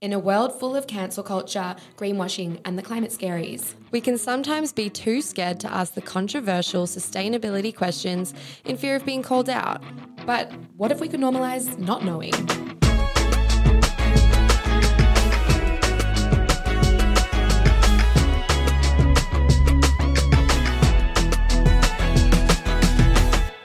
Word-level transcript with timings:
In 0.00 0.12
a 0.12 0.18
world 0.20 0.56
full 0.60 0.76
of 0.76 0.86
cancel 0.86 1.24
culture, 1.24 1.74
greenwashing, 1.96 2.60
and 2.64 2.78
the 2.78 2.84
climate 2.84 3.10
scaries, 3.10 3.74
We 3.90 4.00
can 4.00 4.16
sometimes 4.16 4.72
be 4.72 4.88
too 4.88 5.20
scared 5.20 5.58
to 5.58 5.72
ask 5.72 5.94
the 5.94 6.00
controversial 6.00 6.86
sustainability 6.86 7.74
questions 7.74 8.32
in 8.64 8.76
fear 8.76 8.94
of 8.94 9.04
being 9.04 9.22
called 9.22 9.48
out. 9.48 9.82
but 10.24 10.52
what 10.76 10.92
if 10.92 11.00
we 11.00 11.08
could 11.08 11.18
normalize 11.18 11.76
not 11.80 12.04
knowing? 12.04 12.32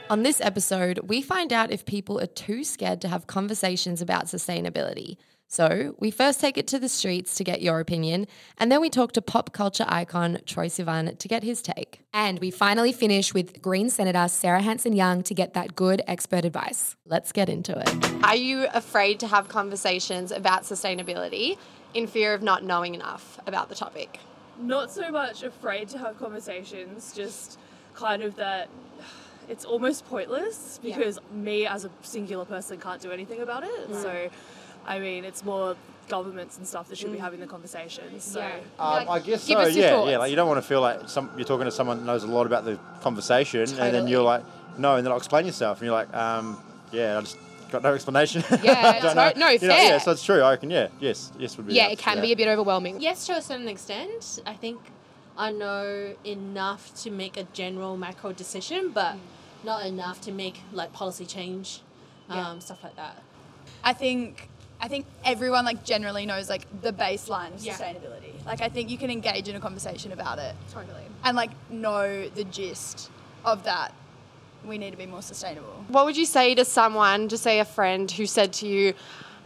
On 0.09 0.23
this 0.23 0.41
episode, 0.41 0.99
we 1.03 1.21
find 1.21 1.53
out 1.53 1.71
if 1.71 1.85
people 1.85 2.19
are 2.19 2.25
too 2.25 2.63
scared 2.63 3.01
to 3.01 3.07
have 3.07 3.27
conversations 3.27 4.01
about 4.01 4.25
sustainability. 4.25 5.17
So, 5.53 5.93
we 5.99 6.09
first 6.09 6.41
take 6.41 6.57
it 6.57 6.65
to 6.69 6.79
the 6.79 6.89
streets 6.89 7.35
to 7.35 7.43
get 7.43 7.61
your 7.61 7.79
opinion, 7.79 8.25
and 8.57 8.71
then 8.71 8.81
we 8.81 8.89
talk 8.89 9.11
to 9.11 9.21
pop 9.21 9.53
culture 9.53 9.85
icon 9.87 10.39
Troye 10.47 10.65
Sivan 10.65 11.15
to 11.19 11.27
get 11.27 11.43
his 11.43 11.61
take. 11.61 12.01
And 12.11 12.39
we 12.39 12.49
finally 12.49 12.91
finish 12.91 13.35
with 13.35 13.61
Green 13.61 13.91
Senator 13.91 14.27
Sarah 14.29 14.63
Hanson 14.63 14.93
Young 14.93 15.21
to 15.21 15.35
get 15.35 15.53
that 15.53 15.75
good 15.75 16.01
expert 16.07 16.43
advice. 16.43 16.95
Let's 17.05 17.31
get 17.31 17.49
into 17.49 17.77
it. 17.77 18.23
Are 18.23 18.35
you 18.35 18.65
afraid 18.73 19.19
to 19.19 19.27
have 19.27 19.47
conversations 19.47 20.31
about 20.31 20.63
sustainability 20.63 21.59
in 21.93 22.07
fear 22.07 22.33
of 22.33 22.41
not 22.41 22.63
knowing 22.63 22.95
enough 22.95 23.39
about 23.45 23.69
the 23.69 23.75
topic? 23.75 24.19
not 24.59 24.91
so 24.91 25.09
much 25.11 25.43
afraid 25.43 25.89
to 25.89 25.97
have 25.97 26.17
conversations, 26.19 27.13
just 27.13 27.59
kind 27.93 28.23
of 28.23 28.35
that 28.35 28.69
it's 29.49 29.65
almost 29.65 30.05
pointless 30.05 30.79
because 30.81 31.19
me 31.31 31.65
as 31.65 31.85
a 31.85 31.91
singular 32.01 32.45
person 32.45 32.79
can't 32.79 33.01
do 33.01 33.11
anything 33.11 33.41
about 33.41 33.63
it. 33.63 33.91
Mm. 33.91 34.01
So, 34.01 34.29
I 34.85 34.99
mean, 34.99 35.23
it's 35.25 35.43
more 35.45 35.75
governments 36.09 36.57
and 36.57 36.67
stuff 36.67 36.89
that 36.89 36.97
should 36.97 37.11
be 37.11 37.17
having 37.17 37.39
the 37.39 37.47
conversations. 37.47 38.23
So, 38.23 38.41
Um, 38.41 39.07
I 39.09 39.19
guess 39.19 39.47
give 39.47 39.57
so. 39.57 39.63
us 39.65 39.75
your 39.75 39.85
Yeah, 39.85 39.89
thoughts. 39.91 40.11
yeah. 40.11 40.17
Like 40.17 40.29
you 40.29 40.35
don't 40.35 40.47
want 40.49 40.61
to 40.61 40.67
feel 40.67 40.81
like 40.81 41.07
some 41.07 41.31
you're 41.37 41.45
talking 41.45 41.65
to 41.65 41.71
someone 41.71 41.97
that 41.99 42.05
knows 42.05 42.23
a 42.23 42.27
lot 42.27 42.45
about 42.45 42.65
the 42.65 42.77
conversation, 43.01 43.61
and 43.61 43.69
then 43.69 43.91
Totally. 43.93 44.11
you're 44.11 44.23
like, 44.23 44.43
no, 44.77 44.95
and 44.95 45.05
then 45.05 45.11
I'll 45.11 45.17
explain 45.17 45.45
yourself, 45.45 45.79
and 45.79 45.85
you're 45.87 45.95
like, 45.95 46.13
um, 46.13 46.61
yeah, 46.91 47.17
I 47.17 47.21
just 47.21 47.37
got 47.71 47.83
no 47.83 47.93
explanation. 47.93 48.43
Yeah, 48.61 48.73
I 48.95 48.99
don't 48.99 49.15
know. 49.15 49.31
to- 49.31 49.39
no, 49.39 49.49
You 49.49 49.67
know, 49.67 49.75
yeah, 49.75 49.97
so 49.97 50.11
it's 50.11 50.23
true. 50.23 50.41
I 50.41 50.51
reckon. 50.51 50.69
Yeah, 50.69 50.89
yes, 50.99 51.31
yes 51.39 51.55
would 51.57 51.67
be. 51.67 51.73
Yeah, 51.73 51.83
enough, 51.85 51.93
it 51.93 51.99
can 51.99 52.21
be 52.21 52.31
a 52.33 52.35
bit 52.35 52.47
overwhelming. 52.49 52.99
Yes, 53.01 53.25
to 53.27 53.33
a 53.37 53.41
certain 53.41 53.67
extent. 53.69 54.39
I 54.45 54.53
think 54.55 54.79
I 55.37 55.51
know 55.51 56.15
enough 56.25 56.93
to 57.03 57.09
make 57.11 57.37
a 57.37 57.43
general 57.53 57.95
macro 57.97 58.33
decision, 58.33 58.91
but 58.93 59.15
not 59.63 59.85
enough 59.85 60.19
to 60.21 60.31
make 60.31 60.59
like 60.73 60.91
policy 60.91 61.25
change, 61.25 61.79
um, 62.29 62.59
stuff 62.59 62.83
like 62.83 62.95
that. 62.97 63.21
I 63.83 63.93
think 63.93 64.49
I 64.83 64.89
think 64.89 65.05
everyone 65.23 65.63
like 65.63 65.85
generally 65.85 66.25
knows 66.25 66.49
like 66.49 66.67
the 66.81 66.91
baseline 66.91 67.55
of 67.55 67.61
Yeah. 67.63 67.73
sustainability. 67.73 68.33
Like 68.45 68.61
I 68.61 68.67
think 68.67 68.89
you 68.89 68.97
can 68.97 69.09
engage 69.09 69.47
in 69.47 69.55
a 69.55 69.59
conversation 69.61 70.11
about 70.11 70.39
it 70.39 70.53
Totally. 70.73 71.03
and 71.23 71.37
like 71.37 71.51
know 71.69 72.27
the 72.27 72.43
gist 72.43 73.09
of 73.45 73.63
that. 73.63 73.93
We 74.65 74.77
need 74.77 74.91
to 74.91 74.97
be 74.97 75.05
more 75.05 75.21
sustainable. 75.21 75.85
What 75.87 76.03
would 76.05 76.17
you 76.17 76.25
say 76.25 76.53
to 76.55 76.65
someone, 76.65 77.29
just 77.29 77.43
say 77.43 77.59
a 77.59 77.65
friend 77.65 78.11
who 78.11 78.25
said 78.25 78.51
to 78.53 78.67
you, 78.67 78.93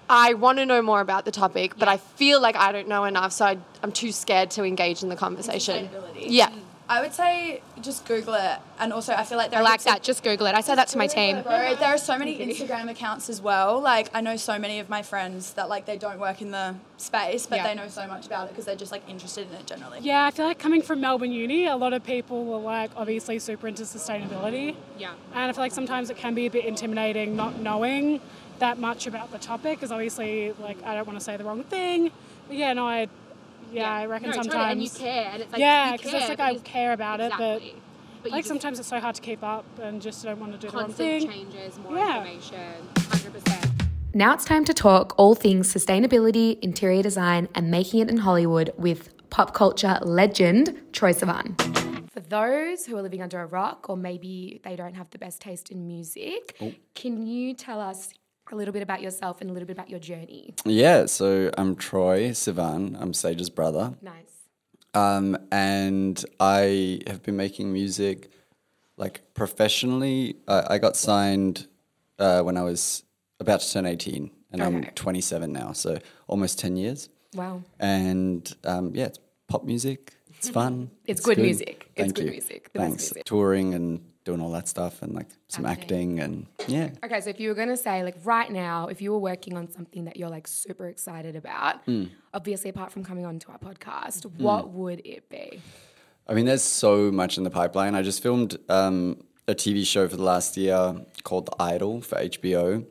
I 0.10 0.34
want 0.34 0.58
to 0.58 0.66
know 0.66 0.82
more 0.82 1.02
about 1.02 1.26
the 1.26 1.32
topic, 1.32 1.74
but 1.78 1.88
I 1.88 1.98
feel 1.98 2.42
like 2.42 2.56
I 2.56 2.72
don't 2.72 2.88
know 2.88 3.04
enough, 3.04 3.32
so 3.34 3.46
I, 3.46 3.58
I'm 3.84 3.92
too 3.92 4.12
scared 4.12 4.50
to 4.52 4.64
engage 4.64 5.04
in 5.04 5.10
the 5.10 5.16
conversation. 5.16 5.88
Sustainability. 5.88 6.26
Yeah. 6.30 6.50
I 6.90 7.02
would 7.02 7.14
say 7.14 7.62
just 7.82 8.06
Google 8.06 8.34
it, 8.36 8.60
and 8.80 8.94
also 8.94 9.14
I 9.14 9.26
feel 9.26 9.38
like 9.38 9.50
there 9.52 9.60
I 9.60 9.62
are 9.62 9.66
like 9.66 9.84
that. 9.84 10.04
Just 10.04 10.24
Google 10.24 10.48
it. 10.48 10.56
I 10.56 10.62
say 10.62 10.74
that 10.74 10.88
to 10.90 10.98
my 10.98 11.08
team. 11.08 11.42
Bro, 11.44 11.76
there 11.76 11.90
are 11.90 11.98
so 11.98 12.18
many 12.18 12.38
Instagram 12.40 12.90
accounts 12.90 13.30
as 13.30 13.42
well. 13.42 13.82
Like 13.82 14.10
I 14.14 14.22
know 14.22 14.38
so 14.38 14.58
many 14.58 14.80
of 14.80 14.88
my 14.90 15.02
friends 15.02 15.54
that 15.54 15.68
like 15.68 15.86
they 15.86 15.98
don't 15.98 16.18
work 16.20 16.42
in 16.42 16.52
the 16.52 16.76
space, 16.96 17.46
but 17.46 17.58
Yeah. 17.58 17.68
they 17.68 17.76
know 17.76 17.90
so 17.90 18.08
much 18.08 18.26
about 18.26 18.46
it 18.48 18.50
because 18.52 18.64
they're 18.66 18.76
just 18.78 18.94
like 18.94 19.08
interested 19.10 19.48
in 19.50 19.56
it 19.56 19.66
generally. 19.66 20.00
Yeah, 20.02 20.26
I 20.26 20.32
feel 20.32 20.46
like 20.46 20.60
coming 20.60 20.82
from 20.82 21.02
Melbourne 21.02 21.34
Uni, 21.34 21.66
a 21.68 21.76
lot 21.76 21.92
of 21.92 22.04
people 22.06 22.46
were 22.46 22.58
like 22.58 22.92
obviously 22.96 23.38
super 23.40 23.68
into 23.68 23.84
sustainability. 23.84 24.76
Yeah. 24.98 25.12
And 25.34 25.50
I 25.50 25.52
feel 25.52 25.64
like 25.64 25.74
sometimes 25.74 26.10
it 26.10 26.16
can 26.18 26.34
be 26.36 26.46
a 26.46 26.52
bit 26.52 26.64
intimidating 26.66 27.36
not 27.36 27.60
knowing 27.60 28.22
that 28.60 28.80
much 28.80 29.06
about 29.08 29.32
the 29.32 29.38
topic 29.40 29.78
because 29.78 29.92
obviously 29.92 30.54
like 30.60 30.82
I 30.86 30.96
don't 30.96 31.06
want 31.06 31.20
to 31.20 31.24
say 31.26 31.36
the 31.36 31.44
wrong 31.44 31.64
thing. 31.64 32.12
But 32.48 32.56
yeah, 32.56 32.72
no, 32.72 32.88
I 32.88 33.10
yeah, 33.72 33.94
I 33.94 34.06
reckon 34.06 34.30
No, 34.30 34.36
sometimes 34.36 34.54
totally, 34.54 34.72
and 34.72 34.82
you 34.82 34.90
care, 34.90 35.30
and 35.34 35.42
it's 35.44 35.52
like 35.52 35.60
Yeah, 35.60 35.92
because 35.98 36.14
it's 36.14 36.30
like 36.30 36.40
I 36.40 36.56
care 36.56 36.94
about 36.94 37.20
exactly. 37.20 37.46
it, 37.48 37.76
But 38.24 38.24
but 38.24 38.32
like 38.32 38.46
sometimes 38.46 38.80
it's 38.80 38.88
so 38.88 39.00
hard 39.00 39.16
to 39.16 39.22
keep 39.22 39.44
up 39.44 39.66
and 39.80 40.02
just 40.02 40.24
don't 40.24 40.40
want 40.40 40.54
to 40.54 40.58
do 40.58 40.70
the 40.70 40.78
wrong 40.78 40.86
constant 40.88 41.22
thing. 41.22 41.30
changes, 41.30 41.78
more 41.80 41.96
Yeah. 41.96 42.18
information, 42.18 42.88
hundred 42.98 43.34
percent. 43.34 43.72
Now 44.14 44.34
it's 44.34 44.46
time 44.46 44.66
to 44.66 44.74
talk 44.74 45.14
all 45.18 45.36
things 45.36 45.72
sustainability, 45.72 46.58
interior 46.62 47.04
design, 47.04 47.48
and 47.54 47.70
making 47.70 48.00
it 48.00 48.10
in 48.10 48.18
Hollywood 48.18 48.72
with 48.78 49.14
pop 49.30 49.54
culture 49.54 50.00
legend 50.02 50.76
Troye 50.92 51.14
Sivan. 51.14 52.10
For 52.12 52.22
those 52.22 52.86
who 52.86 52.98
are 52.98 53.02
living 53.04 53.22
under 53.22 53.40
a 53.42 53.46
rock, 53.46 53.90
or 53.90 53.96
maybe 53.98 54.60
they 54.64 54.76
don't 54.76 54.96
have 54.96 55.10
the 55.12 55.20
best 55.20 55.40
taste 55.42 55.70
in 55.70 55.86
music, 55.88 56.56
oh. 56.62 56.74
can 56.96 57.28
you 57.28 57.54
tell 57.54 57.80
us 57.80 58.12
a 58.52 58.56
little 58.56 58.74
bit 58.74 58.84
about 58.84 59.02
yourself 59.02 59.42
and 59.42 59.50
a 59.50 59.54
little 59.54 59.68
bit 59.68 59.76
about 59.76 59.90
your 59.90 60.00
journey? 60.00 60.54
Yeah, 60.66 61.06
so 61.06 61.52
I'm 61.58 61.76
Troye 61.76 62.32
Sivan. 62.32 63.00
I'm 63.00 63.14
Sage's 63.14 63.50
brother. 63.50 63.96
Nice. 64.02 64.24
Um, 64.94 65.38
and 65.52 66.24
I 66.40 67.02
have 67.08 67.22
been 67.24 67.38
making 67.38 67.72
music 67.72 68.32
like 68.96 69.22
professionally. 69.34 70.38
Uh, 70.48 70.64
I 70.70 70.78
got 70.78 70.96
signed 70.96 71.68
uh, 72.20 72.42
when 72.42 72.58
I 72.58 72.64
was 72.64 73.04
about 73.40 73.60
to 73.62 73.72
turn 73.72 73.86
18, 73.86 74.32
and 74.52 74.64
I'm 74.64 74.84
27 74.84 75.52
now, 75.52 75.72
so 75.74 76.00
almost 76.28 76.58
10 76.60 76.78
years. 76.78 77.10
Wow. 77.36 77.62
And 77.80 78.52
um, 78.64 78.92
yeah, 78.96 79.06
it's 79.06 79.20
pop 79.48 79.64
music. 79.66 80.14
It's 80.38 80.50
fun. 80.50 80.92
It's 81.06 81.22
good 81.22 81.38
music. 81.38 81.90
It's 81.96 82.06
Thank 82.06 82.16
good 82.16 82.26
you. 82.26 82.32
music. 82.32 82.72
The 82.74 82.80
best 82.80 82.90
Thanks. 82.90 83.04
music. 83.04 83.26
Touring 83.26 83.74
and 83.74 84.02
doing 84.28 84.42
all 84.42 84.52
that 84.52 84.68
stuff, 84.68 85.02
and 85.02 85.12
like 85.16 85.30
some 85.48 85.66
acting, 85.66 86.20
and 86.20 86.46
yeah. 86.68 86.90
Okay, 87.06 87.22
so 87.22 87.30
if 87.30 87.40
you 87.40 87.48
were 87.50 87.56
going 87.56 87.70
to 87.70 87.78
say, 87.88 88.04
like, 88.04 88.18
right 88.26 88.52
now, 88.52 88.88
if 88.88 89.02
you 89.02 89.12
were 89.14 89.24
working 89.32 89.56
on 89.58 89.72
something 89.72 90.04
that 90.06 90.18
you're 90.18 90.30
like 90.38 90.48
super 90.48 90.88
excited 90.88 91.36
about, 91.36 91.76
obviously, 92.34 92.70
apart 92.70 92.92
from 92.92 93.04
coming 93.04 93.26
onto 93.26 93.50
our 93.52 93.58
podcast, 93.58 94.26
what 94.38 94.70
would 94.70 95.00
it 95.06 95.30
be? 95.30 95.62
I 96.28 96.34
mean, 96.34 96.46
there's 96.46 96.62
so 96.62 97.10
much 97.12 97.38
in 97.38 97.44
the 97.46 97.50
pipeline. 97.50 97.96
I 97.96 98.02
just 98.02 98.22
filmed 98.22 98.58
um, 98.68 99.24
a 99.48 99.56
TV 99.56 99.86
show 99.86 100.08
for 100.10 100.18
the 100.18 100.24
last 100.24 100.58
year 100.58 100.82
called 101.24 101.46
The 101.46 101.64
Idol 101.64 102.02
for 102.02 102.18
HBO, 102.18 102.86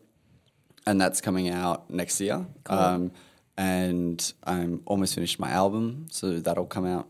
and 0.87 1.01
that's 1.01 1.21
coming 1.21 1.51
out 1.51 1.91
next 1.91 2.19
year. 2.21 2.47
Um, 2.67 3.13
and 3.59 4.33
I'm 4.45 4.83
almost 4.87 5.15
finished 5.15 5.39
my 5.39 5.51
album, 5.51 6.07
so 6.11 6.39
that'll 6.41 6.67
come 6.67 6.87
out 6.87 7.09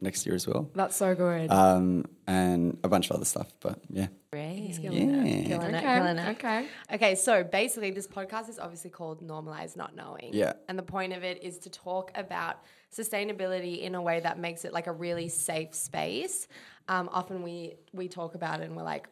next 0.00 0.26
year 0.26 0.34
as 0.34 0.46
well. 0.46 0.70
That's 0.74 0.96
so 0.96 1.14
good. 1.14 1.50
Um, 1.50 2.04
and 2.26 2.78
a 2.84 2.88
bunch 2.88 3.10
of 3.10 3.16
other 3.16 3.24
stuff, 3.24 3.48
but 3.60 3.80
yeah. 3.90 4.08
Great. 4.30 4.78
Yeah. 4.80 4.90
Killing 4.90 5.10
it, 5.10 5.46
okay, 5.52 5.80
killing 5.80 6.18
it. 6.18 6.28
okay. 6.36 6.66
Okay, 6.92 7.14
so 7.14 7.42
basically, 7.42 7.90
this 7.90 8.06
podcast 8.06 8.48
is 8.48 8.58
obviously 8.58 8.90
called 8.90 9.26
Normalize 9.26 9.76
Not 9.76 9.96
Knowing. 9.96 10.30
Yeah. 10.32 10.52
And 10.68 10.78
the 10.78 10.82
point 10.82 11.12
of 11.12 11.24
it 11.24 11.42
is 11.42 11.58
to 11.60 11.70
talk 11.70 12.12
about 12.14 12.62
sustainability 12.92 13.80
in 13.82 13.94
a 13.94 14.02
way 14.02 14.20
that 14.20 14.38
makes 14.38 14.64
it 14.64 14.72
like 14.72 14.86
a 14.86 14.92
really 14.92 15.28
safe 15.28 15.74
space. 15.74 16.46
Um, 16.88 17.08
often 17.12 17.42
we 17.42 17.74
we 17.92 18.08
talk 18.08 18.34
about 18.34 18.60
it 18.60 18.64
and 18.64 18.76
we're 18.76 18.82
like, 18.82 19.08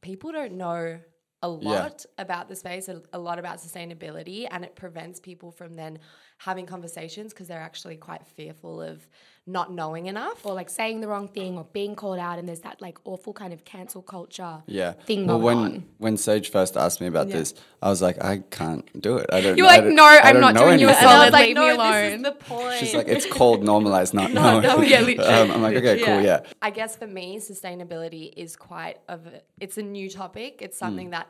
people 0.00 0.32
don't 0.32 0.52
know 0.52 1.00
a 1.42 1.48
lot 1.48 2.04
about 2.18 2.48
the 2.48 2.56
space, 2.56 2.88
a, 2.88 3.00
a 3.12 3.18
lot 3.18 3.38
about 3.38 3.58
sustainability, 3.58 4.46
and 4.50 4.64
it 4.64 4.74
prevents 4.76 5.20
people 5.20 5.50
from 5.50 5.74
then 5.74 5.98
having 6.38 6.64
conversations 6.66 7.32
because 7.32 7.48
they're 7.48 7.60
actually 7.60 7.96
quite 7.96 8.26
fearful 8.26 8.80
of 8.80 9.06
not 9.46 9.72
knowing 9.72 10.06
enough. 10.06 10.44
Or 10.46 10.52
like 10.54 10.68
saying 10.70 11.00
the 11.00 11.08
wrong 11.08 11.28
thing 11.28 11.56
or 11.58 11.64
being 11.72 11.94
called 11.96 12.18
out, 12.18 12.38
and 12.38 12.46
there's 12.48 12.60
that 12.60 12.80
like 12.82 12.98
awful 13.04 13.32
kind 13.32 13.52
of 13.54 13.64
cancel 13.64 14.02
culture 14.02 14.62
Yeah. 14.66 14.92
thing 14.92 15.26
well, 15.26 15.38
going 15.38 15.56
when 15.62 15.72
on. 15.72 15.84
when 15.98 16.16
Sage 16.18 16.50
first 16.50 16.76
asked 16.76 17.00
me 17.00 17.06
about 17.06 17.28
this, 17.30 17.54
I 17.82 17.88
was 17.88 18.00
like, 18.02 18.22
I 18.22 18.38
can't 18.50 18.84
do 19.00 19.16
it. 19.16 19.26
I 19.32 19.40
don't. 19.40 19.56
You 19.56 19.64
were 19.64 19.70
I 19.70 19.76
like, 19.76 19.84
don't- 19.84 19.94
"No, 19.96 20.04
I 20.04 20.20
I'm 20.24 20.32
don't 20.34 20.40
not 20.42 20.54
know 20.54 20.64
doing 20.66 20.80
you 20.80 20.88
a 20.88 20.90
anything." 20.90 21.08
And 21.08 21.16
I 21.16 21.18
solid. 21.20 21.32
like, 21.32 21.46
leave 21.46 21.56
no, 21.56 21.62
me 21.62 21.68
this 21.70 21.76
alone." 21.78 22.04
is 22.12 22.22
the 22.22 22.32
point. 22.32 22.78
She's 22.78 22.94
like, 22.94 23.08
it's 23.08 23.26
called 23.26 23.64
normalized, 23.64 24.12
not 24.14 24.30
knowing. 24.34 24.62
no, 24.62 24.82
yeah, 24.82 25.00
literally. 25.08 25.18
um, 25.30 25.50
I'm 25.50 25.62
like, 25.62 25.76
okay, 25.76 26.02
cool, 26.04 26.20
yeah. 26.22 26.40
I 26.62 26.70
guess 26.70 26.96
for 26.96 27.06
me, 27.06 27.38
sustainability 27.38 28.32
is 28.36 28.56
quite 28.56 28.98
of 29.08 29.26
a, 29.26 29.40
it's 29.58 29.78
a 29.78 29.82
new 29.82 30.08
topic. 30.10 30.58
It's 30.60 30.78
something 30.78 31.08
Mm. 31.08 31.12
that 31.12 31.29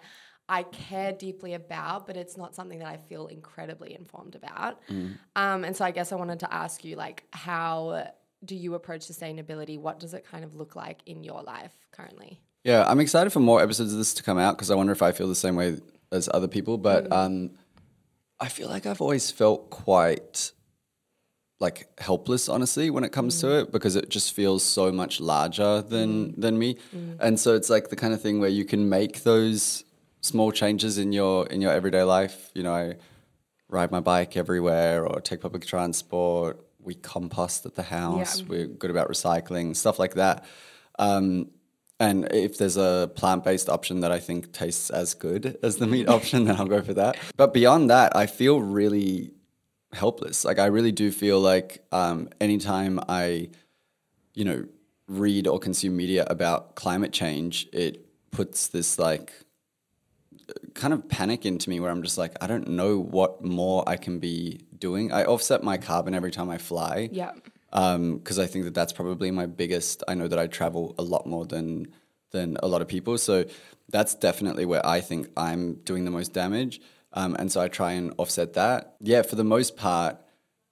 I 0.50 0.64
care 0.64 1.12
deeply 1.12 1.55
about, 1.55 2.08
but 2.08 2.17
it's 2.17 2.37
not 2.37 2.56
something 2.56 2.81
that 2.81 2.88
I 2.88 2.97
feel 2.97 3.29
incredibly 3.29 3.94
informed 3.94 4.35
about. 4.35 4.81
Mm. 4.88 5.17
Um, 5.37 5.64
and 5.64 5.76
so 5.76 5.85
I 5.85 5.93
guess 5.93 6.11
I 6.11 6.17
wanted 6.17 6.41
to 6.41 6.52
ask 6.52 6.85
you, 6.85 6.97
like, 6.97 7.25
how 7.32 8.08
do 8.44 8.56
you 8.56 8.75
approach 8.75 9.02
sustainability? 9.02 9.79
What 9.79 10.00
does 10.00 10.12
it 10.12 10.25
kind 10.25 10.44
of 10.44 10.56
look 10.56 10.75
like 10.75 11.02
in 11.06 11.23
your 11.23 11.41
life 11.43 11.73
currently? 11.93 12.41
Yeah, 12.64 12.85
I'm 12.85 12.99
excited 12.99 13.31
for 13.31 13.38
more 13.38 13.62
episodes 13.62 13.93
of 13.93 13.99
this 13.99 14.12
to 14.14 14.25
come 14.25 14.38
out 14.38 14.56
because 14.56 14.73
I 14.73 14.75
wonder 14.75 14.93
if 14.93 15.02
I 15.02 15.12
feel 15.12 15.29
the 15.29 15.37
same 15.37 15.55
way 15.55 15.79
as 16.11 16.29
other 16.35 16.49
people. 16.49 16.79
But 16.79 17.11
um, 17.12 17.53
I 18.41 18.49
feel 18.49 18.69
like 18.69 18.87
I've 18.87 19.00
always 19.00 19.31
felt 19.31 19.70
quite 19.70 20.50
like 21.61 21.88
helpless, 22.00 22.49
honestly, 22.49 22.91
when 22.91 23.05
it 23.05 23.12
comes 23.12 23.41
to 23.43 23.61
it 23.61 23.70
because 23.70 23.94
it 23.94 24.08
just 24.08 24.32
feels 24.32 24.64
so 24.64 24.91
much 24.91 25.20
larger 25.20 25.81
than 25.82 26.41
than 26.41 26.58
me. 26.58 26.79
And 27.20 27.38
so 27.38 27.55
it's 27.55 27.70
like 27.70 27.88
the 27.91 27.96
kind 27.96 28.12
of 28.12 28.20
thing 28.20 28.41
where 28.41 28.50
you 28.50 28.64
can 28.64 28.88
make 28.88 29.23
those 29.23 29.85
small 30.20 30.52
changes 30.52 30.99
in 30.99 31.12
your 31.12 31.46
in 31.46 31.61
your 31.61 31.72
everyday 31.72 32.02
life. 32.02 32.50
You 32.55 32.62
know, 32.62 32.75
I 32.75 32.96
ride 33.69 33.90
my 33.90 34.00
bike 34.00 34.37
everywhere 34.37 35.06
or 35.06 35.20
take 35.20 35.40
public 35.40 35.67
transport. 35.67 36.64
We 36.78 36.94
compost 36.94 37.67
at 37.67 37.75
the 37.75 37.82
house. 37.82 38.40
Yeah. 38.40 38.46
We're 38.49 38.67
good 38.67 38.90
about 38.90 39.08
recycling, 39.08 39.76
stuff 39.76 39.99
like 39.99 40.14
that. 40.14 40.44
Um, 40.99 41.50
and 41.99 42.32
if 42.32 42.56
there's 42.56 42.78
a 42.78 43.11
plant 43.14 43.44
based 43.44 43.69
option 43.69 44.00
that 44.00 44.11
I 44.11 44.19
think 44.19 44.52
tastes 44.52 44.88
as 44.88 45.12
good 45.12 45.58
as 45.62 45.76
the 45.76 45.87
meat 45.87 46.08
option, 46.17 46.44
then 46.44 46.56
I'll 46.56 46.67
go 46.67 46.81
for 46.81 46.94
that. 46.94 47.19
But 47.37 47.52
beyond 47.52 47.90
that, 47.90 48.17
I 48.17 48.26
feel 48.26 48.61
really 48.61 49.32
helpless. 49.93 50.44
Like, 50.44 50.58
I 50.58 50.67
really 50.67 50.93
do 50.93 51.11
feel 51.12 51.40
like 51.40 51.84
um, 51.93 52.31
anytime 52.40 53.00
I, 53.06 53.50
you 54.32 54.46
know, 54.46 54.64
read 55.08 55.46
or 55.46 55.58
consume 55.58 55.96
media 55.96 56.25
about 56.28 56.75
climate 56.75 57.12
change, 57.12 57.69
it 57.72 58.06
puts 58.31 58.69
this 58.69 58.99
like 58.99 59.32
kind 60.75 60.93
of 60.94 61.08
panic 61.08 61.44
into 61.46 61.69
me 61.70 61.81
where 61.81 61.90
I'm 61.90 62.02
just 62.02 62.19
like, 62.19 62.37
I 62.40 62.46
don't 62.46 62.69
know 62.69 62.99
what 62.99 63.44
more 63.44 63.82
I 63.88 63.96
can 63.96 64.19
be 64.19 64.61
doing. 64.78 65.12
I 65.12 65.25
offset 65.25 65.62
my 65.62 65.76
carbon 65.76 66.14
every 66.14 66.31
time 66.31 66.50
I 66.50 66.58
fly 66.58 67.08
Yeah. 67.12 67.32
because 67.70 68.38
I 68.38 68.46
think 68.46 68.64
that 68.64 68.75
that's 68.75 68.93
probably 68.93 69.31
my 69.31 69.46
biggest. 69.46 70.02
I 70.08 70.14
know 70.14 70.28
that 70.28 70.38
I 70.38 70.46
travel 70.46 70.94
a 70.99 71.02
lot 71.02 71.26
more 71.26 71.46
than 71.46 71.88
than 72.32 72.56
a 72.62 72.69
lot 72.69 72.81
of 72.81 72.87
people, 72.87 73.19
so 73.19 73.44
that's 73.88 74.14
definitely 74.14 74.64
where 74.64 74.84
I 74.87 75.00
think 75.00 75.28
I'm 75.37 75.75
doing 75.84 76.05
the 76.05 76.12
most 76.12 76.32
damage. 76.32 76.81
Um, 77.12 77.34
and 77.40 77.50
so 77.50 77.61
I 77.61 77.67
try 77.67 77.93
and 77.93 78.14
offset 78.19 78.52
that. 78.52 78.94
Yeah, 79.00 79.22
for 79.22 79.34
the 79.34 79.43
most 79.43 79.76
part, 79.76 80.17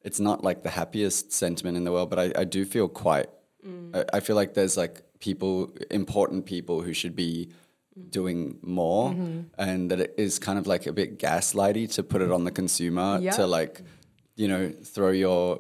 it's 0.03 0.21
not 0.21 0.45
like 0.45 0.63
the 0.63 0.71
happiest 0.71 1.33
sentiment 1.33 1.77
in 1.77 1.83
the 1.83 1.91
world, 1.91 2.11
but 2.11 2.19
I, 2.21 2.33
I 2.43 2.45
do 2.45 2.65
feel 2.65 2.89
quite. 2.89 3.29
I, 3.93 4.05
I 4.15 4.21
feel 4.21 4.37
like 4.37 4.55
there's 4.55 4.77
like 4.77 5.03
people, 5.19 5.75
important 5.91 6.47
people, 6.47 6.81
who 6.81 6.95
should 6.95 7.17
be 7.17 7.51
doing 8.11 8.59
more, 8.63 9.15
and 9.59 9.91
that 9.91 10.01
it 10.01 10.15
is 10.17 10.39
kind 10.39 10.59
of 10.59 10.67
like 10.67 10.87
a 10.87 10.93
bit 10.93 11.19
gaslighty 11.19 11.93
to 11.95 12.03
put 12.03 12.23
it 12.23 12.31
on 12.31 12.45
the 12.45 12.51
consumer 12.51 13.19
Yeah. 13.21 13.33
to 13.33 13.47
like, 13.47 13.83
you 14.37 14.49
know, 14.49 14.71
throw 14.71 15.11
your 15.11 15.59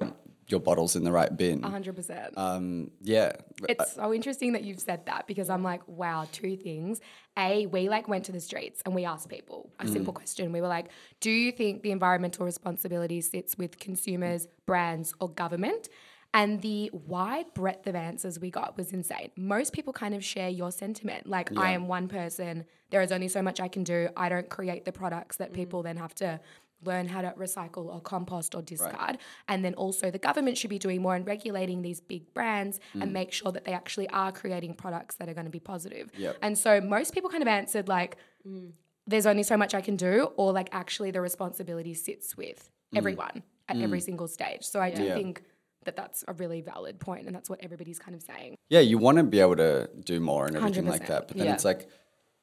your 0.50 0.60
bottles 0.60 0.96
in 0.96 1.04
the 1.04 1.12
right 1.12 1.36
bin. 1.36 1.60
100%. 1.60 2.32
Um, 2.38 2.90
yeah, 3.02 3.32
It's 3.68 3.92
so 3.92 4.14
interesting 4.14 4.52
that 4.54 4.64
you've 4.64 4.80
said 4.80 5.04
that 5.04 5.26
because 5.26 5.50
I'm 5.50 5.62
like, 5.62 5.86
wow, 5.86 6.26
two 6.32 6.56
things. 6.56 7.02
A, 7.38 7.66
we 7.66 7.90
like 7.90 8.08
went 8.08 8.24
to 8.24 8.32
the 8.32 8.40
streets 8.40 8.80
and 8.86 8.94
we 8.94 9.04
asked 9.04 9.28
people 9.28 9.70
a 9.78 9.86
simple 9.86 10.14
question. 10.14 10.50
We 10.50 10.62
were 10.62 10.68
like, 10.68 10.86
do 11.20 11.30
you 11.30 11.52
think 11.52 11.82
the 11.82 11.90
environmental 11.90 12.46
responsibility 12.46 13.20
sits 13.20 13.58
with 13.58 13.78
consumers, 13.78 14.48
brands, 14.64 15.12
or 15.20 15.28
government? 15.28 15.90
And 16.34 16.60
the 16.60 16.90
wide 16.92 17.52
breadth 17.54 17.86
of 17.86 17.94
answers 17.94 18.38
we 18.38 18.50
got 18.50 18.76
was 18.76 18.92
insane. 18.92 19.30
Most 19.36 19.72
people 19.72 19.92
kind 19.92 20.14
of 20.14 20.22
share 20.22 20.50
your 20.50 20.70
sentiment. 20.70 21.26
Like, 21.26 21.56
I 21.56 21.72
am 21.72 21.88
one 21.88 22.06
person, 22.06 22.64
there 22.90 23.00
is 23.00 23.12
only 23.12 23.28
so 23.28 23.42
much 23.42 23.60
I 23.60 23.68
can 23.68 23.82
do. 23.82 24.08
I 24.16 24.28
don't 24.28 24.48
create 24.48 24.84
the 24.84 24.92
products 24.92 25.36
that 25.38 25.48
mm-hmm. 25.48 25.60
people 25.60 25.82
then 25.82 25.96
have 25.96 26.14
to 26.16 26.40
learn 26.84 27.08
how 27.08 27.20
to 27.22 27.34
recycle 27.36 27.86
or 27.86 28.00
compost 28.00 28.54
or 28.54 28.62
discard. 28.62 29.18
And 29.48 29.64
then 29.64 29.74
also 29.74 30.10
the 30.10 30.18
government 30.18 30.56
should 30.56 30.70
be 30.70 30.78
doing 30.78 31.02
more 31.02 31.16
in 31.16 31.24
regulating 31.24 31.82
these 31.82 32.00
big 32.00 32.32
brands 32.34 32.78
and 32.94 33.04
mm. 33.04 33.12
make 33.12 33.32
sure 33.32 33.50
that 33.50 33.64
they 33.64 33.72
actually 33.72 34.08
are 34.10 34.30
creating 34.30 34.74
products 34.74 35.16
that 35.16 35.28
are 35.28 35.34
going 35.34 35.46
to 35.46 35.50
be 35.50 35.60
positive. 35.60 36.10
Yep. 36.16 36.36
And 36.40 36.56
so 36.56 36.80
most 36.80 37.14
people 37.14 37.30
kind 37.30 37.42
of 37.42 37.48
answered 37.48 37.88
like, 37.88 38.16
mm. 38.46 38.70
there's 39.06 39.26
only 39.26 39.42
so 39.42 39.56
much 39.56 39.74
I 39.74 39.80
can 39.80 39.96
do, 39.96 40.28
or 40.36 40.52
like 40.52 40.68
actually 40.70 41.10
the 41.10 41.20
responsibility 41.20 41.94
sits 41.94 42.36
with 42.36 42.70
mm. 42.94 42.98
everyone 42.98 43.42
at 43.68 43.76
every 43.78 44.00
single 44.00 44.28
stage. 44.28 44.62
So 44.62 44.80
I 44.80 44.90
do 44.90 45.02
Yeah. 45.02 45.14
think 45.14 45.42
that 45.88 45.96
that's 45.96 46.22
a 46.28 46.34
really 46.34 46.60
valid 46.60 47.00
point 47.00 47.26
and 47.26 47.34
that's 47.34 47.48
what 47.48 47.60
everybody's 47.62 47.98
kind 47.98 48.14
of 48.14 48.22
saying. 48.22 48.56
yeah, 48.68 48.80
you 48.80 48.98
want 48.98 49.16
to 49.16 49.24
be 49.24 49.40
able 49.40 49.56
to 49.56 49.88
do 50.04 50.20
more 50.20 50.46
and 50.46 50.56
everything 50.56 50.86
like 50.86 51.04
100%, 51.04 51.06
that. 51.06 51.28
But 51.28 51.36
then 51.38 51.46
yeah. 51.46 51.54
it's 51.54 51.64
like 51.64 51.88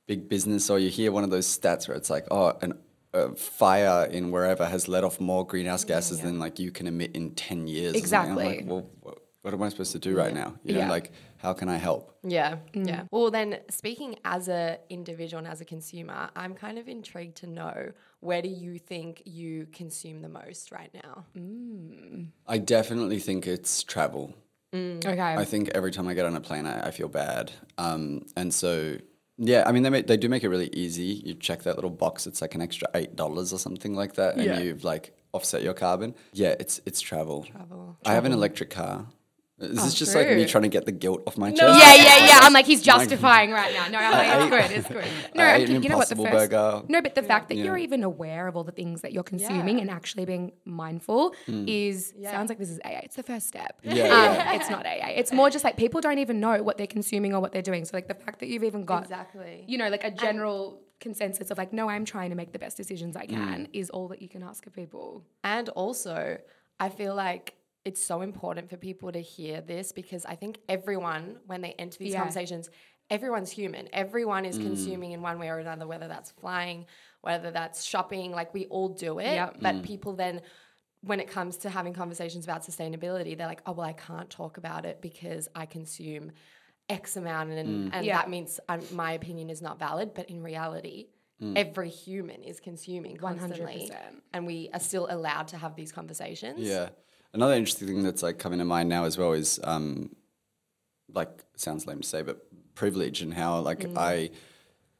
big 0.07 0.27
business, 0.27 0.69
or 0.69 0.79
you 0.79 0.89
hear 0.89 1.11
one 1.11 1.23
of 1.23 1.29
those 1.29 1.47
stats 1.47 1.87
where 1.87 1.95
it's 1.95 2.09
like, 2.09 2.25
oh, 2.31 2.57
an 2.61 2.73
a 3.13 3.33
fire 3.35 4.05
in 4.07 4.29
wherever 4.29 4.65
has 4.65 4.89
let 4.89 5.05
off 5.05 5.21
more 5.21 5.47
greenhouse 5.47 5.85
gases 5.85 6.19
than 6.19 6.37
like 6.37 6.59
you 6.59 6.69
can 6.71 6.85
emit 6.85 7.11
in 7.15 7.31
ten 7.35 7.65
years. 7.65 7.95
or 7.95 7.99
something. 7.99 8.31
I'm 8.31 8.35
like, 8.35 8.47
Exactly. 8.59 8.69
well, 8.69 8.89
what, 9.41 9.53
am 9.53 9.63
I 9.63 9.69
supposed 9.69 9.93
to 9.93 9.99
do 9.99 10.17
right 10.17 10.33
now? 10.33 10.55
You 10.63 10.73
know, 10.73 10.79
Yeah. 10.81 10.89
like 10.89 11.11
how 11.45 11.53
can 11.53 11.69
I 11.69 11.77
help? 11.77 12.17
Yeah, 12.23 12.57
mm. 12.73 12.87
yeah. 12.87 13.03
Well, 13.11 13.29
then 13.29 13.59
speaking 13.69 14.17
as 14.25 14.47
a 14.47 14.79
individual 14.89 15.37
and 15.43 15.47
as 15.47 15.61
a 15.61 15.65
consumer, 15.65 16.29
I'm 16.35 16.55
kind 16.55 16.79
of 16.79 16.87
intrigued 16.87 17.37
to 17.37 17.47
know 17.47 17.91
where 18.19 18.41
do 18.41 18.49
you 18.49 18.79
think 18.79 19.21
you 19.25 19.67
consume 19.71 20.21
the 20.23 20.29
most 20.29 20.71
right 20.71 20.91
now? 21.03 21.25
Mm. 21.37 22.29
I 22.47 22.57
definitely 22.57 23.19
think 23.19 23.45
it's 23.45 23.83
travel. 23.83 24.33
Mm. 24.73 25.05
Okay. 25.05 25.21
I 25.21 25.45
think 25.45 25.69
every 25.75 25.91
time 25.91 26.07
I 26.07 26.15
get 26.15 26.25
on 26.25 26.35
a 26.35 26.41
plane, 26.41 26.65
I, 26.65 26.87
I 26.87 26.91
feel 26.91 27.07
bad. 27.07 27.51
Um, 27.77 28.25
and 28.35 28.51
so, 28.51 28.97
yeah, 29.37 29.63
I 29.67 29.71
mean, 29.71 29.83
they 29.83 29.91
make, 29.91 30.07
they 30.07 30.17
do 30.17 30.27
make 30.27 30.43
it 30.43 30.49
really 30.49 30.71
easy. 30.73 31.21
You 31.27 31.35
check 31.35 31.61
that 31.63 31.75
little 31.75 31.91
box; 31.91 32.25
it's 32.25 32.41
like 32.41 32.55
an 32.55 32.61
extra 32.61 32.87
eight 32.95 33.15
dollars 33.15 33.53
or 33.53 33.59
something 33.59 33.93
like 33.93 34.15
that, 34.15 34.35
and 34.35 34.45
Yeah. 34.45 34.59
you've 34.59 34.83
like 34.83 35.15
offset 35.31 35.61
your 35.61 35.75
carbon. 35.75 36.15
Yeah, 36.33 36.55
it's 36.59 36.81
it's 36.87 37.01
travel. 37.01 37.43
Travel. 37.43 37.97
I 38.03 38.13
have 38.13 38.25
an 38.25 38.31
electric 38.31 38.71
car. 38.71 39.05
Is 39.57 39.81
this 39.81 39.93
just 39.93 40.13
like 40.13 40.27
me 40.29 40.45
trying 40.45 40.63
to 40.63 40.67
get 40.69 40.85
the 40.85 40.91
guilt 40.91 41.23
off 41.27 41.37
my 41.37 41.49
chest? 41.49 41.61
yeah, 41.79 41.93
yeah, 41.95 42.25
yeah. 42.25 42.39
I'm 42.41 42.51
like, 42.51 42.65
he's 42.65 42.81
justifying 42.81 43.51
right 43.51 43.73
now. 43.73 43.87
No, 43.87 43.97
I'm 44.05 44.49
like, 44.49 44.71
it's 44.71 44.87
good, 44.89 44.95
it's 45.01 45.05
good. 45.07 45.35
No, 45.35 45.43
I 45.43 45.53
I'm 45.53 45.61
ate 45.61 45.69
an 45.69 45.83
you 45.83 45.87
know 45.89 45.97
what, 45.97 46.09
the 46.09 46.15
first. 46.17 46.31
burger. 46.31 46.83
No, 46.89 47.01
but 47.01 47.15
the 47.15 47.23
fact 47.23 47.47
that 47.49 47.55
Yeah. 47.55 47.63
you're 47.65 47.77
even 47.77 48.03
aware 48.03 48.47
of 48.49 48.57
all 48.57 48.65
the 48.65 48.73
things 48.73 49.01
that 49.01 49.13
you're 49.13 49.23
consuming 49.23 49.77
Yeah. 49.77 49.83
and 49.83 49.89
actually 49.91 50.25
being 50.25 50.51
mindful 50.65 51.33
Hmm. 51.45 51.63
is 51.67 52.13
sounds 52.23 52.49
like 52.49 52.57
this 52.59 52.69
is 52.69 52.79
AA. 52.83 52.99
It's 53.03 53.15
the 53.15 53.23
first 53.23 53.47
step. 53.47 53.79
Yeah, 53.83 53.93
Um, 53.93 53.99
yeah. 54.09 54.53
It's 54.55 54.69
not 54.69 54.85
AA. 54.85 55.11
It's 55.15 55.31
more 55.31 55.49
just 55.49 55.63
like 55.63 55.77
people 55.77 56.01
don't 56.01 56.19
even 56.19 56.41
know 56.41 56.61
what 56.61 56.77
they're 56.77 56.85
consuming 56.87 57.33
or 57.33 57.39
what 57.39 57.53
they're 57.53 57.61
doing. 57.61 57.85
So 57.85 57.95
like 57.95 58.09
the 58.09 58.13
fact 58.13 58.39
that 58.41 58.47
you've 58.47 58.63
even 58.65 58.83
got 58.83 59.03
Exactly. 59.03 59.63
you 59.67 59.77
know, 59.77 59.87
like 59.87 60.03
a 60.03 60.11
general 60.11 60.81
consensus 60.99 61.49
of 61.49 61.57
like, 61.57 61.71
no, 61.71 61.89
I'm 61.89 62.03
trying 62.03 62.29
to 62.31 62.35
make 62.35 62.51
the 62.51 62.59
best 62.59 62.75
decisions. 62.75 63.15
I 63.15 63.25
can 63.25 63.67
is 63.71 63.89
all 63.89 64.09
that 64.09 64.21
you 64.21 64.27
can 64.27 64.43
ask 64.43 64.65
of 64.67 64.73
people. 64.73 65.23
And 65.45 65.69
also, 65.69 66.37
I 66.79 66.89
feel 66.89 67.15
like 67.15 67.53
it's 67.85 68.03
so 68.03 68.21
important 68.21 68.69
for 68.69 68.77
people 68.77 69.11
to 69.11 69.19
hear 69.21 69.61
this 69.61 69.91
because 69.91 70.25
I 70.25 70.35
think 70.35 70.59
everyone, 70.67 71.37
when 71.45 71.61
they 71.61 71.73
enter 71.73 71.99
these 71.99 72.13
Yeah. 72.13 72.19
conversations, 72.19 72.69
everyone's 73.11 73.51
human. 73.51 73.87
Everyone 73.93 74.43
is 74.43 74.57
mm. 74.57 74.63
consuming 74.63 75.11
in 75.11 75.21
one 75.21 75.37
way 75.37 75.49
or 75.49 75.59
another, 75.59 75.85
whether 75.85 76.07
that's 76.07 76.31
flying, 76.31 76.87
whether 77.21 77.51
that's 77.51 77.83
shopping, 77.83 78.31
like 78.31 78.53
we 78.53 78.65
all 78.65 78.89
do 78.89 79.19
it. 79.19 79.35
Yep. 79.35 79.57
But 79.61 79.75
mm. 79.75 79.83
people 79.83 80.13
then, 80.13 80.41
when 81.01 81.19
it 81.19 81.29
comes 81.29 81.57
to 81.57 81.69
having 81.69 81.93
conversations 81.93 82.43
about 82.45 82.63
sustainability, 82.63 83.37
they're 83.37 83.47
like, 83.47 83.61
oh, 83.67 83.73
well, 83.73 83.85
I 83.85 83.93
can't 83.93 84.29
talk 84.29 84.57
about 84.57 84.85
it 84.85 85.01
because 85.01 85.47
I 85.55 85.67
consume 85.67 86.31
X 86.89 87.15
amount 87.17 87.51
and, 87.51 87.69
mm. 87.69 87.89
and 87.93 88.03
Yeah. 88.05 88.17
that 88.17 88.29
means 88.31 88.59
um, 88.67 88.81
my 88.91 89.11
opinion 89.13 89.51
is 89.51 89.61
not 89.61 89.77
valid. 89.77 90.15
But 90.15 90.31
in 90.31 90.41
reality, 90.41 91.09
every 91.55 91.89
human 91.89 92.41
is 92.43 92.59
consuming 92.59 93.17
constantly 93.17 93.91
100%. 93.91 94.21
and 94.33 94.47
we 94.47 94.69
are 94.73 94.79
still 94.79 95.07
allowed 95.09 95.49
to 95.49 95.57
have 95.57 95.75
these 95.75 95.91
conversations. 95.91 96.59
Yeah. 96.61 96.89
Another 97.35 97.53
interesting 97.53 97.87
thing 97.87 98.01
that's 98.03 98.23
like 98.23 98.39
coming 98.39 98.59
to 98.59 98.65
mind 98.65 98.87
now 98.89 99.03
as 99.03 99.17
well 99.17 99.33
is 99.33 99.59
um, 99.63 100.15
like 101.13 101.29
sounds 101.57 101.85
lame 101.85 101.99
to 102.01 102.07
say, 102.07 102.21
but 102.21 102.47
privilege 102.75 103.21
and 103.21 103.33
how 103.33 103.59
like 103.59 103.79
Mm. 103.81 103.97
I, 103.97 104.29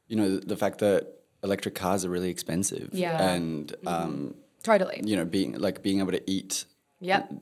you 0.06 0.16
know, 0.16 0.36
the, 0.36 0.46
the 0.46 0.56
fact 0.56 0.78
that 0.80 1.14
electric 1.42 1.74
cars 1.74 2.04
are 2.04 2.10
really 2.10 2.28
expensive. 2.30 2.90
Yeah. 2.92 3.12
Mm-hmm. 3.18 3.22
And 3.36 3.74
um, 3.86 4.34
Totally. 4.62 5.00
you 5.04 5.16
know, 5.16 5.24
being 5.24 5.58
like 5.58 5.82
being 5.82 5.98
able 6.00 6.12
to 6.12 6.30
eat 6.30 6.66
Yep. 7.00 7.32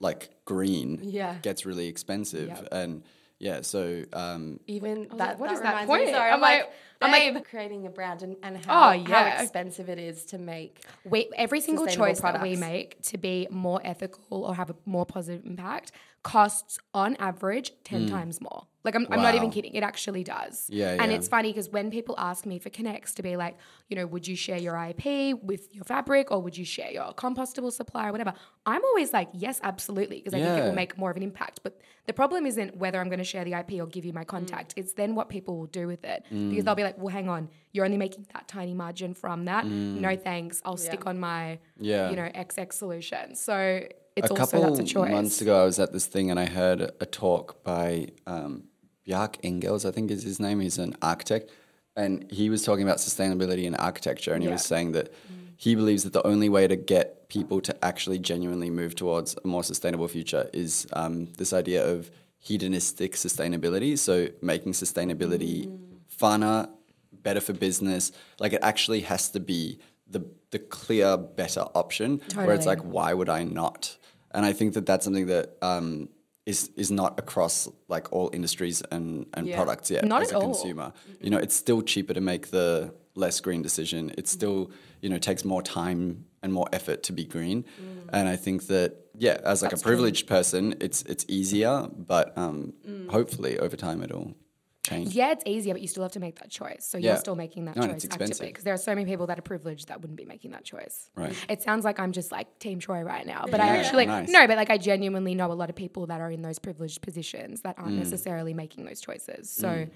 like 0.00 0.30
green 0.44 1.00
Yeah. 1.02 1.36
gets 1.42 1.64
really 1.66 1.88
expensive. 1.88 2.48
Yep. 2.48 2.68
And 2.72 3.02
yeah, 3.38 3.62
so 3.62 4.04
um, 4.12 4.60
Even 4.66 5.08
was 5.08 5.18
that, 5.18 5.18
like, 5.18 5.38
what 5.40 5.46
that 5.48 5.54
is 5.54 5.60
that 5.62 5.86
point? 5.86 6.10
Sorry, 6.10 6.28
I'm 6.28 6.34
I'm, 6.34 6.40
like, 6.42 6.60
like- 6.64 6.72
I'm 7.00 7.34
like- 7.34 7.48
creating 7.48 7.86
a 7.86 7.90
brand 7.90 8.22
and, 8.22 8.36
and 8.42 8.64
how, 8.64 8.90
Oh, 8.90 8.92
yeah. 8.92 9.30
how 9.30 9.42
expensive 9.42 9.88
it 9.88 9.98
is 9.98 10.24
to 10.26 10.38
make. 10.38 10.84
we, 11.04 11.30
every 11.36 11.60
single 11.60 11.86
Sustainable 11.86 12.14
choice 12.14 12.20
that 12.20 12.42
we 12.42 12.56
make 12.56 13.00
to 13.02 13.18
be 13.18 13.48
more 13.50 13.80
ethical 13.84 14.44
or 14.44 14.54
have 14.54 14.70
a 14.70 14.76
more 14.84 15.06
positive 15.06 15.44
impact 15.46 15.92
costs 16.22 16.78
on 16.92 17.16
average 17.16 17.72
10 17.84 18.02
hmm. 18.02 18.08
times 18.08 18.40
more. 18.40 18.66
Like 18.82 18.94
I'm, 18.94 19.06
I'm 19.10 19.20
not 19.20 19.34
even 19.34 19.50
kidding. 19.50 19.74
It 19.74 19.82
actually 19.82 20.24
does. 20.24 20.66
Yeah, 20.70 20.96
And 20.98 21.10
yeah. 21.12 21.18
it's 21.18 21.28
funny 21.28 21.50
because 21.50 21.68
when 21.68 21.90
people 21.90 22.14
ask 22.18 22.46
me 22.46 22.58
for 22.58 22.70
connects 22.70 23.12
to 23.14 23.22
be 23.22 23.36
like, 23.36 23.58
you 23.88 23.96
know, 23.96 24.06
would 24.06 24.26
you 24.26 24.36
share 24.36 24.56
your 24.58 24.74
IP 24.76 25.36
with 25.42 25.74
your 25.74 25.84
fabric 25.84 26.30
or 26.30 26.40
would 26.40 26.56
you 26.56 26.64
share 26.64 26.90
your 26.90 27.12
compostable 27.12 27.72
supply 27.72 28.08
or 28.08 28.12
whatever? 28.12 28.32
I'm 28.64 28.82
always 28.84 29.12
like, 29.12 29.28
yes, 29.34 29.60
absolutely, 29.62 30.16
because 30.16 30.32
I 30.32 30.38
think 30.40 30.58
it 30.58 30.62
will 30.62 30.72
make 30.72 30.96
more 30.96 31.10
of 31.10 31.16
an 31.16 31.22
impact. 31.22 31.60
But 31.62 31.78
the 32.06 32.14
problem 32.14 32.46
isn't 32.46 32.76
whether 32.76 33.00
I'm 33.00 33.08
going 33.08 33.18
to 33.18 33.24
share 33.24 33.44
the 33.44 33.52
IP 33.52 33.72
or 33.80 33.86
give 33.86 34.04
you 34.04 34.14
my 34.14 34.24
contact. 34.24 34.74
Mm. 34.74 34.78
It's 34.78 34.94
then 34.94 35.14
what 35.14 35.28
people 35.28 35.58
will 35.58 35.66
do 35.66 35.86
with 35.86 36.04
it 36.04 36.24
mm. 36.32 36.50
because 36.50 36.64
they'll 36.64 36.74
be 36.74 36.82
like, 36.82 36.96
well, 36.96 37.08
hang 37.08 37.28
on, 37.28 37.50
you're 37.72 37.84
only 37.84 37.98
making 37.98 38.26
that 38.32 38.48
tiny 38.48 38.72
margin 38.72 39.12
from 39.12 39.44
that. 39.44 39.64
Mm. 39.64 40.00
No 40.00 40.16
thanks. 40.16 40.62
I'll 40.64 40.78
stick 40.78 41.06
on 41.06 41.20
my, 41.20 41.58
Yeah. 41.78 42.08
you 42.10 42.16
know, 42.16 42.30
XX 42.34 42.72
solution. 42.72 43.34
So 43.34 43.82
it's 44.16 44.30
a 44.30 44.30
also 44.30 44.58
couple 44.58 44.62
that's 44.62 44.80
a 44.80 44.92
choice. 44.92 45.10
months 45.10 45.40
ago, 45.40 45.62
I 45.62 45.64
was 45.64 45.78
at 45.78 45.92
this 45.92 46.06
thing 46.06 46.30
and 46.30 46.40
I 46.40 46.46
heard 46.46 46.80
a 47.00 47.06
talk 47.06 47.62
by 47.62 48.08
um, 48.26 48.64
Bjarke 49.06 49.40
Ingels, 49.42 49.88
I 49.88 49.90
think 49.92 50.10
is 50.10 50.22
his 50.22 50.40
name. 50.40 50.60
He's 50.60 50.78
an 50.78 50.94
architect, 51.02 51.50
and 51.96 52.30
he 52.30 52.50
was 52.50 52.62
talking 52.64 52.84
about 52.84 52.98
sustainability 52.98 53.64
in 53.64 53.74
architecture, 53.74 54.34
and 54.34 54.42
he 54.42 54.48
was 54.48 54.64
saying 54.64 54.92
that 54.92 55.12
he 55.56 55.74
believes 55.74 56.04
that 56.04 56.12
the 56.12 56.26
only 56.26 56.48
way 56.48 56.66
to 56.66 56.76
get 56.76 57.28
people 57.28 57.60
to 57.60 57.84
actually 57.84 58.18
genuinely 58.18 58.70
move 58.70 58.94
towards 58.94 59.36
a 59.44 59.46
more 59.46 59.62
sustainable 59.62 60.08
future 60.08 60.48
is 60.52 60.86
um, 60.94 61.26
this 61.36 61.52
idea 61.52 61.86
of 61.86 62.10
hedonistic 62.38 63.12
sustainability. 63.12 63.98
So 63.98 64.28
making 64.40 64.72
sustainability 64.72 65.70
funner, 66.18 66.68
better 67.12 67.40
for 67.40 67.52
business. 67.52 68.12
Like 68.38 68.52
it 68.52 68.60
actually 68.62 69.02
has 69.02 69.30
to 69.30 69.40
be 69.40 69.78
the 70.08 70.24
the 70.50 70.58
clear 70.58 71.16
better 71.16 71.60
option 71.74 72.20
where 72.34 72.52
it's 72.52 72.66
like 72.66 72.80
why 72.80 73.14
would 73.14 73.28
I 73.28 73.44
not? 73.44 73.96
And 74.32 74.44
I 74.46 74.52
think 74.52 74.74
that 74.74 74.86
that's 74.86 75.04
something 75.04 75.26
that 75.26 75.56
um, 75.62 76.08
is 76.46 76.70
is 76.76 76.90
not 76.90 77.18
across 77.18 77.68
like 77.88 78.12
all 78.12 78.30
industries 78.32 78.82
and, 78.90 79.26
and 79.34 79.46
Yeah. 79.46 79.56
products 79.56 79.90
yet 79.90 80.04
Not 80.04 80.22
as 80.22 80.32
a 80.32 80.36
all. 80.36 80.42
consumer. 80.42 80.92
You 81.20 81.30
know, 81.30 81.38
it's 81.38 81.54
still 81.54 81.82
cheaper 81.82 82.14
to 82.14 82.20
make 82.20 82.50
the 82.50 82.94
less 83.14 83.40
green 83.40 83.62
decision. 83.62 84.10
It 84.10 84.16
mm-hmm. 84.16 84.26
still 84.26 84.70
you 85.02 85.08
know 85.08 85.18
takes 85.18 85.44
more 85.44 85.62
time 85.62 86.24
and 86.42 86.52
more 86.52 86.68
effort 86.72 87.02
to 87.04 87.12
be 87.12 87.24
green. 87.24 87.62
Mm. 87.62 88.08
And 88.12 88.28
I 88.28 88.36
think 88.36 88.66
that 88.68 88.96
yeah, 89.18 89.38
as 89.44 89.62
like 89.62 89.72
a 89.72 89.76
privileged 89.76 90.26
person, 90.26 90.74
it's 90.80 91.02
it's 91.02 91.24
easier, 91.28 91.88
but 91.94 92.36
um, 92.36 92.72
mm. 92.88 93.10
hopefully 93.10 93.58
over 93.58 93.76
time 93.76 94.02
it'll 94.02 94.34
change. 94.82 95.14
Yeah, 95.14 95.32
it's 95.32 95.42
easier, 95.46 95.74
but 95.74 95.82
you 95.82 95.88
still 95.88 96.02
have 96.02 96.12
to 96.12 96.20
make 96.20 96.38
that 96.40 96.50
choice. 96.50 96.86
So 96.86 96.96
Yeah. 96.98 97.10
you're 97.10 97.16
still 97.18 97.36
making 97.36 97.66
that 97.66 97.76
No, 97.76 97.86
choice 97.86 98.04
it's 98.04 98.14
actively 98.14 98.46
because 98.48 98.64
there 98.64 98.74
are 98.74 98.78
so 98.78 98.94
many 98.94 99.04
people 99.10 99.26
that 99.26 99.38
are 99.38 99.42
privileged 99.42 99.88
that 99.88 100.00
wouldn't 100.00 100.16
be 100.16 100.24
making 100.24 100.52
that 100.52 100.64
choice. 100.64 101.10
Right. 101.14 101.34
It 101.48 101.62
sounds 101.62 101.84
like 101.84 102.00
I'm 102.00 102.12
just 102.12 102.32
like 102.32 102.58
Team 102.58 102.80
Troye 102.80 103.04
right 103.04 103.26
now, 103.26 103.44
but 103.50 103.60
I 103.60 103.76
actually 103.76 104.06
nice. 104.06 104.28
no, 104.30 104.46
but 104.46 104.56
like 104.56 104.70
I 104.70 104.78
genuinely 104.78 105.34
know 105.34 105.52
a 105.52 105.54
lot 105.54 105.68
of 105.70 105.76
people 105.76 106.06
that 106.06 106.20
are 106.20 106.30
in 106.30 106.42
those 106.42 106.58
privileged 106.58 107.02
positions 107.02 107.60
that 107.62 107.76
Mm. 107.76 107.82
aren't 107.82 107.96
necessarily 107.98 108.54
making 108.54 108.84
those 108.86 109.00
choices. 109.00 109.50
So 109.50 109.86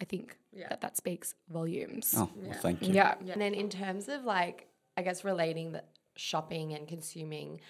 I 0.00 0.04
think 0.04 0.36
that 0.68 0.80
that 0.80 0.96
speaks 0.96 1.34
volumes. 1.48 2.12
Oh, 2.16 2.28
well, 2.36 2.52
thank 2.60 2.82
you. 2.82 2.92
Yeah. 2.94 3.14
And 3.20 3.40
then 3.40 3.54
in 3.54 3.68
terms 3.70 4.08
of 4.08 4.24
like, 4.24 4.66
I 4.96 5.02
guess 5.02 5.24
relating 5.24 5.72
the 5.72 5.84
shopping 6.16 6.74
and 6.74 6.86
consuming 6.88 7.60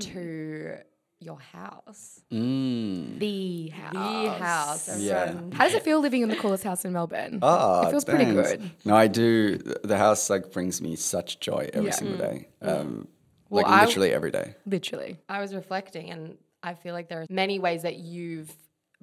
to 0.00 0.76
your 1.24 1.38
house, 1.40 2.20
Mm. 2.30 3.18
The 3.18 3.68
house. 3.68 3.92
the 3.92 4.30
house. 4.44 5.00
Yeah. 5.00 5.12
everyone- 5.28 5.52
How 5.52 5.64
does 5.64 5.74
it 5.74 5.82
feel 5.82 6.00
living 6.00 6.22
in 6.22 6.28
the 6.28 6.36
coolest 6.36 6.64
house 6.64 6.84
in 6.84 6.92
Melbourne? 6.92 7.38
Ah, 7.42 7.86
it 7.86 7.90
feels 7.90 8.04
pretty 8.04 8.24
thanks. 8.26 8.50
good. 8.50 8.70
No, 8.84 8.94
I 8.94 9.06
do. 9.08 9.56
The 9.58 9.96
house 9.96 10.28
like 10.30 10.52
brings 10.52 10.80
me 10.82 10.96
such 10.96 11.40
joy 11.40 11.70
every 11.72 11.88
Yeah. 11.90 11.94
single 11.94 12.18
day. 12.18 12.48
Um, 12.62 13.08
Well, 13.50 13.62
like 13.64 13.72
I- 13.72 13.84
literally 13.86 14.12
every 14.12 14.30
day. 14.30 14.54
Literally. 14.66 15.18
I 15.28 15.40
was 15.40 15.54
reflecting, 15.54 16.10
and 16.10 16.36
I 16.62 16.74
feel 16.74 16.92
like 16.94 17.08
there 17.08 17.20
are 17.22 17.26
many 17.30 17.58
ways 17.58 17.82
that 17.82 17.96
you've 17.96 18.52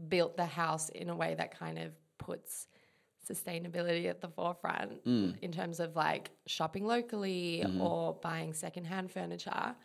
built 0.07 0.35
the 0.37 0.45
house 0.45 0.89
in 0.89 1.09
a 1.09 1.15
way 1.15 1.35
that 1.35 1.57
kind 1.57 1.77
of 1.79 1.91
puts 2.17 2.67
sustainability 3.29 4.05
at 4.09 4.19
the 4.19 4.27
forefront 4.27 5.03
Mm. 5.05 5.37
in 5.41 5.51
terms 5.51 5.79
of 5.79 5.95
like 5.95 6.31
shopping 6.47 6.85
locally 6.85 7.61
Mm-hmm. 7.63 7.79
or 7.81 8.13
buying 8.15 8.53
secondhand 8.53 9.11
furniture. 9.11 9.75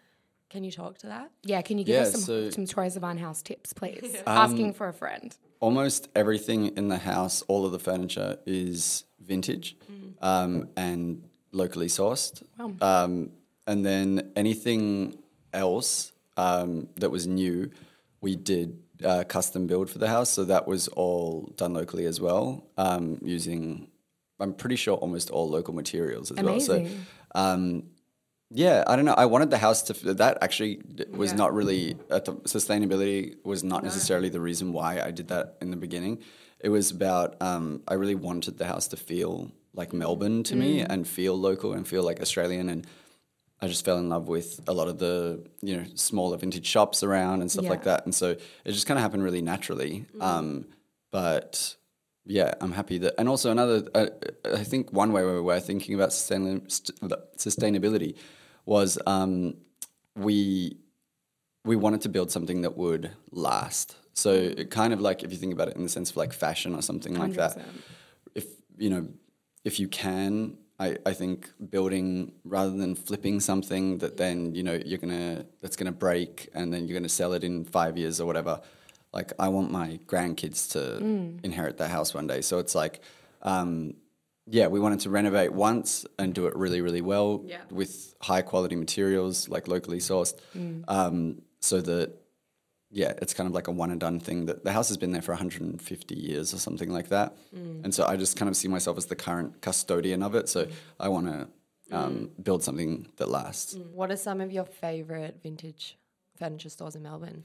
Can 0.49 0.63
you 0.65 0.71
talk 0.71 0.99
to 0.99 1.09
that? 1.09 1.31
Yeah, 1.43 1.61
can 1.63 1.79
you 1.79 1.85
give 1.85 1.95
Yeah, 1.95 2.03
us 2.03 2.13
some, 2.13 2.21
so- 2.21 2.51
some 2.51 2.65
Troye 2.67 2.97
Sivan 2.97 3.19
house 3.19 3.43
tips, 3.43 3.73
please? 3.73 4.15
Um, 4.27 4.39
Asking 4.39 4.73
for 4.75 4.89
a 4.89 4.93
friend. 4.93 5.37
Almost 5.61 6.09
everything 6.15 6.77
in 6.77 6.89
the 6.89 6.99
house, 6.99 7.43
all 7.49 7.65
of 7.67 7.73
the 7.73 7.79
furniture 7.79 8.39
is 8.47 9.05
vintage 9.21 9.77
um, 10.21 10.69
and 10.77 11.25
locally 11.53 11.87
sourced. 11.87 12.43
Um, 12.81 13.31
and 13.67 13.85
then 13.85 14.31
anything 14.37 15.17
else 15.53 16.13
um, 16.37 16.89
that 16.97 17.11
was 17.11 17.27
new, 17.27 17.71
we 18.21 18.37
did 18.37 18.79
uh, 19.05 19.25
custom 19.27 19.67
build 19.67 19.89
for 19.91 19.99
the 19.99 20.09
house. 20.09 20.31
So 20.31 20.45
that 20.45 20.69
was 20.69 20.89
all 20.89 21.51
done 21.57 21.73
locally 21.73 22.05
as 22.05 22.21
well, 22.21 22.67
um, 22.77 23.19
using, 23.23 23.89
I'm 24.39 24.53
pretty 24.53 24.77
sure, 24.77 24.97
almost 24.99 25.31
all 25.31 25.49
local 25.49 25.75
materials 25.75 26.31
as 26.31 26.43
well. 26.45 26.61
So 26.61 26.87
um, 27.35 27.85
yeah, 28.51 28.85
I 28.87 28.97
don't 28.97 29.05
know. 29.05 29.15
I 29.15 29.27
wanted 29.27 29.51
the 29.51 29.59
house 29.59 29.83
to 29.85 30.15
that 30.15 30.39
actually 30.43 30.81
was 31.11 31.33
not 31.33 31.53
really 31.55 31.95
sustainability 32.45 33.37
was 33.45 33.63
not 33.65 33.83
necessarily 33.85 34.29
the 34.29 34.41
reason 34.41 34.73
why 34.73 35.01
I 35.01 35.11
did 35.11 35.29
that 35.29 35.57
in 35.61 35.71
the 35.71 35.77
beginning. 35.77 36.19
It 36.61 36.69
was 36.71 36.91
about 36.91 37.41
um, 37.43 37.83
I 37.89 37.95
really 37.95 38.15
wanted 38.15 38.59
the 38.59 38.67
house 38.67 38.89
to 38.89 38.97
feel 38.97 39.51
like 39.75 39.93
Melbourne 39.93 40.43
to 40.45 40.57
me 40.57 40.81
Mm. 40.81 40.87
and 40.91 41.09
feel 41.09 41.37
local 41.39 41.73
and 41.75 41.87
feel 41.87 42.03
like 42.03 42.21
Australian 42.21 42.69
and 42.69 42.87
I 43.61 43.69
just 43.69 43.85
fell 43.85 43.99
in 43.99 44.09
love 44.09 44.29
with 44.29 44.61
a 44.69 44.73
lot 44.73 44.89
of 44.89 44.99
the 44.99 45.45
you 45.63 45.77
know 45.77 45.85
smaller 45.95 46.37
vintage 46.37 46.67
shops 46.67 47.03
around 47.03 47.41
and 47.41 47.51
stuff 47.51 47.69
like 47.69 47.85
that, 47.85 48.05
and 48.05 48.15
so 48.15 48.31
it 48.67 48.73
just 48.73 48.87
kind 48.87 48.99
of 48.99 49.03
happened 49.03 49.23
really 49.25 49.43
naturally. 49.43 50.05
Um, 50.21 50.67
but 51.11 51.77
yeah, 52.27 52.53
I'm 52.61 52.73
happy 52.73 52.99
that, 52.99 53.15
and 53.19 53.29
also 53.29 53.51
another, 53.51 53.83
uh, 53.95 54.07
I 54.45 54.63
think 54.65 54.93
one 54.93 55.13
way 55.13 55.25
we 55.25 55.41
were 55.41 55.61
thinking 55.61 55.95
about 55.95 56.13
sustain, 56.13 56.69
st- 56.69 56.99
sustainability 57.39 58.17
was 58.67 58.99
um, 59.07 59.55
we 60.15 60.77
we 61.65 61.77
wanted 61.77 62.03
to 62.03 62.09
build 62.09 62.31
something 62.31 62.63
that 62.63 62.77
would 62.77 63.11
last. 63.31 63.97
So 64.13 64.33
it 64.33 64.71
kind 64.71 64.93
of 64.93 65.01
like 65.01 65.23
if 65.23 65.31
you 65.33 65.39
think 65.39 65.53
about 65.53 65.69
it 65.69 65.77
in 65.77 65.83
the 65.83 65.89
sense 65.89 66.11
of 66.11 66.17
like 66.17 66.33
fashion 66.33 66.75
or 66.75 66.83
something 66.83 67.15
like 67.15 67.33
that, 67.35 67.59
if 68.35 68.47
you 68.79 68.91
know, 68.91 69.09
if 69.65 69.81
you 69.81 69.89
can, 69.89 70.57
I, 70.79 70.97
I 71.05 71.13
think 71.13 71.51
building 71.71 72.33
rather 72.45 72.71
than 72.71 72.95
flipping 72.95 73.41
something 73.41 73.99
that 73.99 74.17
then 74.17 74.55
you 74.55 74.63
know 74.63 74.79
you're 74.85 74.99
gonna 74.99 75.47
that's 75.61 75.77
gonna 75.77 75.93
break 75.93 76.49
and 76.55 76.73
then 76.73 76.87
you're 76.87 76.99
gonna 76.99 77.09
sell 77.09 77.33
it 77.33 77.45
in 77.45 77.65
five 77.65 77.97
years 77.99 78.21
or 78.21 78.27
whatever. 78.27 78.61
Like 79.13 79.33
I 79.39 79.49
want 79.49 79.71
my 79.71 79.99
grandkids 80.07 80.71
to 80.73 80.99
inherit 81.43 81.79
that 81.79 81.91
house 81.91 82.13
one 82.15 82.27
day. 82.27 82.41
So 82.43 82.59
it's 82.59 82.75
like, 82.75 83.01
um, 83.43 83.95
yeah, 84.49 84.69
we 84.69 84.79
wanted 84.81 85.01
to 85.01 85.11
renovate 85.11 85.53
once 85.53 86.07
and 86.19 86.35
do 86.35 86.47
it 86.47 86.55
really, 86.57 86.81
really 86.81 87.01
well 87.01 87.45
with 87.71 88.15
high 88.21 88.43
quality 88.43 88.77
materials, 88.77 89.49
like 89.49 89.67
locally 89.69 89.99
sourced, 89.99 90.39
um, 90.89 91.43
so 91.61 91.81
that 91.81 92.13
yeah, 92.91 93.13
it's 93.21 93.35
kind 93.35 93.49
of 93.49 93.53
like 93.55 93.67
a 93.67 93.73
one 93.73 93.91
and 93.91 93.99
done 94.01 94.21
thing. 94.21 94.47
That 94.47 94.63
the 94.65 94.73
house 94.73 94.89
has 94.89 94.97
been 94.97 95.11
there 95.13 95.23
for 95.23 95.33
150 95.33 96.15
years 96.15 96.55
or 96.55 96.59
something 96.59 96.91
like 96.91 97.09
that, 97.09 97.37
and 97.53 97.93
so 97.95 98.07
I 98.07 98.17
just 98.17 98.37
kind 98.37 98.49
of 98.49 98.57
see 98.57 98.69
myself 98.69 98.97
as 98.97 99.07
the 99.07 99.17
current 99.17 99.61
custodian 99.61 100.23
of 100.23 100.35
it. 100.35 100.49
So 100.49 100.69
I 101.01 101.09
want 101.09 101.27
to 101.27 101.49
um, 101.91 102.31
build 102.43 102.63
something 102.63 103.09
that 103.17 103.29
lasts. 103.29 103.77
What 103.93 104.11
are 104.13 104.17
some 104.17 104.41
of 104.41 104.53
your 104.53 104.65
favorite 104.65 105.41
vintage 105.43 105.97
furniture 106.39 106.69
stores 106.69 106.95
in 106.95 107.03
Melbourne? 107.03 107.43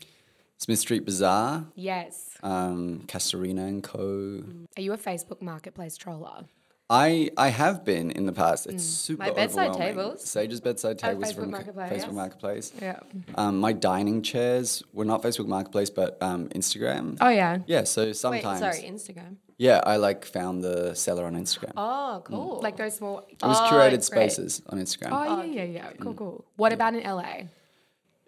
Smith 0.58 0.78
Street 0.78 1.06
Bazaar, 1.06 1.66
Yes. 1.74 2.38
um, 2.44 3.02
Castorina 3.08 3.68
and 3.68 3.82
Co. 3.84 4.44
Are 4.78 4.82
you 4.82 4.94
a 4.94 4.98
Facebook 4.98 5.42
marketplace 5.42 5.98
troller? 5.98 6.46
I 6.92 7.30
I 7.38 7.48
have 7.48 7.86
been 7.86 8.12
in 8.12 8.26
the 8.26 8.34
past. 8.34 8.68
It's 8.68 8.84
super 8.84 9.24
My 9.24 9.32
bedside 9.32 9.70
overwhelming. 9.70 9.96
tables. 9.96 10.26
Sage's 10.26 10.60
bedside 10.60 11.00
tables 11.00 11.24
Facebook 11.24 11.36
from 11.36 11.52
Marketplace. 11.52 12.04
Facebook 12.04 12.14
Marketplace. 12.14 12.74
Yeah. 12.82 13.00
Um, 13.36 13.60
my 13.60 13.72
dining 13.72 14.22
chairs 14.22 14.84
were 14.92 15.06
not 15.06 15.24
Facebook 15.24 15.48
Marketplace, 15.48 15.90
but 15.90 16.22
um, 16.22 16.50
Instagram. 16.50 17.18
Oh 17.22 17.30
yeah. 17.30 17.60
Yeah, 17.66 17.86
so 17.86 18.12
sometimes. 18.12 18.44
Wait, 18.44 18.60
sometimes. 18.60 18.78
sorry, 18.78 18.92
Instagram. 18.92 19.36
Yeah, 19.58 19.80
I 19.86 19.96
like 19.96 20.26
found 20.26 20.64
the 20.66 20.94
seller 20.94 21.26
on 21.26 21.36
Instagram. 21.36 21.72
Oh, 21.78 22.24
cool. 22.26 22.60
Like 22.62 22.76
those 22.76 22.96
small. 22.96 23.20
it 23.20 23.42
was 23.42 23.58
oh, 23.58 23.70
curated 23.72 23.90
great. 23.92 24.04
spaces 24.04 24.62
on 24.68 24.78
Instagram. 24.78 25.10
Oh 25.12 25.44
yeah, 25.44 25.64
yeah, 25.64 25.64
yeah. 25.64 25.92
Cool, 25.98 26.14
cool. 26.14 26.46
What 26.58 26.74
about 26.74 26.94
in 26.94 27.04
LA? 27.04 27.44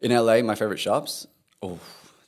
In 0.01 0.11
LA, 0.11 0.41
my 0.41 0.55
favorite 0.55 0.79
shops. 0.79 1.27
Oh, 1.61 1.79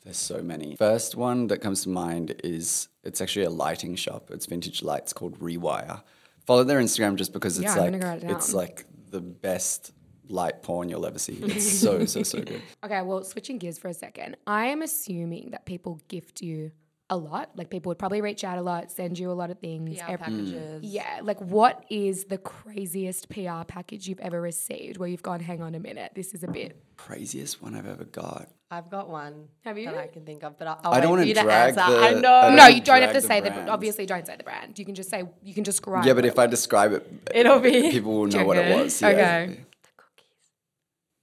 there's 0.04 0.18
so 0.18 0.42
many. 0.42 0.76
First 0.76 1.16
one 1.16 1.48
that 1.48 1.60
comes 1.62 1.84
to 1.84 1.90
mind 1.90 2.36
is 2.44 2.90
it's 3.06 3.22
actually 3.22 3.46
a 3.46 3.50
lighting 3.50 3.96
shop. 3.96 4.32
It's 4.32 4.46
vintage 4.48 4.84
lights 4.84 5.14
called 5.14 5.40
Rewire. 5.40 6.02
Follow 6.46 6.64
their 6.64 6.80
Instagram 6.80 7.16
just 7.16 7.34
because 7.34 7.58
it's 7.58 7.76
Yeah, 7.76 7.82
like 7.82 7.94
it 7.94 8.32
it's 8.32 8.54
like 8.54 8.86
the 9.10 9.22
best 9.22 9.92
light 10.28 10.62
porn 10.62 10.90
you'll 10.90 11.06
ever 11.06 11.20
see. 11.20 11.34
It's 11.42 11.80
so 11.80 12.06
so 12.06 12.24
so 12.24 12.42
good. 12.42 12.62
Okay, 12.84 13.02
well, 13.02 13.24
switching 13.24 13.58
gears 13.58 13.78
for 13.78 13.88
a 13.88 13.94
second. 13.94 14.38
I 14.46 14.68
am 14.68 14.82
assuming 14.82 15.52
that 15.52 15.66
people 15.66 16.00
gift 16.08 16.42
you 16.42 16.72
a 17.10 17.18
lot. 17.18 17.52
Like 17.56 17.70
people 17.70 17.90
would 17.92 18.00
probably 18.00 18.22
reach 18.22 18.44
out 18.44 18.58
a 18.58 18.62
lot, 18.62 18.92
send 18.92 19.20
you 19.20 19.30
a 19.32 19.34
lot 19.34 19.52
of 19.52 19.60
things. 19.60 20.00
PR 20.02 20.12
ev- 20.12 20.20
packages. 20.22 20.82
Mm. 20.84 20.92
Yeah, 20.92 21.20
like 21.24 21.40
what 21.40 21.86
is 21.90 22.26
the 22.26 22.38
craziest 22.40 23.30
PR 23.30 23.64
package 23.68 24.08
you've 24.08 24.20
ever 24.20 24.42
received 24.42 24.98
where 24.98 25.08
you've 25.08 25.22
gone, 25.24 25.40
hang 25.40 25.62
on 25.62 25.76
a 25.76 25.80
minute, 25.80 26.14
this 26.16 26.34
is 26.34 26.44
a 26.44 26.48
bit. 26.48 26.82
Craziest 26.98 27.62
one 27.62 27.76
I've 27.76 27.88
ever 27.88 28.06
got. 28.06 28.50
I've 28.72 28.90
got 28.90 29.08
one. 29.10 29.50
Have 29.64 29.78
you? 29.78 29.86
That 29.92 29.98
I 29.98 30.08
can 30.08 30.26
think 30.26 30.44
of, 30.44 30.58
but 30.58 30.68
I'll, 30.68 30.80
I 30.84 30.96
I'll 30.96 31.02
don't 31.02 31.12
want 31.12 31.28
you 31.28 31.36
to 31.36 31.40
to 31.42 31.46
drag 31.46 31.78
answer. 31.78 31.92
the. 31.94 32.00
I 32.00 32.12
know. 32.20 32.34
I 32.34 32.56
no, 32.56 32.66
you 32.68 32.82
don't 32.82 33.02
have 33.04 33.12
drag 33.12 33.22
to 33.22 33.28
say 33.28 33.40
the 33.40 33.52
brands. 33.52 33.70
obviously 33.70 34.06
don't 34.08 34.26
say 34.26 34.36
the 34.36 34.44
brand. 34.44 34.80
You 34.80 34.86
can 34.86 34.96
just 34.96 35.10
say 35.12 35.24
you 35.44 35.54
can 35.54 35.64
describe. 35.64 36.06
Yeah, 36.06 36.14
but 36.14 36.26
if 36.26 36.40
I 36.40 36.48
describe 36.48 36.92
it, 36.94 37.08
It'll 37.34 37.60
be- 37.60 37.92
people 37.92 38.16
will 38.22 38.28
know 38.28 38.44
what 38.44 38.58
it 38.58 38.76
was. 38.76 39.00
yeah. 39.02 39.08
Okay. 39.10 39.46
The 39.84 39.90
cookies. 39.96 40.48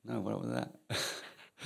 No, 0.04 0.20
what 0.20 0.40
was 0.40 0.50
that? 0.52 0.72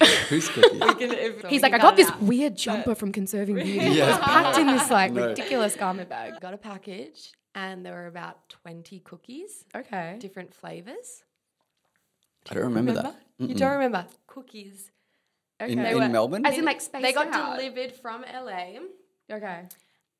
Who's 0.28 0.48
cookie? 0.48 1.48
He's 1.48 1.62
like, 1.62 1.72
I 1.72 1.78
got 1.78 1.96
this 1.96 2.10
weird 2.20 2.56
jumper 2.56 2.94
from 2.94 3.12
Conserving 3.12 3.54
Beauty. 3.64 3.78
It 3.98 4.06
was 4.06 4.18
packed 4.18 4.58
in 4.58 4.66
this 4.66 4.90
like 4.90 5.12
No. 5.18 5.28
ridiculous 5.28 5.74
garment 5.76 6.08
bag. 6.08 6.40
got 6.40 6.54
a 6.54 6.58
package, 6.58 7.32
and 7.54 7.84
there 7.84 7.94
were 7.94 8.06
about 8.06 8.48
twenty 8.48 9.00
cookies, 9.00 9.64
Okay. 9.74 10.16
different 10.18 10.52
flavors. 10.54 11.24
I 12.50 12.54
don't 12.54 12.64
remember, 12.64 12.92
Remember? 12.92 13.14
that. 13.38 13.48
You 13.48 13.54
don't 13.54 13.72
remember 13.72 14.06
cookies? 14.26 14.90
In, 15.58 15.78
Okay. 15.80 15.90
in 15.92 15.98
were- 15.98 16.08
Melbourne? 16.08 16.44
As 16.46 16.56
in 16.58 16.64
like 16.64 16.80
spaced 16.80 17.02
They 17.02 17.12
got 17.12 17.32
out. 17.32 17.56
delivered 17.58 17.92
from 17.92 18.22
LA, 18.22 18.78
Okay. 19.32 19.62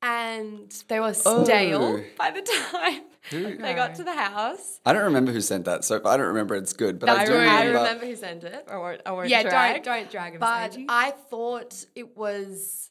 And 0.01 0.71
they 0.87 0.99
were 0.99 1.13
stale 1.13 1.81
Oh. 1.99 2.03
by 2.17 2.31
the 2.31 2.41
time 2.41 3.01
they 3.31 3.73
got 3.73 3.95
to 3.95 4.03
the 4.03 4.13
house. 4.13 4.79
I 4.85 4.93
don't 4.93 5.03
remember 5.05 5.31
who 5.31 5.41
sent 5.41 5.65
that, 5.65 5.83
so 5.83 5.95
if 5.95 6.05
I 6.05 6.15
don't 6.17 6.27
remember, 6.27 6.55
it's 6.55 6.73
good. 6.73 6.99
But 6.99 7.09
I, 7.09 7.21
I, 7.21 7.25
do 7.25 7.33
re- 7.33 7.37
I 7.39 7.59
remember. 7.65 7.79
remember 7.79 8.05
who 8.05 8.15
sent 8.15 8.43
it. 8.43 8.67
I 8.71 8.77
won't. 8.77 9.01
I 9.05 9.11
won't 9.11 9.29
Yeah, 9.29 9.43
drag. 9.43 9.83
don't 9.83 9.95
don't 10.01 10.11
drag 10.11 10.33
him. 10.33 10.39
But 10.39 10.71
Sanji. 10.73 10.85
I 10.87 11.11
thought 11.11 11.85
it 11.95 12.15
was 12.15 12.89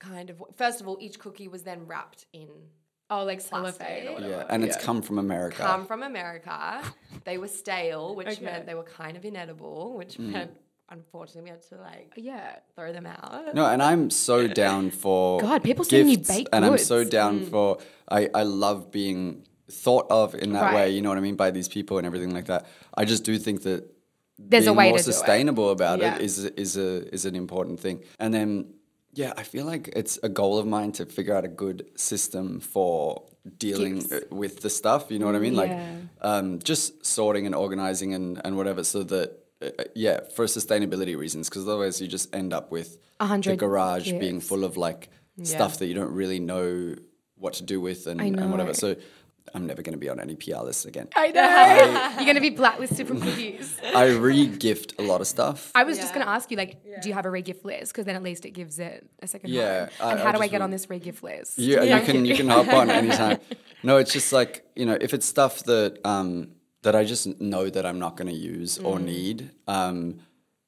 kind 0.00 0.30
of 0.30 0.42
first 0.56 0.80
of 0.80 0.88
all, 0.88 0.98
each 1.00 1.18
cookie 1.18 1.48
was 1.48 1.62
then 1.62 1.86
wrapped 1.86 2.26
in 2.32 2.48
Oh, 3.10 3.24
like 3.24 3.42
cellophane 3.42 4.08
or 4.08 4.12
Plastic. 4.16 4.30
Yeah, 4.30 4.44
and 4.48 4.64
it's 4.64 4.76
Yeah. 4.76 4.82
come 4.82 5.02
from 5.02 5.18
America. 5.18 5.58
come 5.62 5.86
from 5.86 6.02
America. 6.02 6.82
they 7.24 7.36
were 7.38 7.48
stale, 7.48 8.14
which 8.16 8.26
Okay. 8.28 8.44
meant 8.44 8.66
they 8.66 8.74
were 8.74 8.82
kind 8.82 9.16
of 9.16 9.24
inedible, 9.26 9.92
which 9.96 10.16
Mm. 10.16 10.32
meant 10.32 10.50
unfortunately 10.90 11.42
we 11.42 11.50
had 11.50 11.62
to 11.68 11.76
like 11.76 12.12
Yeah. 12.16 12.56
throw 12.74 12.92
them 12.92 13.06
out. 13.06 13.54
No, 13.54 13.66
and 13.66 13.82
I'm 13.82 14.10
so 14.10 14.46
down 14.64 14.90
for 14.90 15.40
God, 15.40 15.62
people 15.62 15.84
sending 15.84 16.08
you 16.10 16.16
gifts, 16.16 16.28
baked 16.28 16.50
and 16.52 16.64
I'm 16.64 16.78
so 16.78 17.04
down 17.04 17.40
Mm. 17.40 17.50
for. 17.50 17.78
I 18.08 18.28
I 18.34 18.42
love 18.42 18.90
being 18.90 19.44
thought 19.70 20.06
of 20.10 20.34
in 20.34 20.52
that 20.52 20.74
way. 20.74 20.90
You 20.90 21.00
know 21.02 21.08
what 21.08 21.18
I 21.18 21.22
mean 21.22 21.36
by 21.36 21.50
these 21.50 21.68
people 21.68 21.96
and 21.98 22.06
everything 22.06 22.32
like 22.34 22.46
that. 22.46 22.66
I 22.94 23.04
just 23.04 23.24
do 23.24 23.38
think 23.38 23.62
that 23.62 23.90
There's 24.38 24.66
a 24.66 24.70
being 24.70 24.76
way 24.76 24.88
more 24.90 24.98
to 24.98 25.04
do 25.04 25.10
it. 25.10 25.12
sustainable 25.14 25.70
about 25.70 26.00
Yeah. 26.00 26.16
it 26.16 26.22
is 26.22 26.44
is 26.44 26.76
a 26.76 26.90
is 27.14 27.24
an 27.24 27.34
important 27.34 27.80
thing. 27.80 28.02
And 28.18 28.32
then 28.34 28.74
yeah, 29.14 29.32
I 29.36 29.42
feel 29.44 29.64
like 29.64 29.88
it's 29.96 30.18
a 30.22 30.28
goal 30.28 30.58
of 30.58 30.66
mine 30.66 30.90
to 30.92 31.06
figure 31.06 31.34
out 31.36 31.44
a 31.44 31.48
good 31.48 31.86
system 31.96 32.60
for 32.60 33.22
dealing 33.58 34.00
Gifts. 34.00 34.26
with 34.30 34.60
the 34.60 34.70
stuff. 34.70 35.10
You 35.10 35.18
know 35.20 35.26
what 35.26 35.36
I 35.36 35.38
mean? 35.38 35.54
Like 35.54 35.70
Yeah. 35.70 35.96
um, 36.20 36.58
just 36.58 37.06
sorting 37.06 37.46
and 37.46 37.54
organizing 37.54 38.12
and 38.14 38.40
and 38.44 38.56
whatever, 38.56 38.84
so 38.84 39.02
that. 39.04 39.40
Uh, 39.62 39.70
Yeah, 39.94 40.20
for 40.34 40.44
sustainability 40.46 41.16
reasons, 41.16 41.48
because 41.48 41.66
otherwise 41.68 42.00
you 42.00 42.08
just 42.08 42.34
end 42.34 42.52
up 42.52 42.70
with 42.70 42.98
A 43.20 43.24
the 43.24 43.28
hundred 43.28 43.58
garage 43.58 44.10
being 44.12 44.40
full 44.40 44.64
of 44.64 44.76
like 44.76 45.08
stuff 45.42 45.78
that 45.78 45.86
you 45.86 45.94
don't 45.94 46.12
really 46.12 46.38
know 46.40 46.94
what 47.36 47.54
to 47.54 47.62
do 47.64 47.80
with 47.80 48.06
and, 48.06 48.20
and 48.20 48.50
whatever. 48.50 48.72
So 48.74 48.96
I'm 49.52 49.66
never 49.66 49.82
going 49.82 49.92
to 49.92 49.98
be 49.98 50.08
on 50.08 50.18
any 50.20 50.36
PR 50.36 50.58
lists 50.62 50.84
again. 50.86 51.08
I 51.14 51.30
know. 51.30 52.14
You're 52.16 52.24
going 52.24 52.34
to 52.36 52.40
be 52.40 52.50
blacklisted 52.50 53.06
from 53.06 53.20
cookies. 53.20 53.76
I 53.94 54.06
re-gift 54.06 54.94
a 54.98 55.02
lot 55.02 55.20
of 55.20 55.26
stuff. 55.26 55.70
I 55.74 55.84
was 55.84 55.98
just 55.98 56.14
going 56.14 56.24
to 56.24 56.30
ask 56.32 56.50
you, 56.50 56.56
like, 56.56 56.82
do 57.02 57.08
you 57.08 57.14
have 57.14 57.26
a 57.26 57.30
re-gift 57.30 57.64
list? 57.64 57.92
Because 57.92 58.06
then 58.06 58.16
at 58.16 58.22
least 58.22 58.46
it 58.46 58.50
gives 58.52 58.78
it 58.78 59.06
a 59.22 59.26
second 59.26 59.50
Yeah. 59.50 59.90
I- 60.00 60.12
And 60.12 60.20
I 60.20 60.24
how 60.24 60.32
do 60.32 60.38
I 60.38 60.42
just 60.42 60.52
get 60.52 60.62
on 60.62 60.70
this 60.70 60.88
re-gift 60.88 61.22
list? 61.22 61.58
Yeah, 61.58 61.82
you 61.82 62.04
can 62.04 62.24
you 62.24 62.34
can 62.36 62.48
hop 62.48 62.68
on 62.72 62.90
anytime. 62.90 63.38
No, 63.82 63.98
it's 63.98 64.14
just 64.14 64.32
like 64.32 64.64
you 64.74 64.86
know, 64.86 64.96
if 64.98 65.12
it's 65.12 65.26
stuff 65.26 65.64
that 65.64 65.98
um, 66.06 66.52
that 66.84 66.94
I 66.94 67.04
just 67.04 67.26
know 67.40 67.68
that 67.68 67.84
I'm 67.84 67.98
not 67.98 68.16
going 68.16 68.28
to 68.28 68.40
use 68.56 68.78
or 68.78 68.98
Mm. 68.98 69.04
need, 69.04 69.50
um, 69.66 70.20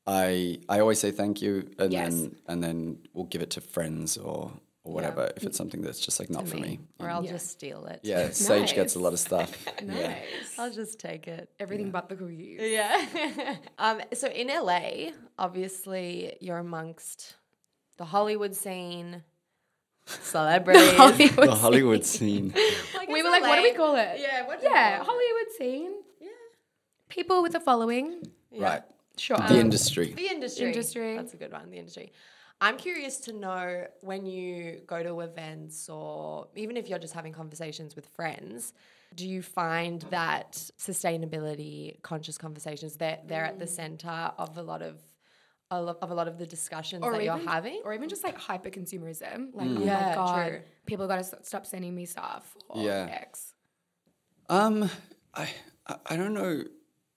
I 0.07 0.59
I 0.69 0.81
always 0.81 0.99
say 1.01 1.11
thank 1.11 1.41
you, 1.43 1.53
and 1.79 1.93
Yes. 1.93 2.15
then 2.15 2.37
and 2.49 2.59
then 2.65 2.99
we'll 3.13 3.31
give 3.35 3.43
it 3.43 3.51
to 3.57 3.61
friends 3.61 4.17
or 4.17 4.53
or 4.85 4.93
whatever 4.97 5.23
if 5.37 5.43
it's 5.43 5.57
something 5.57 5.83
that's 5.83 5.99
just 6.07 6.21
like 6.21 6.31
not 6.31 6.47
for 6.47 6.59
me. 6.67 6.79
Or 7.01 7.11
I'll 7.11 7.25
just 7.37 7.49
steal 7.51 7.87
it. 7.87 7.99
Yeah, 8.05 8.31
Sage 8.49 8.73
gets 8.75 8.95
a 8.95 9.01
lot 9.01 9.13
of 9.13 9.19
stuff. 9.19 9.51
Yeah. 9.83 10.09
Nice. 10.15 10.59
I'll 10.61 10.71
just 10.83 11.01
take 11.01 11.27
it. 11.37 11.45
Everything 11.59 11.91
but 11.91 12.09
the 12.09 12.15
cookies. 12.17 12.61
Yeah. 12.61 13.57
um, 13.79 13.97
so 14.21 14.29
in 14.29 14.47
LA, 14.47 15.11
obviously 15.39 16.37
you're 16.41 16.59
amongst 16.59 17.35
the 17.97 18.05
Hollywood 18.05 18.55
scene, 18.55 19.25
celebrities. 20.07 20.93
Hollywood 20.93 21.49
The 21.49 21.55
Hollywood 21.55 22.05
scene. 22.05 22.55
Like, 22.95 23.09
We 23.09 23.23
were 23.23 23.31
like, 23.31 23.43
what 23.43 23.57
do 23.57 23.63
we 23.63 23.73
call 23.73 23.95
it? 23.97 24.19
Yeah, 24.19 24.47
what 24.47 24.61
do 24.61 24.67
you 24.67 24.73
Yeah, 24.73 24.99
call 24.99 25.03
it? 25.03 25.07
Hollywood 25.07 25.53
scene. 25.59 25.93
Yeah. 26.21 26.29
People 27.09 27.43
with 27.43 27.55
a 27.55 27.61
following. 27.61 28.23
Right. 28.57 28.83
Sure. 29.17 29.37
The 29.37 29.59
industry. 29.59 30.13
The 30.13 30.29
industry. 30.29 30.67
Industry. 30.67 31.17
That's 31.17 31.35
a 31.35 31.37
good 31.37 31.53
one. 31.53 31.71
The 31.71 31.79
industry. 31.79 32.13
I'm 32.61 32.79
curious 32.79 33.19
to 33.19 33.33
know 33.33 33.87
when 34.01 34.25
you 34.25 34.81
go 34.87 35.03
to 35.03 35.21
events 35.21 35.89
or 35.91 36.49
even 36.57 36.77
if 36.77 36.89
you're 36.89 36.99
just 36.99 37.13
having 37.13 37.33
conversations 37.33 37.95
with 37.95 38.07
friends, 38.07 38.73
do 39.15 39.29
you 39.29 39.43
find 39.43 40.03
that 40.11 40.53
sustainability 40.79 42.01
conscious 42.03 42.39
conversations 42.39 42.97
they're, 42.97 43.19
they're 43.27 43.45
at 43.45 43.59
the 43.59 43.67
mm. 43.67 43.69
center 43.69 44.33
of 44.39 44.57
a 44.57 44.63
lot 44.63 44.83
of 44.83 44.95
a 44.95 44.97
lo- 44.97 45.03
of 45.71 46.11
a 46.11 46.15
lot 46.15 46.29
of 46.29 46.39
the 46.39 46.47
discussions 46.47 47.03
that 47.03 47.23
you're 47.23 47.37
having? 47.39 47.81
or 47.85 47.93
even 47.93 48.09
just 48.09 48.23
like 48.25 48.37
hyper 48.39 48.71
consumerism. 48.71 49.49
Like, 49.55 49.69
oh 49.69 49.85
Yeah, 49.85 50.09
my 50.11 50.15
god, 50.15 50.49
true. 50.49 50.61
people 50.87 51.07
got 51.09 51.23
to 51.25 51.39
stop 51.43 51.67
sending 51.67 51.95
me 51.95 52.07
stuff. 52.07 52.57
Or 52.69 52.83
Yeah. 52.83 53.09
X. 53.11 53.53
Um, 54.49 54.89
I 55.35 55.49
I- 55.89 55.99
I 56.07 56.17
don't 56.17 56.35
know. 56.35 56.65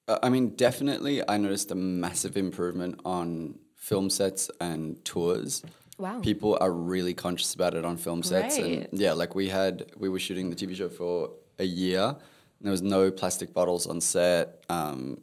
Uh, 0.07 0.19
I 0.21 0.29
mean, 0.29 0.49
definitely, 0.55 1.27
I 1.27 1.37
noticed 1.37 1.71
a 1.71 1.75
massive 1.75 2.37
improvement 2.37 2.99
on 3.03 3.57
film 3.75 4.09
sets 4.11 4.49
and 4.59 5.03
tours. 5.03 5.63
Wow. 5.97 6.19
People 6.21 6.57
are 6.61 6.71
really 6.71 7.13
conscious 7.15 7.53
about 7.55 7.73
it 7.73 7.83
on 7.83 7.97
film 7.97 8.21
sets, 8.23 8.57
Great. 8.57 8.87
and 8.91 8.99
yeah, 8.99 9.13
like 9.13 9.33
we 9.35 9.49
had, 9.49 9.91
we 9.97 10.07
were 10.07 10.19
shooting 10.19 10.49
the 10.49 10.55
TV 10.55 10.75
show 10.75 10.87
for 10.89 11.31
a 11.57 11.63
year. 11.65 12.03
And 12.03 12.65
there 12.65 12.71
was 12.71 12.81
no 12.81 13.09
plastic 13.11 13.53
bottles 13.53 13.87
on 13.87 14.01
set. 14.01 14.63
Um, 14.69 14.99
th- 15.15 15.19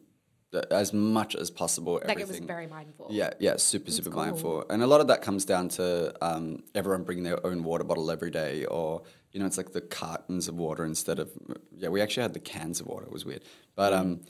as 0.71 0.93
much 0.93 1.35
as 1.35 1.51
possible. 1.51 1.95
Like 1.95 2.11
everything. 2.11 2.37
it 2.37 2.41
was 2.41 2.47
very 2.47 2.67
mindful. 2.67 3.09
Yeah, 3.11 3.31
yeah, 3.41 3.57
super, 3.57 3.91
super 3.91 4.11
mindful. 4.11 4.65
And 4.71 4.83
a 4.83 4.87
lot 4.87 5.01
of 5.01 5.09
that 5.09 5.23
comes 5.23 5.45
down 5.45 5.69
to 5.71 6.15
um, 6.25 6.63
everyone 6.75 7.05
bringing 7.05 7.25
their 7.25 7.45
own 7.47 7.65
water 7.65 7.85
bottle 7.85 8.11
every 8.11 8.31
day, 8.31 8.65
or, 8.65 9.03
you 9.33 9.41
know, 9.41 9.47
it's 9.47 9.57
like 9.57 9.73
the 9.73 9.81
cartons 9.81 10.49
of 10.49 10.57
water 10.57 10.85
instead 10.85 11.19
of, 11.19 11.31
yeah, 11.73 11.89
we 11.89 12.01
actually 12.01 12.23
had 12.23 12.35
the 12.35 12.41
cans 12.41 12.81
of 12.81 12.87
water. 12.87 13.07
It 13.07 13.13
was 13.13 13.25
weird. 13.25 13.43
But 13.75 13.93
um, 13.93 14.21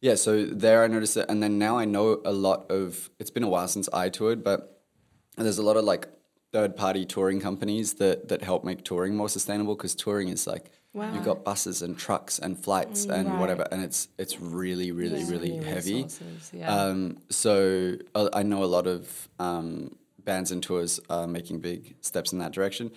yeah, 0.00 0.14
so 0.14 0.44
there 0.44 0.84
I 0.84 0.86
noticed 0.86 1.16
it. 1.16 1.26
And 1.28 1.42
then 1.42 1.58
now 1.58 1.78
I 1.78 1.84
know 1.84 2.20
a 2.24 2.32
lot 2.32 2.70
of, 2.70 3.10
it's 3.18 3.30
been 3.30 3.42
a 3.42 3.48
while 3.48 3.68
since 3.68 3.88
I 3.92 4.08
toured, 4.08 4.44
but 4.44 4.82
there's 5.36 5.58
a 5.58 5.62
lot 5.62 5.76
of 5.76 5.84
like 5.84 6.08
third 6.52 6.76
party 6.76 7.06
touring 7.06 7.40
companies 7.40 7.94
that, 7.94 8.28
that 8.28 8.42
help 8.42 8.64
make 8.64 8.84
touring 8.84 9.16
more 9.16 9.28
sustainable 9.28 9.74
because 9.74 9.94
touring 9.94 10.28
is 10.28 10.46
like, 10.46 10.70
you've 11.14 11.24
got 11.24 11.42
buses 11.44 11.80
and 11.82 11.96
trucks 11.98 12.38
and 12.38 12.58
flights 12.58 13.06
and 13.06 13.26
whatever. 13.40 13.66
And 13.72 13.82
it's, 13.82 14.08
it's 14.18 14.38
really, 14.40 14.92
really, 14.92 15.24
really 15.24 15.56
heavy. 15.56 16.06
yeah. 16.52 16.68
Um, 16.74 17.18
so 17.30 17.96
uh, 18.14 18.28
I 18.34 18.42
know 18.42 18.62
a 18.62 18.66
lot 18.76 18.86
of 18.86 19.28
um, 19.38 19.96
bands 20.22 20.52
and 20.52 20.62
tours 20.62 21.00
are 21.08 21.26
making 21.26 21.60
big 21.60 21.96
steps 22.02 22.32
in 22.32 22.38
that 22.40 22.52
direction. 22.52 22.90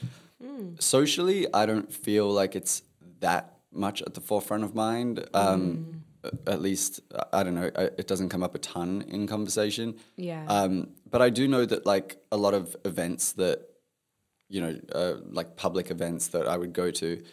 Socially, 0.80 1.48
I 1.54 1.66
don't 1.66 1.92
feel 1.92 2.30
like 2.32 2.56
it's 2.56 2.84
that 3.20 3.58
much 3.72 4.02
at 4.02 4.14
the 4.14 4.22
forefront 4.22 4.64
of 4.64 4.76
mind. 4.76 5.26
Um, 5.34 6.04
a- 6.24 6.50
At 6.52 6.62
least, 6.62 7.02
I 7.32 7.44
don't 7.44 7.56
know, 7.56 7.70
it 7.76 8.08
doesn't 8.08 8.30
come 8.30 8.44
up 8.44 8.56
a 8.56 8.60
ton 8.60 9.04
in 9.08 9.28
conversation. 9.28 9.96
Yeah. 10.18 10.44
Um, 10.48 10.90
but 11.10 11.22
I 11.22 11.30
do 11.30 11.48
know 11.48 11.66
that 11.66 11.86
like 11.86 12.18
a 12.32 12.38
lot 12.38 12.54
of 12.54 12.76
events 12.84 13.34
that, 13.34 13.62
you 14.50 14.62
know, 14.62 14.80
uh, 14.94 15.16
like 15.30 15.56
public 15.56 15.92
events 15.92 16.28
that 16.30 16.48
I 16.48 16.58
would 16.58 16.74
go 16.74 16.90
to, 16.92 17.24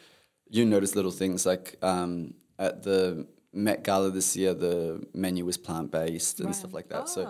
you 0.53 0.67
notice 0.67 0.95
little 0.95 1.11
things 1.11 1.47
like 1.47 1.77
um, 1.83 2.35
at 2.59 2.83
the 2.83 3.27
Met 3.55 3.83
Gala 3.85 4.11
this 4.11 4.37
year, 4.37 4.55
the 4.55 5.03
menu 5.15 5.45
was 5.45 5.57
plant 5.57 5.91
based 5.91 6.41
and 6.41 6.55
stuff 6.55 6.73
like 6.73 6.89
that. 6.89 7.09
So, 7.09 7.23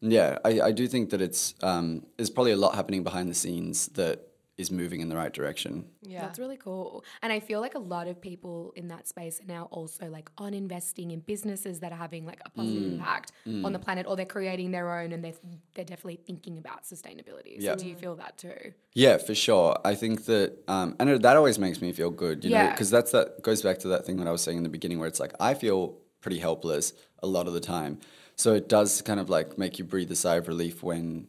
yeah, 0.00 0.38
I, 0.44 0.60
I 0.60 0.72
do 0.72 0.86
think 0.88 1.10
that 1.10 1.20
it's 1.20 1.54
um, 1.62 2.06
there's 2.16 2.30
probably 2.30 2.52
a 2.52 2.56
lot 2.56 2.74
happening 2.74 3.02
behind 3.04 3.28
the 3.28 3.34
scenes 3.34 3.88
that 3.88 4.27
is 4.58 4.72
moving 4.72 5.00
in 5.00 5.08
the 5.08 5.14
right 5.16 5.32
direction. 5.32 5.84
Yeah. 6.02 6.20
That's 6.22 6.38
really 6.38 6.56
cool. 6.56 7.04
And 7.22 7.32
I 7.32 7.38
feel 7.38 7.60
like 7.60 7.76
a 7.76 7.78
lot 7.78 8.08
of 8.08 8.20
people 8.20 8.72
in 8.74 8.88
that 8.88 9.06
space 9.06 9.40
are 9.40 9.46
now 9.46 9.68
also 9.70 10.10
like 10.10 10.28
on 10.36 10.52
investing 10.52 11.12
in 11.12 11.20
businesses 11.20 11.78
that 11.80 11.92
are 11.92 11.96
having 11.98 12.26
like 12.26 12.40
a 12.44 12.50
positive 12.50 12.82
Mm. 12.82 12.92
impact 12.94 13.32
on 13.46 13.72
the 13.72 13.78
planet 13.78 14.04
or 14.08 14.16
they're 14.16 14.26
creating 14.26 14.72
their 14.72 14.98
own 15.00 15.12
and 15.12 15.24
they're, 15.24 15.34
they're 15.74 15.84
definitely 15.84 16.16
thinking 16.26 16.58
about 16.58 16.82
sustainability. 16.82 17.60
So 17.60 17.68
Yeah. 17.68 17.74
do 17.76 17.86
you 17.86 17.94
feel 17.94 18.16
that 18.16 18.36
too? 18.36 18.72
Yeah, 18.94 19.16
for 19.18 19.34
sure. 19.34 19.78
I 19.84 19.94
think 19.94 20.24
that, 20.24 20.58
um, 20.66 20.96
and 20.98 21.08
it, 21.08 21.22
that 21.22 21.36
always 21.36 21.58
makes 21.60 21.80
me 21.80 21.92
feel 21.92 22.10
good, 22.10 22.42
you 22.44 22.50
know, 22.50 22.56
Yeah. 22.56 22.70
because 22.72 22.90
that's 22.90 23.12
that 23.12 23.40
goes 23.42 23.62
back 23.62 23.78
to 23.80 23.88
that 23.88 24.04
thing 24.04 24.16
that 24.16 24.26
I 24.26 24.32
was 24.32 24.42
saying 24.42 24.56
in 24.58 24.64
the 24.64 24.68
beginning, 24.68 24.98
where 24.98 25.06
it's 25.08 25.20
like 25.20 25.34
I 25.38 25.54
feel 25.54 25.98
pretty 26.20 26.40
helpless 26.40 26.94
a 27.22 27.28
lot 27.28 27.46
of 27.46 27.52
the 27.52 27.60
time. 27.60 28.00
So 28.34 28.54
it 28.54 28.68
does 28.68 29.02
kind 29.02 29.20
of 29.20 29.30
like 29.30 29.56
make 29.56 29.78
you 29.78 29.84
breathe 29.84 30.10
a 30.10 30.16
sigh 30.16 30.36
of 30.36 30.48
relief 30.48 30.82
when 30.82 31.28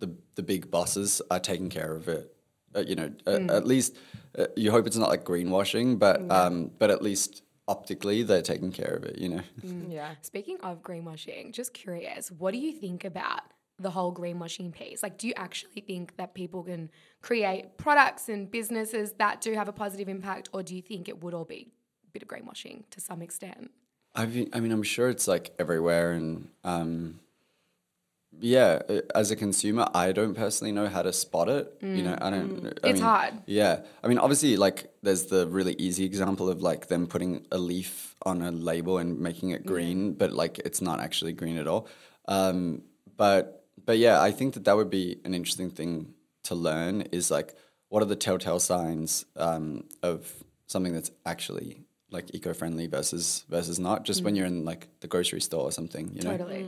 the 0.00 0.14
the 0.34 0.42
big 0.42 0.70
bosses 0.70 1.20
are 1.30 1.40
taking 1.40 1.70
care 1.70 1.94
of 1.94 2.08
it. 2.08 2.34
Uh, 2.74 2.80
you 2.80 2.94
know, 2.94 3.10
uh, 3.26 3.40
at 3.50 3.66
least 3.66 3.96
uh, 4.38 4.46
you 4.56 4.70
hope 4.70 4.86
it's 4.86 4.96
not 4.96 5.08
like 5.08 5.24
greenwashing, 5.24 5.98
but 5.98 6.30
um, 6.30 6.70
but 6.78 6.90
at 6.90 7.02
least 7.02 7.42
optically 7.66 8.22
they're 8.22 8.42
taking 8.42 8.72
care 8.72 8.94
of 8.94 9.04
it. 9.04 9.18
You 9.18 9.28
know. 9.28 9.40
Yeah. 9.88 10.14
Speaking 10.22 10.58
of 10.62 10.82
greenwashing, 10.82 11.52
just 11.52 11.72
curious, 11.72 12.30
what 12.30 12.52
do 12.52 12.58
you 12.58 12.72
think 12.72 13.04
about 13.04 13.42
the 13.78 13.90
whole 13.90 14.14
greenwashing 14.14 14.72
piece? 14.72 15.02
Like, 15.02 15.18
do 15.18 15.26
you 15.28 15.34
actually 15.36 15.80
think 15.80 16.16
that 16.16 16.34
people 16.34 16.62
can 16.62 16.90
create 17.22 17.78
products 17.78 18.28
and 18.28 18.50
businesses 18.50 19.12
that 19.18 19.40
do 19.40 19.54
have 19.54 19.68
a 19.68 19.72
positive 19.72 20.08
impact, 20.08 20.50
or 20.52 20.62
do 20.62 20.74
you 20.74 20.82
think 20.82 21.08
it 21.08 21.22
would 21.22 21.34
all 21.34 21.44
be 21.44 21.68
a 22.06 22.10
bit 22.12 22.22
of 22.22 22.28
greenwashing 22.28 22.84
to 22.90 23.00
some 23.00 23.22
extent? 23.22 23.70
I 24.14 24.26
mean, 24.26 24.50
I 24.52 24.60
mean, 24.60 24.72
I'm 24.72 24.82
sure 24.82 25.08
it's 25.08 25.28
like 25.28 25.52
everywhere, 25.58 26.12
and 26.12 26.48
um, 26.64 27.20
yeah, 28.40 28.80
uh, 28.88 29.00
as 29.14 29.30
a 29.30 29.36
consumer, 29.36 29.86
I 29.94 30.12
don't 30.12 30.34
personally 30.34 30.72
know 30.72 30.88
how 30.88 31.02
to 31.02 31.12
spot 31.12 31.48
it. 31.48 31.72
You 31.80 32.02
know, 32.02 32.16
I 32.20 32.30
don't. 32.30 32.66
I 32.66 32.70
Mm. 32.70 32.72
It's 32.84 32.84
mean, 32.84 33.02
hard. 33.02 33.34
Yeah, 33.46 33.80
I 34.02 34.08
mean, 34.08 34.18
obviously, 34.18 34.56
like 34.56 34.92
there's 35.02 35.26
the 35.26 35.46
really 35.46 35.74
easy 35.78 36.04
example 36.04 36.48
of 36.48 36.62
like 36.62 36.86
them 36.88 37.06
putting 37.06 37.46
a 37.50 37.58
leaf 37.58 38.14
on 38.22 38.42
a 38.42 38.50
label 38.50 38.98
and 38.98 39.18
making 39.18 39.50
it 39.50 39.64
green, 39.66 40.14
but 40.14 40.32
like 40.32 40.58
it's 40.60 40.80
not 40.80 41.00
actually 41.00 41.32
green 41.32 41.56
at 41.58 41.66
all. 41.66 41.88
Um, 42.26 42.82
but 43.16 43.64
but 43.84 43.98
yeah, 43.98 44.20
I 44.20 44.30
think 44.30 44.54
that 44.54 44.64
that 44.64 44.76
would 44.76 44.90
be 44.90 45.18
an 45.24 45.34
interesting 45.34 45.70
thing 45.70 46.14
to 46.44 46.54
learn. 46.54 47.02
Is 47.12 47.30
like 47.30 47.54
what 47.88 48.02
are 48.02 48.06
the 48.06 48.16
telltale 48.16 48.60
signs 48.60 49.24
um, 49.36 49.84
of 50.02 50.32
something 50.66 50.92
that's 50.92 51.10
actually 51.24 51.84
like 52.10 52.34
eco-friendly 52.34 52.86
versus 52.86 53.44
versus 53.48 53.78
not. 53.78 54.04
Just 54.04 54.22
when 54.22 54.34
you're 54.36 54.46
in 54.46 54.64
like 54.64 54.88
the 55.00 55.06
grocery 55.08 55.40
store 55.40 55.64
or 55.64 55.72
something, 55.72 56.10
you 56.14 56.22
know. 56.22 56.36
Totally. 56.36 56.66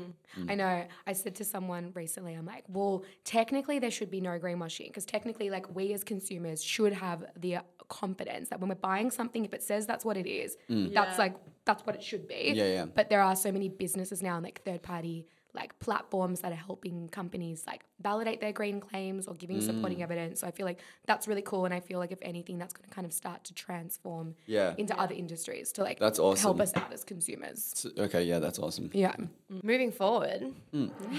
I 0.49 0.55
know. 0.55 0.87
I 1.07 1.13
said 1.13 1.35
to 1.37 1.45
someone 1.45 1.93
recently, 1.95 2.35
I'm 2.35 2.47
like, 2.47 2.65
well, 2.69 3.05
technically 3.25 3.79
there 3.79 3.91
should 3.91 4.11
be 4.11 4.21
no 4.21 4.39
greenwashing 4.39 4.87
because 4.89 5.05
technically, 5.05 5.51
like, 5.51 5.75
we 5.75 5.93
as 5.93 6.05
consumers 6.05 6.63
should 6.63 6.93
have 6.93 7.25
the 7.37 7.57
uh, 7.57 7.63
confidence 7.89 8.49
that 8.51 8.61
when 8.61 8.69
we're 8.69 8.77
buying 8.77 9.11
something, 9.11 9.45
if 9.45 9.53
it 9.53 9.63
says 9.63 9.87
that's 9.87 10.05
what 10.05 10.17
it 10.17 10.27
is, 10.27 10.57
that's 10.69 11.19
like, 11.19 11.35
that's 11.65 11.85
what 11.87 11.95
it 11.97 12.03
should 12.03 12.29
be. 12.29 12.53
Yeah, 12.55 12.65
yeah. 12.67 12.85
But 12.87 13.11
there 13.11 13.23
are 13.23 13.37
so 13.37 13.51
many 13.51 13.69
businesses 13.69 14.23
now 14.23 14.37
and 14.37 14.45
like 14.45 14.63
third 14.65 14.83
party 14.83 15.27
like 15.55 15.79
platforms 15.81 16.41
that 16.41 16.53
are 16.53 16.57
helping 16.57 17.09
companies 17.09 17.65
like 17.67 17.83
validate 18.01 18.41
their 18.41 18.53
green 18.53 18.81
claims 18.81 19.27
or 19.27 19.35
giving 19.35 19.59
Mm. 19.59 19.67
supporting 19.67 20.03
evidence. 20.03 20.41
So 20.41 20.47
I 20.47 20.51
feel 20.53 20.65
like 20.67 20.79
that's 21.07 21.27
really 21.27 21.43
cool. 21.43 21.65
And 21.65 21.75
I 21.75 21.81
feel 21.81 21.99
like 21.99 22.13
if 22.13 22.19
anything, 22.23 22.57
that's 22.59 22.73
going 22.73 22.89
to 22.89 22.95
kind 22.95 23.05
of 23.07 23.13
start 23.13 23.45
to 23.45 23.55
transform 23.55 24.35
Yeah. 24.47 24.75
into 24.79 24.99
other 24.99 25.15
industries 25.15 25.73
to 25.73 25.83
like 25.83 25.99
That's 25.99 26.19
help 26.19 26.61
us 26.61 26.73
out 26.77 26.93
as 26.93 27.05
consumers. 27.05 27.73
So- 27.75 27.91
okay, 27.99 28.23
yeah, 28.23 28.39
that's 28.39 28.59
awesome. 28.59 28.91
Yeah. 28.93 29.15
Moving 29.63 29.91
forward, 29.93 30.55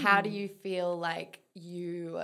how 0.01 0.21
do 0.21 0.29
you 0.29 0.47
feel 0.47 0.97
like 0.97 1.39
you 1.53 2.21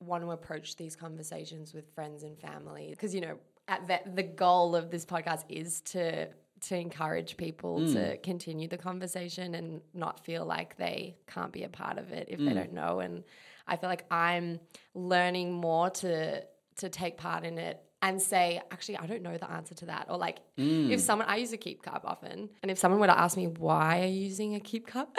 want 0.00 0.24
to 0.24 0.30
approach 0.30 0.76
these 0.76 0.96
conversations 0.96 1.74
with 1.74 1.88
friends 1.94 2.22
and 2.22 2.38
family? 2.38 2.88
Because 2.90 3.14
you 3.14 3.20
know, 3.20 3.38
at 3.68 3.86
the, 3.86 4.00
the 4.14 4.22
goal 4.22 4.74
of 4.74 4.90
this 4.90 5.04
podcast 5.04 5.44
is 5.48 5.80
to 5.82 6.28
to 6.62 6.76
encourage 6.76 7.36
people 7.36 7.78
to 7.78 7.98
mm. 7.98 8.22
continue 8.22 8.68
the 8.68 8.78
conversation 8.78 9.54
and 9.54 9.80
not 9.94 10.24
feel 10.24 10.44
like 10.44 10.76
they 10.76 11.16
can't 11.26 11.52
be 11.52 11.64
a 11.64 11.68
part 11.68 11.98
of 11.98 12.12
it 12.12 12.28
if 12.30 12.38
they 12.38 12.44
mm. 12.46 12.54
don't 12.54 12.72
know. 12.72 13.00
And 13.00 13.24
I 13.66 13.76
feel 13.76 13.88
like 13.88 14.04
I'm 14.10 14.60
learning 14.94 15.52
more 15.52 15.90
to 15.90 16.44
to 16.76 16.88
take 16.88 17.18
part 17.18 17.44
in 17.44 17.58
it 17.58 17.82
and 18.02 18.20
say, 18.20 18.60
actually, 18.72 18.96
I 18.96 19.06
don't 19.06 19.22
know 19.22 19.38
the 19.38 19.48
answer 19.48 19.76
to 19.76 19.86
that. 19.86 20.06
Or 20.10 20.18
like, 20.18 20.40
if 20.56 20.64
mm. 20.64 21.00
someone, 21.00 21.28
I 21.28 21.36
use 21.36 21.52
a 21.52 21.56
keep 21.56 21.82
cup 21.82 22.02
often, 22.04 22.48
and 22.60 22.70
if 22.70 22.76
someone 22.76 23.00
were 23.00 23.06
to 23.06 23.18
ask 23.18 23.36
me 23.36 23.46
why 23.46 24.00
are 24.00 24.06
you 24.06 24.22
using 24.24 24.56
a 24.56 24.60
keep 24.60 24.88
cup, 24.88 25.14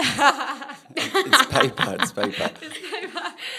It's 0.95 1.45
paper. 1.45 1.97
It's 1.99 2.11
paper, 2.11 2.51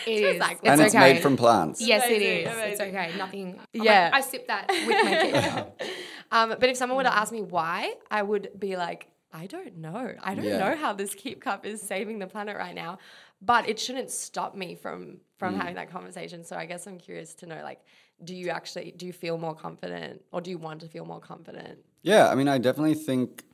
It 0.06 0.10
is. 0.10 0.38
like- 0.38 0.58
it's 0.58 0.68
and 0.68 0.80
it's 0.80 0.94
okay. 0.94 1.14
made 1.14 1.22
from 1.22 1.38
plants. 1.38 1.80
Yes, 1.80 2.06
it 2.06 2.20
is. 2.20 2.46
Amazing. 2.46 2.72
It's 2.72 2.80
okay. 2.80 3.12
Nothing. 3.16 3.58
I'm 3.58 3.66
Yeah. 3.72 4.10
Like, 4.12 4.14
I 4.14 4.20
sip 4.20 4.46
that 4.48 4.68
with 4.68 5.04
my 5.04 5.10
ketchup. 5.40 5.82
Um, 6.34 6.48
but 6.60 6.68
if 6.68 6.76
someone 6.76 6.96
were 6.98 7.04
to 7.04 7.16
ask 7.16 7.32
me 7.32 7.42
why, 7.42 7.94
I 8.10 8.22
would 8.22 8.50
be 8.58 8.76
like, 8.76 9.08
I 9.32 9.46
don't 9.46 9.76
know. 9.78 10.14
I 10.22 10.34
don't 10.34 10.44
Yeah. 10.44 10.58
know 10.58 10.76
how 10.76 10.92
this 10.92 11.14
keep 11.14 11.40
cup 11.40 11.64
is 11.64 11.80
saving 11.80 12.18
the 12.18 12.26
planet 12.26 12.56
right 12.56 12.74
now. 12.74 12.98
But 13.40 13.68
it 13.68 13.78
shouldn't 13.78 14.10
stop 14.10 14.54
me 14.54 14.74
from 14.74 15.20
from 15.38 15.54
having 15.56 15.74
that 15.74 15.90
conversation. 15.90 16.44
So 16.44 16.56
I 16.56 16.64
guess 16.66 16.86
I'm 16.86 16.98
curious 16.98 17.34
to 17.40 17.46
know, 17.46 17.60
like, 17.62 17.80
do 18.22 18.34
you 18.34 18.48
actually 18.50 18.92
do 18.96 19.06
you 19.06 19.12
feel 19.12 19.36
more 19.38 19.54
confident, 19.54 20.22
or 20.32 20.40
do 20.40 20.50
you 20.50 20.58
want 20.58 20.80
to 20.80 20.88
feel 20.88 21.04
more 21.04 21.20
confident? 21.20 21.78
Yeah, 22.02 22.28
I 22.30 22.34
mean, 22.34 22.48
I 22.48 22.58
definitely 22.58 22.94
think. 22.94 23.44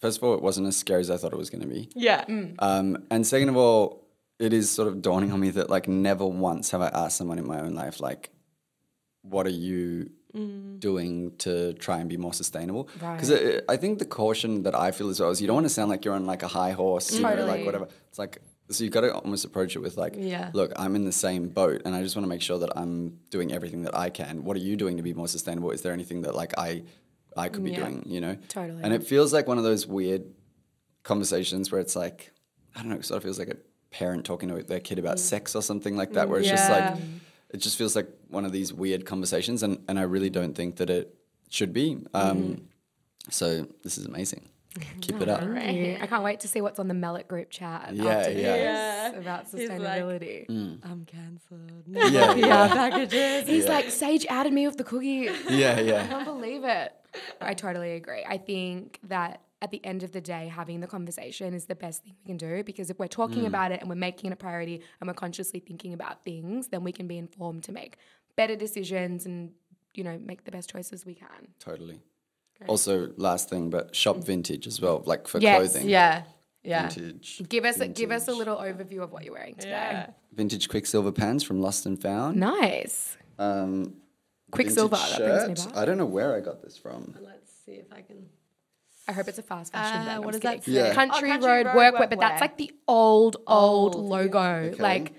First 0.00 0.18
of 0.18 0.24
all, 0.24 0.34
it 0.34 0.42
wasn't 0.42 0.66
as 0.66 0.76
scary 0.76 1.00
as 1.00 1.10
I 1.10 1.16
thought 1.16 1.32
it 1.32 1.38
was 1.38 1.48
going 1.50 1.62
to 1.62 1.68
be. 1.68 1.88
Yeah. 1.94 2.24
Um, 2.58 3.04
and 3.12 3.24
second 3.24 3.48
of 3.50 3.56
all, 3.56 4.08
it 4.40 4.52
is 4.52 4.68
sort 4.68 4.88
of 4.88 5.00
dawning 5.00 5.30
on 5.30 5.38
me 5.38 5.50
that 5.50 5.70
like 5.70 5.86
never 5.86 6.26
once 6.26 6.72
have 6.72 6.80
I 6.80 6.88
asked 6.88 7.16
someone 7.18 7.38
in 7.38 7.46
my 7.46 7.60
own 7.60 7.74
life 7.74 8.00
like, 8.00 8.30
"What 9.22 9.46
are 9.46 9.50
you 9.68 10.10
Mm. 10.34 10.80
doing 10.80 11.32
to 11.38 11.74
try 11.74 11.98
and 12.00 12.08
be 12.08 12.16
more 12.16 12.34
sustainable?" 12.34 12.88
Because 12.94 13.30
I 13.68 13.76
think 13.76 13.98
the 13.98 14.04
caution 14.06 14.62
that 14.62 14.74
I 14.74 14.90
feel 14.90 15.08
as 15.10 15.20
well 15.20 15.30
is 15.30 15.40
you 15.40 15.46
don't 15.46 15.56
want 15.56 15.66
to 15.66 15.74
sound 15.78 15.90
like 15.90 16.04
you're 16.04 16.14
on 16.14 16.26
like 16.26 16.42
a 16.42 16.48
high 16.48 16.72
horse, 16.72 17.12
you 17.12 17.20
know, 17.22 17.46
like 17.46 17.64
whatever. 17.64 17.88
It's 18.08 18.18
like 18.18 18.40
so 18.70 18.84
you've 18.84 18.92
got 18.92 19.02
to 19.02 19.14
almost 19.14 19.44
approach 19.44 19.76
it 19.76 19.80
with 19.80 19.96
like, 19.96 20.14
Yeah. 20.16 20.50
look, 20.54 20.72
I'm 20.76 20.96
in 20.96 21.04
the 21.04 21.12
same 21.12 21.48
boat, 21.48 21.82
and 21.84 21.94
I 21.94 22.02
just 22.02 22.16
want 22.16 22.24
to 22.24 22.28
make 22.28 22.40
sure 22.42 22.58
that 22.60 22.70
I'm 22.76 23.18
doing 23.30 23.52
everything 23.52 23.82
that 23.82 23.96
I 23.96 24.08
can. 24.10 24.44
What 24.44 24.56
are 24.56 24.60
you 24.60 24.76
doing 24.76 24.96
to 24.96 25.02
be 25.02 25.12
more 25.14 25.28
sustainable? 25.28 25.70
Is 25.72 25.82
there 25.82 25.92
anything 25.92 26.22
that 26.22 26.34
like 26.34 26.56
I 26.58 26.84
I 27.36 27.48
could 27.48 27.64
be 27.64 27.70
Yeah. 27.72 27.80
doing? 27.80 28.04
You 28.06 28.20
know, 28.20 28.36
Totally. 28.48 28.82
And 28.82 28.92
it 28.94 29.04
feels 29.04 29.32
like 29.32 29.46
one 29.46 29.58
of 29.58 29.64
those 29.64 29.86
weird 29.86 30.24
conversations 31.02 31.70
where 31.72 31.80
it's 31.80 31.96
like, 31.96 32.32
I 32.74 32.80
don't 32.80 32.90
know, 32.90 32.96
it 32.96 33.04
sort 33.04 33.16
of 33.18 33.24
feels 33.24 33.38
like 33.38 33.48
a 33.48 33.56
parent 33.90 34.24
talking 34.24 34.48
to 34.48 34.62
their 34.62 34.80
kid 34.80 34.98
about 34.98 35.16
mm. 35.16 35.20
sex 35.20 35.54
or 35.54 35.62
something 35.62 35.96
like 35.96 36.12
that, 36.14 36.26
mm, 36.26 36.30
where 36.30 36.40
it's 36.40 36.48
just 36.48 36.70
like, 36.70 36.96
it 37.52 37.58
just 37.58 37.76
feels 37.76 37.94
like 37.94 38.08
one 38.28 38.44
of 38.44 38.52
these 38.52 38.72
weird 38.72 39.04
conversations. 39.06 39.62
And, 39.62 39.78
and 39.88 39.98
I 39.98 40.02
really 40.02 40.30
don't 40.30 40.54
think 40.54 40.76
that 40.76 40.90
it 40.90 41.14
should 41.50 41.72
be. 41.72 41.98
Um, 42.14 42.68
So 43.30 43.66
this 43.84 43.98
is 43.98 44.06
amazing. 44.06 44.48
Keep 45.02 45.20
it 45.20 45.28
up. 45.28 45.40
Thank. 45.42 46.02
I 46.02 46.06
can't 46.06 46.24
wait 46.24 46.40
to 46.40 46.48
see 46.48 46.62
what's 46.62 46.78
on 46.78 46.88
the 46.88 46.94
Mellet 46.94 47.28
group 47.28 47.50
chat 47.50 47.90
Yeah, 47.94 48.04
after 48.16 48.30
yeah. 48.32 49.10
this 49.10 49.20
about 49.20 49.44
He's 49.50 49.68
like- 49.68 49.80
sustainability. 49.80 50.78
I'm 50.82 51.04
cancelled. 51.04 51.84
Yeah, 51.86 52.34
yeah, 52.34 52.68
packages. 52.68 53.46
He's 53.46 53.68
like, 53.68 53.90
Sage 53.90 54.24
added 54.30 54.52
me 54.52 54.66
with 54.66 54.78
the 54.78 54.84
cookie. 54.84 55.28
yeah, 55.50 55.50
yeah. 55.50 55.74
I 55.76 55.80
yeah. 55.82 56.06
can't 56.08 56.24
believe 56.24 56.64
it. 56.64 56.92
I 57.40 57.52
totally 57.52 57.92
agree. 57.92 58.24
I 58.26 58.38
think 58.38 58.98
that 59.08 59.42
at 59.62 59.70
the 59.70 59.82
end 59.86 60.02
of 60.02 60.10
the 60.10 60.20
day, 60.20 60.48
having 60.48 60.80
the 60.80 60.88
conversation 60.88 61.54
is 61.54 61.66
the 61.66 61.76
best 61.76 62.02
thing 62.02 62.14
we 62.24 62.26
can 62.26 62.36
do 62.36 62.64
because 62.64 62.90
if 62.90 62.98
we're 62.98 63.06
talking 63.06 63.46
about 63.46 63.70
it 63.70 63.80
and 63.80 63.88
we're 63.88 63.94
making 63.94 64.30
it 64.30 64.34
a 64.34 64.36
priority 64.36 64.82
and 65.00 65.06
we're 65.06 65.14
consciously 65.14 65.60
thinking 65.60 65.94
about 65.94 66.24
things, 66.24 66.66
then 66.68 66.82
we 66.82 66.90
can 66.90 67.06
be 67.06 67.16
informed 67.16 67.62
to 67.62 67.72
make 67.72 67.96
better 68.34 68.56
decisions 68.56 69.24
and, 69.24 69.52
you 69.94 70.02
know, 70.02 70.18
make 70.18 70.44
the 70.44 70.50
best 70.50 70.68
choices 70.68 71.06
we 71.06 71.14
can. 71.14 71.48
Totally. 71.60 72.00
Also, 72.66 73.12
last 73.16 73.48
thing, 73.48 73.70
but 73.70 73.94
shop 73.94 74.16
vintage 74.16 74.66
as 74.66 74.80
well, 74.80 75.02
like 75.06 75.28
for 75.28 75.38
Yes, 75.38 75.72
clothing. 75.72 75.88
Yeah. 75.88 76.24
Yeah. 76.64 76.88
Vintage. 76.88 77.42
Give 77.48 77.64
us 77.64 77.78
a, 77.78 77.86
give 77.86 78.10
us 78.10 78.26
a 78.26 78.32
little 78.32 78.56
overview 78.56 79.02
of 79.02 79.12
what 79.12 79.24
you're 79.24 79.34
wearing 79.34 79.54
today. 79.54 79.70
Yeah. 79.70 80.06
Vintage 80.32 80.68
Quiksilver 80.68 81.12
pants 81.12 81.44
from 81.44 81.60
Lost 81.60 81.86
and 81.86 82.00
Found. 82.02 82.36
Nice. 82.36 83.16
Um, 83.38 83.94
Quiksilver, 84.50 84.96
that 84.96 85.18
brings 85.18 85.48
me 85.48 85.54
shirt. 85.56 85.74
back. 85.74 85.76
I 85.82 85.84
don't 85.84 85.98
know 85.98 86.06
where 86.06 86.36
I 86.36 86.40
got 86.40 86.62
this 86.62 86.76
from. 86.76 87.14
Let's 87.20 87.50
see 87.64 87.72
if 87.72 87.92
I 87.92 88.02
can. 88.02 88.26
I 89.08 89.12
hope 89.12 89.26
it's 89.28 89.38
a 89.38 89.42
fast 89.42 89.72
fashion 89.72 90.00
Uh, 90.00 90.04
brand. 90.04 90.16
I'm 90.18 90.22
what 90.24 90.32
does 90.32 90.40
that 90.42 90.64
say? 90.64 90.72
Yeah. 90.72 90.94
Country, 90.94 91.28
Oh, 91.28 91.32
Country 91.32 91.48
Road, 91.48 91.66
Road 91.66 91.74
Workwear, 91.94 92.08
but 92.10 92.20
that's 92.20 92.40
like 92.40 92.56
the 92.56 92.70
old, 92.86 93.36
old, 93.46 93.96
Old, 93.96 94.04
logo. 94.04 94.38
Okay. 94.40 94.82
Like 94.82 95.14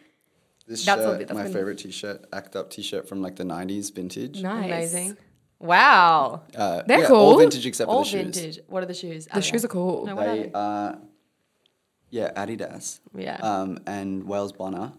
This 0.66 0.86
That's 0.86 1.02
what- 1.02 1.20
shirt, 1.20 1.28
that's 1.28 1.34
my 1.38 1.44
been- 1.44 1.54
favorite 1.54 1.78
t-shirt, 1.80 2.26
ACT 2.32 2.56
UP 2.56 2.70
t-shirt 2.70 3.08
from 3.10 3.22
like 3.22 3.36
the 3.36 3.44
90s 3.44 3.90
vintage. 3.94 4.42
nice. 4.42 4.66
Amazing. 4.66 5.18
Wow. 5.60 6.44
Uh, 6.56 6.84
They're 6.88 7.00
yeah, 7.02 7.08
cool. 7.08 7.18
All 7.18 7.38
vintage 7.38 7.66
except 7.66 7.90
All 7.90 8.06
for 8.06 8.12
the 8.18 8.24
shoes. 8.24 8.36
vintage. 8.38 8.60
What 8.68 8.82
are 8.82 8.86
the 8.86 8.94
shoes? 8.94 9.28
The 9.34 9.42
shoes 9.42 9.66
are 9.66 9.68
cool. 9.68 10.06
No, 10.06 10.16
what 10.16 10.28
are 10.28 10.36
They 10.36 10.44
they? 10.44 10.52
are, 10.54 10.98
yeah, 12.10 12.32
Adidas. 12.42 13.00
Yeah. 13.16 13.36
Um, 13.42 13.80
and 13.86 14.26
Wales 14.26 14.54
Bonner, 14.54 14.94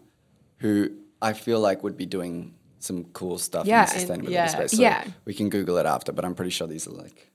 who 0.57 0.91
I 1.21 1.33
feel 1.33 1.59
like 1.59 1.83
would 1.83 1.97
be 1.97 2.05
doing 2.05 2.53
some 2.79 3.05
cool 3.13 3.37
stuff 3.39 3.65
Yeah. 3.65 3.91
in 3.91 4.07
the 4.07 4.13
In- 4.13 4.21
sustainability 4.21 4.31
yeah. 4.31 4.47
space. 4.47 4.71
So 4.73 4.81
Yeah. 4.81 5.03
We 5.25 5.33
can 5.33 5.49
Google 5.49 5.77
it 5.77 5.85
after, 5.87 6.11
but 6.11 6.25
I'm 6.25 6.35
pretty 6.35 6.51
sure 6.51 6.67
these 6.67 6.87
are 6.87 6.91
like, 6.91 7.31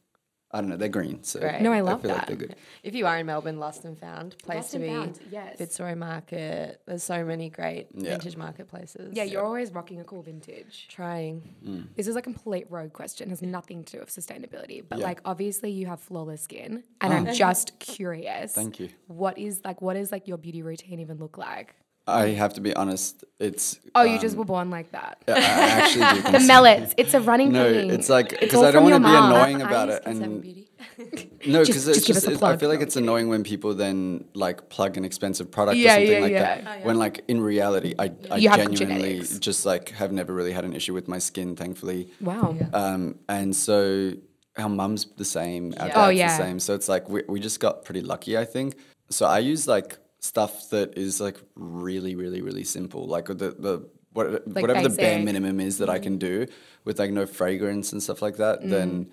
I 0.52 0.60
don't 0.60 0.68
know, 0.70 0.76
they're 0.76 0.88
green. 0.88 1.22
So 1.22 1.38
Great. 1.38 1.62
No, 1.62 1.72
I 1.72 1.80
love 1.80 2.02
feel 2.02 2.10
that. 2.10 2.18
like 2.18 2.26
they're 2.26 2.36
good. 2.36 2.56
If 2.82 2.94
you 2.96 3.06
are 3.06 3.18
in 3.18 3.26
Melbourne, 3.26 3.60
Lost 3.60 3.84
and 3.84 3.96
Found, 3.98 4.36
place 4.38 4.56
Lost 4.56 4.70
to 4.72 4.76
and 4.78 4.84
be. 4.84 4.90
Found, 4.90 5.20
yes. 5.30 5.58
Fitzroy 5.58 5.94
Market. 5.94 6.80
There's 6.86 7.04
so 7.04 7.24
many 7.24 7.50
great 7.50 7.86
Yeah. 7.94 8.10
vintage 8.10 8.36
marketplaces. 8.36 9.14
Yeah, 9.14 9.22
you're 9.22 9.44
always 9.44 9.72
rocking 9.72 10.00
a 10.00 10.04
cool 10.04 10.22
vintage. 10.22 10.88
trying. 10.88 11.54
Mm. 11.64 11.94
This 11.94 12.08
is 12.08 12.16
a 12.16 12.22
complete 12.22 12.66
rogue 12.68 12.92
question. 12.92 13.28
It 13.28 13.30
has 13.30 13.42
nothing 13.42 13.84
to 13.84 13.92
do 13.92 14.00
with 14.00 14.10
sustainability. 14.10 14.82
But 14.86 14.98
Yeah. 14.98 15.04
like 15.04 15.20
obviously 15.24 15.70
you 15.70 15.86
have 15.86 16.00
flawless 16.00 16.42
skin. 16.42 16.82
And 17.00 17.12
mm. 17.12 17.28
I'm 17.28 17.34
just 17.34 17.78
curious. 17.78 18.52
Thank 18.52 18.80
you. 18.80 18.88
What 19.06 19.38
is 19.38 19.60
like 19.64 19.80
what 19.80 19.96
is 19.96 20.10
like 20.10 20.26
your 20.26 20.38
beauty 20.38 20.62
routine 20.62 20.98
even 20.98 21.18
look 21.18 21.38
like? 21.38 21.76
I 22.10 22.28
have 22.30 22.54
to 22.54 22.60
be 22.60 22.74
honest, 22.74 23.24
it's. 23.38 23.78
Oh, 23.94 24.02
you 24.02 24.18
just 24.18 24.34
um, 24.34 24.40
were 24.40 24.44
born 24.44 24.70
like 24.70 24.92
that. 24.92 25.22
I 25.28 25.32
actually 25.38 26.04
do 26.04 26.16
The 26.16 26.22
consider- 26.30 26.46
mellets. 26.46 26.94
It's 26.96 27.14
a 27.14 27.20
running 27.20 27.52
No, 27.52 27.70
thing. 27.72 27.90
it's 27.90 28.08
like 28.08 28.38
because 28.40 28.62
I 28.62 28.70
don't 28.70 28.82
want 28.84 28.94
to 28.96 29.00
be 29.00 29.04
mom. 29.04 29.32
annoying 29.32 29.62
about 29.62 29.88
you 29.88 29.94
it, 29.94 30.02
Skin 30.02 30.14
Seven 30.16 30.32
and 30.32 30.42
Beauty? 30.42 30.66
no, 31.46 31.60
because 31.64 31.88
it's 31.88 32.04
just, 32.04 32.26
us 32.26 32.34
it- 32.34 32.42
I 32.42 32.56
feel 32.56 32.68
like 32.68 32.80
it's 32.80 32.96
annoying 32.96 33.28
when 33.28 33.42
people 33.42 33.74
then 33.74 34.24
like 34.34 34.68
plug 34.68 34.96
an 34.96 35.04
expensive 35.04 35.50
product 35.50 35.76
Yeah, 35.78 35.92
or 35.92 35.94
something 35.96 36.12
yeah, 36.12 36.20
like 36.20 36.32
yeah. 36.32 36.60
that. 36.62 36.84
When 36.84 36.98
like 36.98 37.24
in 37.28 37.40
reality, 37.40 37.94
I, 37.98 38.12
I 38.30 38.38
genuinely 38.40 39.20
just 39.38 39.64
like 39.66 39.90
have 39.90 40.12
never 40.12 40.32
really 40.34 40.52
had 40.52 40.64
an 40.64 40.74
issue 40.74 40.94
with 40.94 41.08
my 41.08 41.18
skin, 41.18 41.56
thankfully. 41.56 42.10
Wow. 42.20 42.56
Um, 42.72 43.18
and 43.28 43.54
so 43.54 44.12
our 44.58 44.68
mum's 44.68 45.06
the 45.16 45.24
same, 45.24 45.74
our 45.78 45.86
Yeah. 45.88 45.94
dad's 45.94 46.06
Oh, 46.06 46.10
yeah. 46.10 46.36
the 46.36 46.44
same. 46.44 46.60
So 46.60 46.74
it's 46.74 46.88
like 46.88 47.08
we, 47.08 47.22
we 47.28 47.40
just 47.40 47.60
got 47.60 47.84
pretty 47.84 48.02
lucky, 48.02 48.36
I 48.36 48.44
think. 48.44 48.76
So 49.10 49.26
I 49.26 49.38
use 49.38 49.66
like 49.66 49.98
stuff 50.20 50.70
that 50.70 50.96
is 50.96 51.20
like 51.20 51.36
really, 51.56 52.14
really, 52.14 52.40
really 52.42 52.64
simple. 52.64 53.06
Like 53.06 53.26
the 53.26 53.34
the 53.34 53.88
what, 54.12 54.46
whatever 54.46 54.88
the 54.88 54.94
bare 54.96 55.18
minimum 55.20 55.60
is 55.60 55.78
that 55.78 55.88
I 55.88 55.98
Mm. 55.98 56.02
can 56.02 56.18
do 56.18 56.46
with 56.84 56.98
like 56.98 57.10
no 57.12 57.26
fragrance 57.26 57.92
and 57.92 58.02
stuff 58.02 58.20
like 58.22 58.36
that, 58.38 58.68
then 58.68 59.10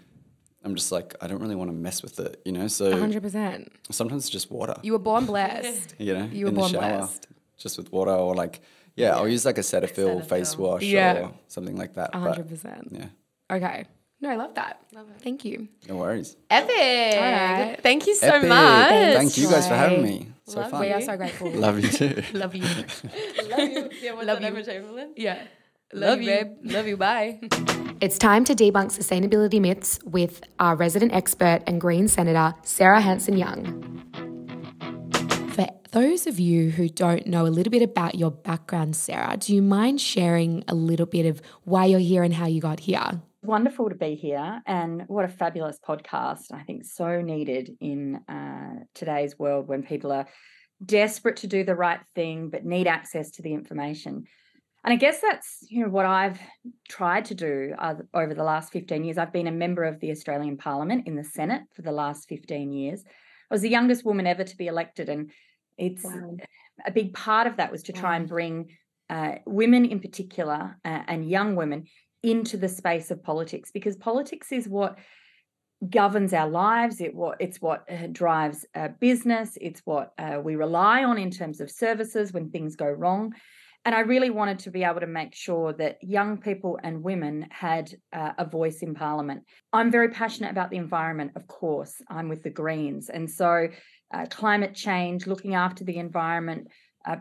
I'm 0.63 0.75
just 0.75 0.91
like 0.91 1.15
I 1.21 1.27
don't 1.27 1.39
really 1.41 1.55
want 1.55 1.69
to 1.69 1.75
mess 1.75 2.01
with 2.01 2.19
it, 2.19 2.41
you 2.45 2.51
know. 2.51 2.67
So 2.67 2.91
100%. 2.91 3.67
sometimes 3.91 4.23
it's 4.23 4.29
just 4.31 4.49
water, 4.51 4.75
You 4.81 4.93
were 4.93 4.99
born 4.99 5.25
blessed. 5.25 5.95
you 5.99 6.13
know, 6.13 6.25
you 6.31 6.45
were 6.47 6.51
born 6.51 6.71
shower, 6.71 6.97
blessed. 6.97 7.27
just 7.57 7.77
with 7.77 7.91
water 7.91 8.11
or 8.11 8.33
like 8.35 8.59
yeah, 8.95 9.15
I'll 9.15 9.27
use 9.27 9.45
like 9.45 9.59
a 9.59 9.61
Cetaphil, 9.61 10.25
face 10.27 10.57
wash 10.57 10.81
Yeah. 10.81 11.13
or 11.27 11.33
something 11.47 11.77
like 11.77 11.93
that. 11.93 12.11
100%. 12.13 12.87
yeah, 12.91 13.09
Okay. 13.55 13.85
No, 14.19 14.29
I 14.29 14.35
love 14.35 14.55
that. 14.55 14.81
Love 14.93 15.07
it. 15.15 15.21
Thank 15.21 15.45
you. 15.45 15.67
no 15.87 15.97
worries. 15.97 16.35
Epic. 16.49 16.69
right. 16.75 17.77
Thank 17.83 18.07
you 18.07 18.15
so 18.15 18.27
Epic. 18.27 18.49
much. 18.49 18.89
Thank 18.89 19.37
you 19.37 19.49
guys 19.49 19.67
for 19.67 19.75
having 19.75 19.99
Troye. 19.99 20.03
me. 20.03 20.27
So 20.45 20.59
Love 20.61 20.71
fun. 20.71 20.81
We 20.81 20.87
are 20.91 21.01
so 21.01 21.17
grateful. 21.17 21.51
Love 21.53 21.79
you 21.79 21.89
too. 21.89 22.23
Love 22.33 22.55
you. 22.55 22.63
Love 23.49 23.59
you. 23.59 23.89
Yeah, 24.01 24.13
Love 24.13 24.41
you. 24.41 24.47
Emma 24.47 24.63
Chamberlain? 24.63 25.13
Yeah. 25.15 25.43
Love 25.93 26.21
you, 26.21 26.27
babe. 26.27 26.47
Love 26.63 26.87
you. 26.87 26.97
Bye. 26.97 27.39
It's 28.01 28.17
time 28.17 28.43
to 28.45 28.55
debunk 28.55 28.91
sustainability 28.91 29.61
myths 29.61 29.99
with 30.03 30.41
our 30.59 30.75
resident 30.75 31.13
expert 31.13 31.61
and 31.67 31.79
Green 31.79 32.07
Senator, 32.07 32.53
Sarah 32.63 33.01
Hanson 33.01 33.37
Young. 33.37 34.03
For 35.53 35.67
those 35.91 36.27
of 36.27 36.39
you 36.39 36.71
who 36.71 36.89
don't 36.89 37.25
know 37.27 37.45
a 37.45 37.49
little 37.49 37.71
bit 37.71 37.81
about 37.81 38.15
your 38.15 38.31
background, 38.31 38.95
Sarah, 38.95 39.37
do 39.37 39.53
you 39.55 39.61
mind 39.61 40.01
sharing 40.01 40.63
a 40.67 40.75
little 40.75 41.05
bit 41.05 41.25
of 41.25 41.41
why 41.63 41.85
you're 41.85 41.99
here 41.99 42.23
and 42.23 42.33
how 42.33 42.47
you 42.47 42.61
got 42.61 42.81
here? 42.81 43.21
Wonderful 43.47 43.87
to 43.87 43.95
be 43.95 44.15
here, 44.15 44.61
and 44.67 45.03
what 45.07 45.23
a 45.23 45.29
fabulous 45.29 45.79
podcast. 45.79 46.51
I 46.51 46.63
think 46.63 46.83
so 46.83 47.21
needed 47.21 47.77
in 47.79 48.19
uh, 48.27 48.83
today's 48.93 49.39
world 49.39 49.69
when 49.69 49.83
people 49.83 50.11
are 50.11 50.27
desperate 50.85 51.37
to 51.37 51.47
do 51.47 51.63
the 51.63 51.73
right 51.73 52.01
thing 52.13 52.49
but 52.49 52.65
need 52.65 52.87
access 52.87 53.31
to 53.31 53.41
the 53.41 53.53
information. 53.53 54.25
And 54.83 54.93
I 54.93 54.97
guess 54.97 55.21
that's 55.21 55.59
you 55.69 55.81
know 55.81 55.89
what 55.89 56.05
I've 56.05 56.37
tried 56.89 57.23
to 57.25 57.35
do 57.35 57.73
uh, 57.79 57.95
over 58.13 58.33
the 58.33 58.43
last 58.43 58.73
15 58.73 59.05
years. 59.05 59.17
I've 59.17 59.31
been 59.31 59.47
a 59.47 59.51
member 59.51 59.85
of 59.85 60.01
the 60.01 60.11
Australian 60.11 60.57
Parliament 60.57 61.07
in 61.07 61.15
the 61.15 61.23
Senate 61.23 61.61
for 61.73 61.83
the 61.83 61.93
last 61.93 62.27
15 62.27 62.73
years. 62.73 63.01
I 63.05 63.53
was 63.53 63.61
the 63.61 63.69
youngest 63.69 64.03
woman 64.03 64.27
ever 64.27 64.43
to 64.43 64.57
be 64.57 64.67
elected, 64.67 65.07
and 65.07 65.31
it's 65.77 66.03
wow. 66.03 66.35
a 66.85 66.91
big 66.91 67.13
part 67.13 67.47
of 67.47 67.55
that 67.55 67.71
was 67.71 67.83
to 67.83 67.93
try 67.93 68.17
and 68.17 68.27
bring 68.27 68.75
uh, 69.09 69.35
women 69.45 69.85
in 69.85 70.01
particular 70.01 70.77
uh, 70.83 71.03
and 71.07 71.29
young 71.29 71.55
women 71.55 71.85
into 72.23 72.57
the 72.57 72.69
space 72.69 73.11
of 73.11 73.23
politics 73.23 73.71
because 73.71 73.95
politics 73.95 74.51
is 74.51 74.67
what 74.67 74.97
governs 75.89 76.33
our 76.33 76.49
lives 76.49 77.01
it 77.01 77.13
what 77.13 77.37
it's 77.39 77.61
what 77.61 77.85
uh, 77.91 78.07
drives 78.11 78.65
business 78.99 79.57
it's 79.61 79.81
what 79.85 80.11
uh, 80.17 80.39
we 80.43 80.55
rely 80.55 81.03
on 81.03 81.19
in 81.19 81.29
terms 81.29 81.61
of 81.61 81.69
services 81.69 82.33
when 82.33 82.49
things 82.49 82.75
go 82.75 82.87
wrong. 82.87 83.33
And 83.85 83.93
i 83.93 83.99
really 83.99 84.31
wanted 84.31 84.59
to 84.59 84.71
be 84.71 84.83
able 84.83 85.01
to 85.01 85.07
make 85.07 85.35
sure 85.35 85.73
that 85.73 85.97
young 86.01 86.39
people 86.39 86.79
and 86.83 87.03
women 87.03 87.45
had 87.51 87.93
uh, 88.11 88.31
a 88.37 88.45
voice 88.45 88.79
in 88.79 88.95
parliament. 88.95 89.43
I'm 89.71 89.91
very 89.91 90.09
passionate 90.09 90.51
about 90.51 90.71
the 90.71 90.77
environment 90.77 91.33
of 91.35 91.47
course 91.47 92.01
i'm 92.09 92.27
with 92.27 92.41
the 92.41 92.49
greens 92.49 93.09
and 93.09 93.29
so 93.29 93.67
uh, 94.13 94.25
climate 94.31 94.73
change 94.73 95.27
looking 95.27 95.53
after 95.53 95.83
the 95.83 95.97
environment 95.97 96.69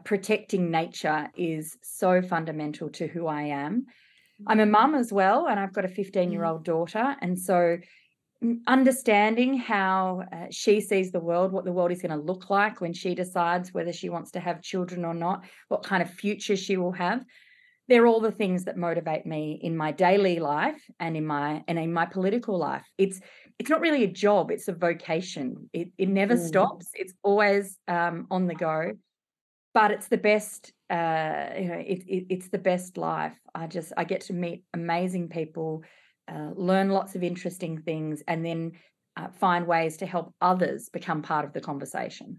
protecting 0.04 0.68
nature 0.68 1.30
is 1.36 1.76
so 1.80 2.20
fundamental 2.20 2.88
to 2.88 3.06
who 3.06 3.28
i 3.28 3.42
am 3.42 3.86
i'm 4.46 4.60
a 4.60 4.66
mum 4.66 4.94
as 4.94 5.12
well 5.12 5.46
and 5.48 5.58
i've 5.58 5.72
got 5.72 5.84
a 5.84 5.88
15 5.88 6.30
year 6.30 6.44
old 6.44 6.64
daughter 6.64 7.16
and 7.20 7.38
so 7.38 7.78
understanding 8.66 9.58
how 9.58 10.22
uh, 10.32 10.46
she 10.50 10.80
sees 10.80 11.10
the 11.10 11.20
world, 11.20 11.52
what 11.52 11.64
the 11.64 11.72
world 11.72 11.90
is 11.90 12.02
going 12.02 12.16
to 12.16 12.24
look 12.24 12.50
like 12.50 12.80
when 12.80 12.92
she 12.92 13.14
decides 13.14 13.72
whether 13.72 13.92
she 13.92 14.08
wants 14.08 14.30
to 14.32 14.40
have 14.40 14.62
children 14.62 15.04
or 15.04 15.14
not, 15.14 15.44
what 15.68 15.82
kind 15.82 16.02
of 16.02 16.10
future 16.10 16.56
she 16.56 16.76
will 16.76 16.92
have. 16.92 17.24
They're 17.88 18.06
all 18.06 18.20
the 18.20 18.32
things 18.32 18.64
that 18.64 18.76
motivate 18.76 19.26
me 19.26 19.60
in 19.62 19.76
my 19.76 19.92
daily 19.92 20.40
life 20.40 20.82
and 20.98 21.16
in 21.16 21.24
my 21.24 21.62
and 21.68 21.78
in 21.78 21.92
my 21.92 22.04
political 22.04 22.58
life. 22.58 22.84
It's 22.98 23.20
it's 23.60 23.70
not 23.70 23.80
really 23.80 24.02
a 24.02 24.08
job; 24.08 24.50
it's 24.50 24.66
a 24.66 24.72
vocation. 24.72 25.70
It 25.72 25.92
it 25.96 26.08
never 26.08 26.34
mm. 26.34 26.46
stops. 26.46 26.90
It's 26.94 27.14
always 27.22 27.78
um, 27.86 28.26
on 28.28 28.48
the 28.48 28.56
go, 28.56 28.94
but 29.76 29.90
it's 29.90 30.08
the 30.08 30.16
best. 30.16 30.72
Uh, 30.88 31.50
you 31.58 31.68
know, 31.68 31.82
it, 31.86 32.02
it, 32.08 32.26
it's 32.30 32.48
the 32.48 32.58
best 32.58 32.96
life. 32.96 33.38
I 33.54 33.66
just 33.66 33.92
I 33.98 34.04
get 34.04 34.22
to 34.22 34.32
meet 34.32 34.64
amazing 34.72 35.28
people 35.28 35.82
uh, 36.32 36.52
learn 36.56 36.88
lots 36.88 37.14
of 37.14 37.22
interesting 37.22 37.82
things, 37.82 38.22
and 38.26 38.44
then 38.44 38.72
uh, 39.18 39.28
find 39.38 39.66
ways 39.66 39.98
to 39.98 40.06
help 40.06 40.32
others 40.40 40.88
become 40.88 41.20
part 41.20 41.44
of 41.44 41.52
the 41.52 41.60
conversation. 41.60 42.38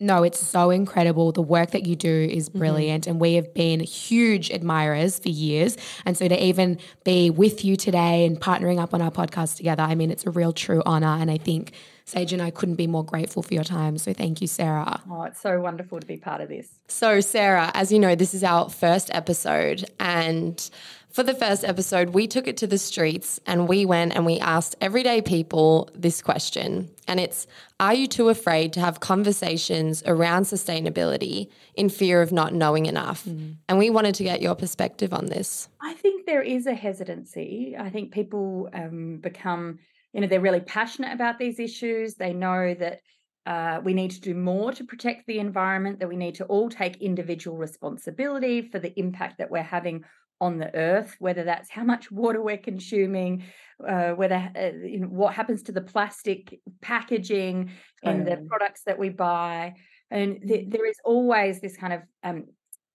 No, 0.00 0.24
it's 0.24 0.40
so 0.40 0.70
incredible. 0.70 1.30
The 1.30 1.40
work 1.40 1.70
that 1.70 1.86
you 1.86 1.94
do 1.94 2.28
is 2.30 2.48
mm-hmm. 2.48 2.58
brilliant. 2.58 3.04
Mm-hmm. 3.04 3.10
And 3.12 3.20
we 3.20 3.34
have 3.34 3.54
been 3.54 3.78
huge 3.78 4.50
admirers 4.50 5.20
for 5.20 5.30
years. 5.30 5.76
And 6.04 6.18
so 6.18 6.26
to 6.26 6.44
even 6.44 6.78
be 7.04 7.30
with 7.30 7.64
you 7.64 7.76
today 7.76 8.26
and 8.26 8.38
partnering 8.40 8.80
up 8.80 8.92
on 8.92 9.00
our 9.00 9.12
podcast 9.12 9.56
together, 9.56 9.84
I 9.84 9.94
mean, 9.94 10.10
it's 10.10 10.26
a 10.26 10.30
real 10.30 10.52
true 10.52 10.82
honor. 10.84 11.16
And 11.18 11.30
I 11.30 11.38
think 11.38 11.72
Sage 12.06 12.32
and 12.32 12.40
I 12.40 12.50
couldn't 12.50 12.76
be 12.76 12.86
more 12.86 13.04
grateful 13.04 13.42
for 13.42 13.52
your 13.52 13.64
time. 13.64 13.98
So 13.98 14.12
thank 14.12 14.40
you, 14.40 14.46
Sarah. 14.46 15.02
Oh, 15.10 15.24
it's 15.24 15.40
so 15.40 15.60
wonderful 15.60 15.98
to 15.98 16.06
be 16.06 16.16
part 16.16 16.40
of 16.40 16.48
this. 16.48 16.68
So, 16.86 17.20
Sarah, 17.20 17.72
as 17.74 17.90
you 17.90 17.98
know, 17.98 18.14
this 18.14 18.32
is 18.32 18.44
our 18.44 18.70
first 18.70 19.10
episode. 19.12 19.90
And 19.98 20.70
for 21.16 21.22
the 21.22 21.34
first 21.34 21.64
episode, 21.64 22.10
we 22.10 22.26
took 22.26 22.46
it 22.46 22.58
to 22.58 22.66
the 22.66 22.76
streets 22.76 23.40
and 23.46 23.66
we 23.66 23.86
went 23.86 24.14
and 24.14 24.26
we 24.26 24.38
asked 24.38 24.76
everyday 24.82 25.22
people 25.22 25.88
this 25.94 26.20
question. 26.22 26.90
And 27.08 27.18
it's 27.18 27.46
Are 27.80 27.94
you 27.94 28.06
too 28.06 28.28
afraid 28.28 28.72
to 28.74 28.80
have 28.80 29.00
conversations 29.00 30.02
around 30.06 30.42
sustainability 30.42 31.48
in 31.74 31.88
fear 31.88 32.22
of 32.22 32.32
not 32.32 32.52
knowing 32.52 32.86
enough? 32.86 33.24
Mm. 33.24 33.56
And 33.68 33.78
we 33.78 33.88
wanted 33.90 34.14
to 34.16 34.24
get 34.24 34.42
your 34.42 34.54
perspective 34.54 35.12
on 35.12 35.26
this. 35.26 35.68
I 35.80 35.94
think 35.94 36.26
there 36.26 36.42
is 36.42 36.66
a 36.66 36.74
hesitancy. 36.74 37.74
I 37.78 37.88
think 37.88 38.12
people 38.12 38.68
um, 38.74 39.16
become, 39.16 39.78
you 40.16 40.22
know, 40.22 40.26
they're 40.26 40.40
really 40.40 40.60
passionate 40.60 41.12
about 41.12 41.38
these 41.38 41.60
issues. 41.60 42.14
They 42.14 42.32
know 42.32 42.74
that. 42.74 43.00
Uh, 43.46 43.80
we 43.84 43.94
need 43.94 44.10
to 44.10 44.20
do 44.20 44.34
more 44.34 44.72
to 44.72 44.82
protect 44.82 45.24
the 45.28 45.38
environment, 45.38 46.00
that 46.00 46.08
we 46.08 46.16
need 46.16 46.34
to 46.34 46.44
all 46.46 46.68
take 46.68 46.96
individual 46.96 47.56
responsibility 47.56 48.60
for 48.60 48.80
the 48.80 48.92
impact 48.98 49.38
that 49.38 49.52
we're 49.52 49.62
having 49.62 50.02
on 50.40 50.58
the 50.58 50.74
earth, 50.74 51.14
whether 51.20 51.44
that's 51.44 51.70
how 51.70 51.84
much 51.84 52.10
water 52.10 52.42
we're 52.42 52.58
consuming, 52.58 53.44
uh, 53.86 54.10
whether 54.10 54.50
uh, 54.56 54.72
you 54.84 54.98
know, 54.98 55.06
what 55.06 55.32
happens 55.32 55.62
to 55.62 55.72
the 55.72 55.80
plastic 55.80 56.58
packaging 56.82 57.70
in 58.02 58.24
the 58.24 58.44
products 58.48 58.82
that 58.86 58.98
we 58.98 59.10
buy, 59.10 59.74
and 60.10 60.40
th- 60.46 60.68
there 60.68 60.86
is 60.86 60.98
always 61.04 61.60
this 61.60 61.76
kind 61.76 61.92
of 61.92 62.02
um, 62.24 62.46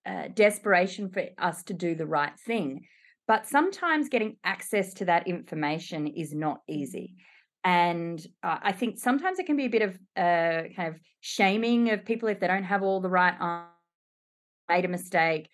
uh, 0.05 0.27
desperation 0.33 1.09
for 1.09 1.23
us 1.37 1.63
to 1.63 1.73
do 1.73 1.95
the 1.95 2.05
right 2.05 2.37
thing. 2.45 2.85
But 3.31 3.47
sometimes 3.47 4.09
getting 4.09 4.35
access 4.43 4.93
to 4.95 5.05
that 5.05 5.25
information 5.25 6.05
is 6.05 6.33
not 6.33 6.59
easy. 6.67 7.15
And 7.63 8.19
uh, 8.43 8.57
I 8.61 8.73
think 8.73 8.99
sometimes 8.99 9.39
it 9.39 9.45
can 9.45 9.55
be 9.55 9.63
a 9.63 9.69
bit 9.69 9.83
of 9.83 9.95
uh, 10.17 10.63
kind 10.75 10.89
of 10.89 10.95
shaming 11.21 11.91
of 11.91 12.03
people 12.03 12.27
if 12.27 12.41
they 12.41 12.47
don't 12.47 12.65
have 12.65 12.83
all 12.83 12.99
the 12.99 13.09
right 13.09 13.35
made 14.67 14.83
a 14.83 14.89
mistake 14.89 15.47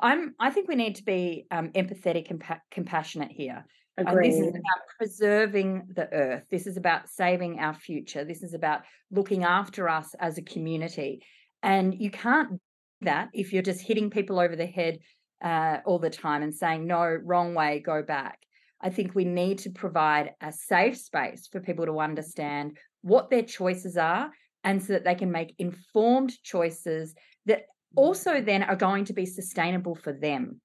I'm. 0.00 0.34
I 0.40 0.50
think 0.50 0.66
we 0.66 0.74
need 0.74 0.96
to 0.96 1.04
be 1.04 1.46
um, 1.52 1.68
empathetic 1.68 2.30
and 2.30 2.40
pa- 2.40 2.62
compassionate 2.72 3.30
here. 3.30 3.64
And 3.96 4.08
this 4.24 4.34
is 4.34 4.48
about 4.48 4.80
preserving 4.98 5.88
the 5.94 6.12
earth. 6.12 6.44
This 6.50 6.66
is 6.66 6.76
about 6.76 7.08
saving 7.08 7.60
our 7.60 7.74
future. 7.74 8.24
This 8.24 8.42
is 8.42 8.54
about 8.54 8.80
looking 9.12 9.44
after 9.44 9.88
us 9.88 10.14
as 10.18 10.36
a 10.36 10.42
community. 10.42 11.22
And 11.62 11.94
you 11.96 12.10
can't 12.10 12.50
do 12.50 12.58
that 13.02 13.28
if 13.34 13.52
you're 13.52 13.62
just 13.62 13.82
hitting 13.82 14.10
people 14.10 14.40
over 14.40 14.56
the 14.56 14.66
head 14.66 14.98
uh, 15.42 15.78
all 15.84 15.98
the 15.98 16.10
time 16.10 16.42
and 16.42 16.54
saying, 16.54 16.86
no, 16.86 17.18
wrong 17.24 17.54
way, 17.54 17.80
go 17.80 18.02
back. 18.02 18.38
I 18.80 18.90
think 18.90 19.14
we 19.14 19.24
need 19.24 19.58
to 19.60 19.70
provide 19.70 20.34
a 20.40 20.52
safe 20.52 20.96
space 20.96 21.48
for 21.50 21.60
people 21.60 21.86
to 21.86 22.00
understand 22.00 22.78
what 23.02 23.30
their 23.30 23.42
choices 23.42 23.96
are 23.96 24.30
and 24.64 24.82
so 24.82 24.94
that 24.94 25.04
they 25.04 25.14
can 25.14 25.30
make 25.30 25.54
informed 25.58 26.32
choices 26.42 27.14
that 27.46 27.64
also 27.96 28.40
then 28.40 28.62
are 28.62 28.76
going 28.76 29.04
to 29.06 29.12
be 29.12 29.26
sustainable 29.26 29.94
for 29.94 30.12
them. 30.12 30.60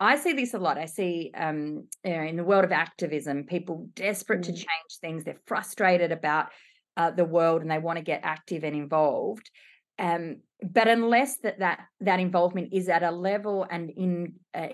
I 0.00 0.16
see 0.16 0.32
this 0.32 0.54
a 0.54 0.58
lot. 0.58 0.76
I 0.76 0.86
see 0.86 1.30
um, 1.36 1.86
you 2.04 2.16
know, 2.16 2.22
in 2.22 2.36
the 2.36 2.44
world 2.44 2.64
of 2.64 2.72
activism, 2.72 3.44
people 3.44 3.88
desperate 3.94 4.40
mm. 4.40 4.46
to 4.46 4.52
change 4.52 4.98
things. 5.00 5.24
They're 5.24 5.36
frustrated 5.46 6.12
about 6.12 6.48
uh, 6.96 7.10
the 7.10 7.24
world 7.24 7.62
and 7.62 7.70
they 7.70 7.78
want 7.78 7.98
to 7.98 8.04
get 8.04 8.20
active 8.24 8.64
and 8.64 8.74
involved. 8.74 9.50
Um, 9.98 10.38
but 10.62 10.88
unless 10.88 11.38
that 11.38 11.58
that 11.60 11.80
that 12.00 12.20
involvement 12.20 12.72
is 12.72 12.88
at 12.88 13.02
a 13.02 13.10
level 13.10 13.66
and 13.70 13.90
in 13.90 14.34
uh, 14.54 14.68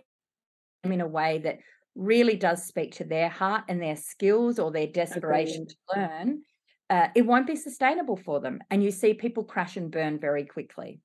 in 0.85 1.01
a 1.01 1.07
way 1.07 1.39
that 1.39 1.59
really 1.95 2.37
does 2.37 2.65
speak 2.65 2.95
to 2.97 3.05
their 3.05 3.29
heart 3.29 3.65
and 3.69 3.83
their 3.83 3.97
skills 3.97 4.59
or 4.59 4.71
their 4.71 4.87
desperation 4.87 5.67
to 5.67 5.75
learn, 5.95 6.43
uh, 6.89 7.09
it 7.15 7.23
won't 7.27 7.47
be 7.47 7.57
sustainable 7.57 8.17
for 8.17 8.41
them. 8.41 8.61
And 8.71 8.83
you 8.83 8.91
see 8.91 9.15
people 9.15 9.45
crash 9.45 9.77
and 9.77 9.91
burn 9.91 10.19
very 10.19 10.45
quickly. 10.45 11.01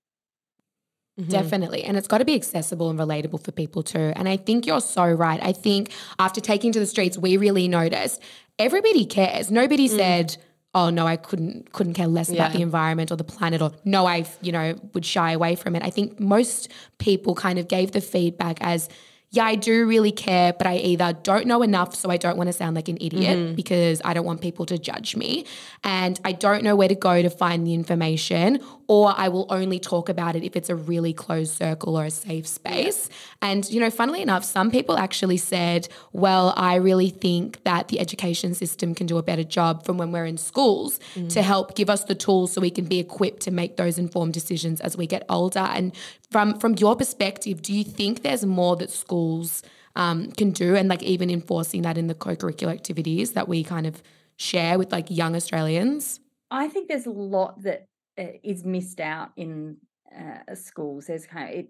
Mm-hmm. 1.20 1.30
Definitely. 1.30 1.84
And 1.84 1.96
it's 1.96 2.08
got 2.08 2.18
to 2.18 2.26
be 2.26 2.36
accessible 2.36 2.90
and 2.90 3.00
relatable 3.00 3.44
for 3.44 3.52
people 3.52 3.84
too. 3.84 4.12
And 4.16 4.28
I 4.28 4.36
think 4.36 4.66
you're 4.66 4.82
so 4.82 5.06
right. 5.10 5.42
I 5.42 5.54
think 5.54 5.92
after 6.20 6.42
taking 6.42 6.72
to 6.74 6.80
the 6.80 6.86
streets, 6.86 7.18
we 7.18 7.38
really 7.38 7.68
noticed 7.68 8.22
everybody 8.60 9.06
cares. 9.06 9.50
Nobody 9.50 9.88
mm. 9.88 9.96
said, 9.96 10.38
oh 10.76 10.90
no, 10.90 11.08
I 11.08 11.16
couldn't 11.16 11.72
couldn't 11.72 11.94
care 11.94 12.06
less 12.06 12.30
yeah. 12.30 12.36
about 12.36 12.54
the 12.54 12.62
environment 12.62 13.12
or 13.12 13.16
the 13.16 13.24
planet 13.24 13.62
or 13.62 13.72
no, 13.86 14.06
I, 14.06 14.26
you 14.42 14.52
know, 14.52 14.76
would 14.94 15.06
shy 15.06 15.32
away 15.32 15.56
from 15.56 15.76
it. 15.76 15.82
I 15.82 15.90
think 15.90 16.20
most 16.20 16.72
people 17.00 17.34
kind 17.34 17.58
of 17.58 17.68
gave 17.68 17.94
the 17.94 18.02
feedback 18.02 18.62
as 18.62 18.90
yeah, 19.32 19.44
I 19.44 19.56
do 19.56 19.86
really 19.86 20.14
care, 20.14 20.54
but 20.54 20.66
I 20.66 20.78
either 20.78 21.12
don't 21.12 21.46
know 21.46 21.62
enough, 21.62 21.94
so 21.94 22.10
I 22.10 22.16
don't 22.16 22.38
want 22.38 22.48
to 22.48 22.54
sound 22.54 22.76
like 22.76 22.88
an 22.88 22.98
idiot 23.02 23.38
mm-hmm. 23.38 23.56
because 23.56 24.02
I 24.06 24.14
don't 24.14 24.26
want 24.26 24.40
people 24.40 24.66
to 24.68 24.78
judge 24.78 25.18
me. 25.18 25.46
And 25.84 26.18
I 26.24 26.32
don't 26.32 26.64
know 26.64 26.76
where 26.78 26.88
to 26.88 26.96
go 26.96 27.22
to 27.22 27.30
find 27.30 27.68
the 27.68 27.74
information, 27.74 28.62
or 28.88 29.14
I 29.16 29.30
will 29.30 29.48
only 29.50 29.80
talk 29.80 30.10
about 30.10 30.36
it 30.36 30.44
if 30.44 30.56
it's 30.56 30.70
a 30.70 30.76
really 30.76 31.14
closed 31.14 31.56
circle 31.56 31.98
or 31.98 32.06
a 32.06 32.12
safe 32.12 32.48
space. 32.48 33.10
And, 33.42 33.70
you 33.70 33.80
know, 33.80 33.90
funnily 33.90 34.22
enough, 34.22 34.44
some 34.44 34.70
people 34.70 34.98
actually 34.98 35.38
said, 35.38 35.88
well, 36.14 36.54
I 36.56 36.76
really 36.76 37.10
think 37.10 37.64
that 37.64 37.88
the 37.88 38.00
education 38.00 38.54
system 38.54 38.94
can 38.94 39.08
do 39.08 39.18
a 39.18 39.24
better 39.24 39.44
job 39.44 39.86
from 39.86 39.98
when 39.98 40.12
we're 40.12 40.26
in 40.26 40.38
schools 40.38 41.00
mm. 41.16 41.30
to 41.30 41.42
help 41.42 41.76
give 41.76 41.90
us 41.90 42.04
the 42.04 42.16
tools 42.16 42.54
so 42.54 42.62
we 42.62 42.70
can 42.70 42.86
be 42.86 43.00
equipped 43.00 43.42
to 43.44 43.52
make 43.52 43.78
those 43.78 43.98
informed 43.98 44.34
decisions 44.34 44.82
as 44.82 44.96
we 44.96 45.08
get 45.08 45.24
older. 45.30 45.60
And 45.60 45.96
from 46.30 46.60
from 46.60 46.76
your 46.76 46.96
perspective, 46.96 47.62
do 47.62 47.74
you 47.74 47.84
think 47.84 48.22
there's 48.22 48.46
more 48.46 48.76
that 48.78 48.92
schools 48.92 49.64
um, 49.96 50.32
can 50.32 50.52
do, 50.52 50.76
and 50.76 50.90
like 50.90 51.02
even 51.04 51.30
enforcing 51.30 51.82
that 51.84 51.98
in 51.98 52.08
the 52.08 52.16
co-curricular 52.16 52.74
activities 52.74 53.32
that 53.32 53.48
we 53.48 53.64
kind 53.64 53.88
of 53.88 54.04
share 54.38 54.78
with 54.78 54.92
like 54.92 55.10
young 55.10 55.36
Australians? 55.36 56.20
I 56.52 56.68
think 56.68 56.88
there's 56.88 57.06
a 57.06 57.12
lot 57.12 57.64
that 57.64 57.88
is 58.18 58.64
missed 58.66 59.00
out 59.00 59.32
in 59.38 59.78
uh, 60.16 60.56
schools. 60.56 61.08
There's 61.08 61.28
kind 61.28 61.50
of 61.50 61.66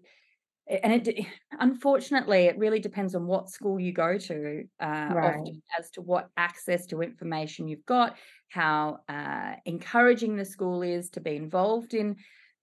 it, 0.67 0.79
and 0.83 1.07
it 1.07 1.25
unfortunately 1.59 2.45
it 2.45 2.57
really 2.57 2.79
depends 2.79 3.15
on 3.15 3.27
what 3.27 3.49
school 3.49 3.79
you 3.79 3.91
go 3.93 4.17
to 4.17 4.63
uh, 4.79 5.15
Right. 5.15 5.21
often 5.21 5.61
as 5.79 5.91
to 5.91 6.01
what 6.01 6.29
access 6.37 6.85
to 6.87 7.01
information 7.01 7.67
you've 7.67 7.85
got 7.85 8.17
how 8.49 8.99
uh, 9.09 9.55
encouraging 9.65 10.35
the 10.37 10.45
school 10.45 10.81
is 10.81 11.09
to 11.11 11.21
be 11.21 11.35
involved 11.35 11.93
in 11.93 12.17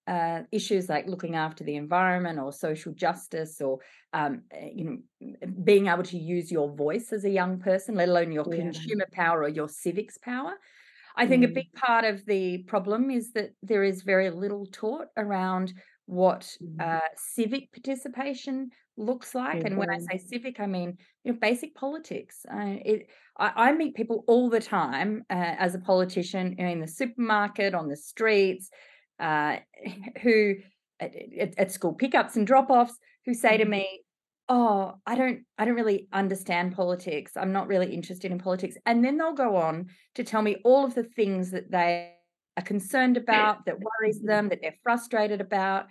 uh, 0.08 0.42
issues 0.50 0.88
like 0.88 1.06
looking 1.06 1.36
after 1.36 1.62
the 1.62 1.76
environment 1.76 2.38
or 2.38 2.52
social 2.52 2.92
justice 2.92 3.60
or 3.60 3.78
um, 4.12 4.42
uh, 4.54 4.66
you 4.74 4.84
know 5.20 5.36
being 5.64 5.86
able 5.86 6.02
to 6.02 6.18
use 6.18 6.50
your 6.50 6.74
voice 6.74 7.12
as 7.12 7.24
a 7.24 7.30
young 7.30 7.58
person 7.60 7.94
let 7.94 8.08
alone 8.08 8.32
your 8.32 8.44
Yeah. 8.44 8.72
consumer 8.72 9.06
power 9.12 9.42
or 9.42 9.48
your 9.48 9.68
civics 9.68 10.18
power 10.18 10.54
I 11.16 11.26
think 11.26 11.44
a 11.44 11.48
Mm. 11.48 11.54
big 11.54 11.72
part 11.74 12.04
of 12.04 12.24
the 12.26 12.62
problem 12.64 13.10
is 13.10 13.32
that 13.32 13.50
there 13.62 13.84
is 13.84 14.02
very 14.02 14.30
little 14.30 14.66
taught 14.66 15.08
around 15.16 15.72
what 16.06 16.56
Mhm. 16.60 16.80
uh, 16.80 17.08
civic 17.16 17.72
participation 17.72 18.70
looks 18.96 19.34
like. 19.34 19.64
And 19.64 19.76
when 19.78 19.88
I 19.90 19.98
say 19.98 20.18
civic, 20.18 20.60
I 20.60 20.66
mean 20.66 20.98
you 21.24 21.32
know 21.32 21.38
basic 21.38 21.74
politics. 21.74 22.44
Uh, 22.50 22.76
it, 22.84 23.10
I, 23.38 23.68
I 23.68 23.72
meet 23.72 23.94
people 23.94 24.24
all 24.26 24.50
the 24.50 24.60
time 24.60 25.24
uh, 25.30 25.54
as 25.58 25.74
a 25.74 25.78
politician 25.78 26.54
in 26.58 26.80
the 26.80 26.88
supermarket, 26.88 27.74
on 27.74 27.88
the 27.88 27.96
streets, 27.96 28.70
uh, 29.18 29.56
who 30.22 30.54
at, 31.00 31.12
at, 31.58 31.72
school 31.72 31.94
pickups 31.94 32.36
and 32.36 32.46
drop-offs, 32.46 32.98
who 33.26 33.34
say 33.34 33.56
to 33.56 33.64
Mhm. 33.64 33.70
me, 33.70 34.04
"Oh, 34.48 34.94
I 35.06 35.14
don't, 35.14 35.44
I 35.58 35.64
don't 35.64 35.74
really 35.76 36.08
understand 36.12 36.74
politics. 36.74 37.36
I'm 37.36 37.52
not 37.52 37.68
really 37.68 37.94
interested 37.94 38.30
in 38.32 38.38
politics." 38.38 38.76
And 38.86 39.04
then 39.04 39.16
they'll 39.18 39.32
go 39.34 39.56
on 39.56 39.88
to 40.14 40.24
tell 40.24 40.42
me 40.42 40.56
all 40.64 40.84
of 40.84 40.94
the 40.94 41.04
things 41.04 41.50
that 41.52 41.70
they 41.70 42.16
are 42.56 42.62
concerned 42.64 43.16
about, 43.16 43.64
that 43.66 43.78
worries 43.80 44.20
Mhm. 44.20 44.26
them, 44.26 44.48
that 44.50 44.60
they're 44.62 44.76
frustrated 44.82 45.40
about. 45.40 45.86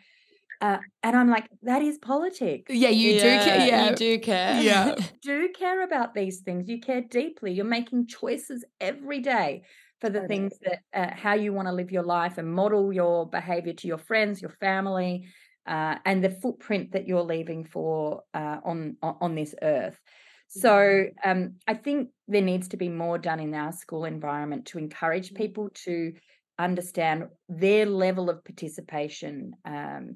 Uh, 0.61 0.79
and 1.03 1.15
I'm 1.17 1.29
like, 1.29 1.47
that 1.63 1.81
is 1.81 1.97
politics. 1.97 2.71
Yeah, 2.73 2.89
you 2.89 3.13
do 3.19 3.39
care. 3.39 3.57
Yeah, 3.57 3.89
you 3.89 3.95
do 3.95 4.19
care. 4.19 4.61
Yeah. 4.61 4.95
Do 5.21 5.49
care 5.53 5.83
about 5.83 6.13
these 6.13 6.41
things. 6.41 6.67
You 6.69 6.79
care 6.79 7.01
deeply. 7.01 7.51
You're 7.53 7.65
making 7.65 8.07
choices 8.07 8.65
every 8.79 9.19
day 9.19 9.63
for 9.99 10.09
the 10.09 10.21
things 10.21 10.57
that 10.63 10.79
uh, 10.93 11.15
how 11.15 11.33
you 11.33 11.53
want 11.53 11.67
to 11.67 11.73
live 11.73 11.91
your 11.91 12.03
life 12.03 12.37
and 12.39 12.51
model 12.53 12.91
your 12.93 13.29
behavior 13.29 13.73
to 13.73 13.87
your 13.87 13.99
friends, 13.99 14.41
your 14.41 14.49
family, 14.51 15.27
uh, 15.67 15.97
and 16.05 16.23
the 16.23 16.29
footprint 16.29 16.91
that 16.91 17.07
you're 17.07 17.23
leaving 17.23 17.63
for 17.65 18.23
uh, 18.33 18.57
on 18.63 18.97
on 19.01 19.35
this 19.35 19.55
earth. 19.61 19.99
So 20.47 21.05
um, 21.23 21.55
I 21.67 21.75
think 21.75 22.09
there 22.27 22.41
needs 22.41 22.67
to 22.69 22.77
be 22.77 22.89
more 22.89 23.17
done 23.17 23.39
in 23.39 23.53
our 23.53 23.71
school 23.71 24.03
environment 24.05 24.65
to 24.67 24.77
encourage 24.77 25.33
people 25.33 25.69
to 25.85 26.13
understand 26.59 27.25
their 27.47 27.85
level 27.85 28.29
of 28.29 28.43
participation. 28.43 29.53
Um, 29.65 30.15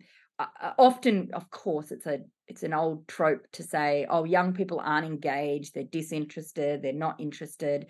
often, 0.77 1.29
of 1.33 1.49
course, 1.51 1.91
it's 1.91 2.05
a 2.05 2.19
it's 2.47 2.63
an 2.63 2.73
old 2.73 3.07
trope 3.07 3.47
to 3.53 3.63
say, 3.63 4.05
"Oh, 4.09 4.23
young 4.23 4.53
people 4.53 4.79
aren't 4.79 5.05
engaged; 5.07 5.73
they're 5.73 5.83
disinterested; 5.83 6.81
they're 6.81 6.93
not 6.93 7.19
interested." 7.19 7.87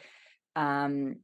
Um, 0.55 1.17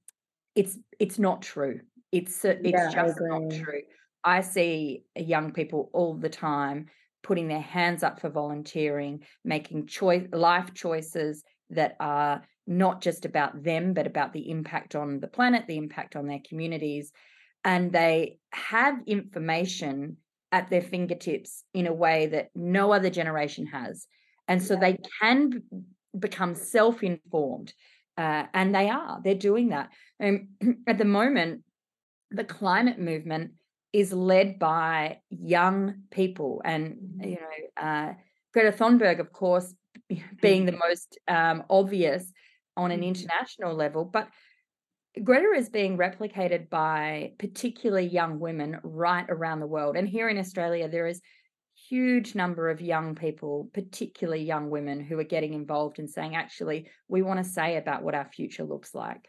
it's 0.56 0.78
it's 1.00 1.20
not 1.20 1.42
true. 1.42 1.82
It's 2.12 2.46
uh, 2.46 2.56
Yeah, 2.60 2.88
it's 2.88 2.88
just 2.88 3.20
not 3.22 3.50
true. 3.50 3.82
I 4.24 4.42
see 4.42 5.04
young 5.16 5.52
people 5.52 5.90
all 5.94 6.16
the 6.16 6.30
time 6.30 6.88
putting 7.24 7.48
their 7.48 7.62
hands 7.62 8.04
up 8.04 8.20
for 8.20 8.30
volunteering, 8.30 9.24
making 9.44 9.88
choice 9.88 10.28
life 10.32 10.74
choices 10.74 11.44
that 11.70 11.96
are 12.00 12.44
not 12.68 13.02
just 13.02 13.26
about 13.26 13.64
them, 13.64 13.94
but 13.94 14.08
about 14.08 14.34
the 14.34 14.50
impact 14.50 14.96
on 14.96 15.20
the 15.20 15.28
planet, 15.28 15.66
the 15.68 15.78
impact 15.78 16.16
on 16.16 16.28
their 16.28 16.42
communities, 16.48 17.12
and 17.64 17.92
they 17.92 18.38
have 18.52 18.96
information 19.06 20.18
at 20.52 20.70
their 20.70 20.82
fingertips 20.82 21.64
in 21.74 21.88
a 21.88 21.94
way 21.94 22.28
that 22.28 22.50
no 22.56 22.92
other 22.92 23.10
generation 23.10 23.66
has, 23.68 24.08
and 24.48 24.62
so 24.62 24.76
they 24.76 24.98
can 25.22 25.64
become 26.18 26.56
self-informed, 26.56 27.74
uh, 28.18 28.44
and 28.54 28.76
they 28.76 28.90
are. 28.90 29.20
They're 29.24 29.36
doing 29.36 29.70
that. 29.70 29.90
Um, 30.22 30.50
at 30.88 30.98
the 30.98 31.06
moment, 31.06 31.64
the 32.32 32.44
climate 32.44 33.00
movement 33.00 33.52
is 33.94 34.14
led 34.14 34.58
by 34.60 35.20
young 35.30 36.04
people 36.12 36.62
and 36.64 36.98
you 37.20 37.38
know 37.38 37.84
uh, 37.84 38.14
greta 38.54 38.72
thunberg 38.72 39.20
of 39.20 39.32
course 39.32 39.74
being 40.42 40.66
the 40.66 40.78
most 40.88 41.18
um, 41.28 41.64
obvious 41.70 42.32
on 42.78 42.92
an 42.92 43.02
Mhm. 43.02 43.08
international 43.08 43.74
level 43.76 44.06
but 44.06 44.30
greta 45.24 45.52
is 45.58 45.70
being 45.70 45.98
replicated 45.98 46.70
by 46.70 47.34
particularly 47.38 48.08
young 48.08 48.40
women 48.40 48.80
right 48.84 49.26
around 49.30 49.60
the 49.60 49.68
world 49.68 49.98
and 49.98 50.08
here 50.08 50.30
in 50.30 50.38
australia 50.38 50.88
there 50.88 51.08
is 51.08 51.22
huge 51.90 52.36
number 52.36 52.70
of 52.70 52.80
young 52.80 53.16
people 53.16 53.70
particularly 53.74 54.44
young 54.44 54.70
women 54.70 55.02
who 55.02 55.18
are 55.20 55.24
getting 55.26 55.54
involved 55.54 56.00
and 56.00 56.10
saying 56.10 56.36
actually 56.36 56.90
we 57.08 57.22
want 57.22 57.44
to 57.44 57.50
say 57.50 57.76
about 57.78 58.04
what 58.04 58.16
our 58.16 58.26
future 58.26 58.64
looks 58.64 58.94
like 58.96 59.28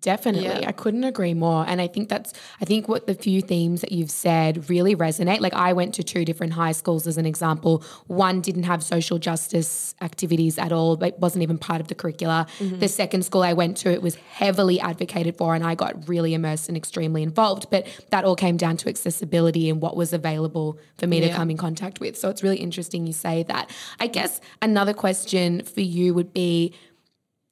Definitely. 0.00 0.44
Yeah. 0.44 0.68
I 0.68 0.72
couldn't 0.72 1.02
agree 1.02 1.34
more. 1.34 1.64
And 1.66 1.80
I 1.80 1.88
think 1.88 2.08
that's, 2.08 2.32
I 2.60 2.64
think 2.64 2.86
what 2.86 3.08
the 3.08 3.14
few 3.14 3.42
themes 3.42 3.80
that 3.80 3.90
you've 3.90 4.10
said 4.10 4.70
really 4.70 4.94
resonate. 4.94 5.40
Like 5.40 5.52
I 5.52 5.72
went 5.72 5.94
to 5.94 6.04
two 6.04 6.24
different 6.24 6.52
high 6.52 6.72
schools 6.72 7.08
as 7.08 7.18
an 7.18 7.26
example. 7.26 7.82
One 8.06 8.40
didn't 8.40 8.62
have 8.62 8.84
social 8.84 9.18
justice 9.18 9.96
activities 10.00 10.58
at 10.58 10.70
all, 10.70 11.02
it 11.02 11.18
wasn't 11.18 11.42
even 11.42 11.58
part 11.58 11.80
of 11.80 11.88
the 11.88 11.96
curricula. 11.96 12.46
Mm-hmm. 12.60 12.78
The 12.78 12.88
second 12.88 13.24
school 13.24 13.42
I 13.42 13.52
went 13.52 13.76
to, 13.78 13.90
it 13.90 14.00
was 14.00 14.14
heavily 14.14 14.78
advocated 14.78 15.36
for, 15.36 15.56
and 15.56 15.64
I 15.64 15.74
got 15.74 16.08
really 16.08 16.34
immersed 16.34 16.68
and 16.68 16.76
extremely 16.76 17.24
involved. 17.24 17.66
But 17.68 17.86
that 18.10 18.24
all 18.24 18.36
came 18.36 18.56
down 18.56 18.76
to 18.78 18.88
accessibility 18.88 19.68
and 19.68 19.80
what 19.80 19.96
was 19.96 20.12
available 20.12 20.78
for 20.98 21.08
me 21.08 21.20
to 21.20 21.30
come 21.30 21.50
in 21.50 21.56
contact 21.56 21.98
with. 21.98 22.16
So 22.16 22.30
it's 22.30 22.44
really 22.44 22.58
interesting 22.58 23.06
you 23.08 23.12
say 23.12 23.42
that. 23.44 23.70
I 23.98 24.06
guess 24.06 24.40
another 24.62 24.94
question 24.94 25.64
for 25.64 25.80
you 25.80 26.14
would 26.14 26.32
be, 26.32 26.74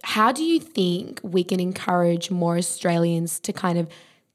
how 0.05 0.33
do 0.33 0.43
you 0.45 0.61
think 0.61 1.21
we 1.23 1.43
can 1.45 1.61
encourage 1.61 2.31
more 2.31 2.57
Australians 2.57 3.41
to 3.41 3.53
kind 3.53 3.79
of 3.79 3.89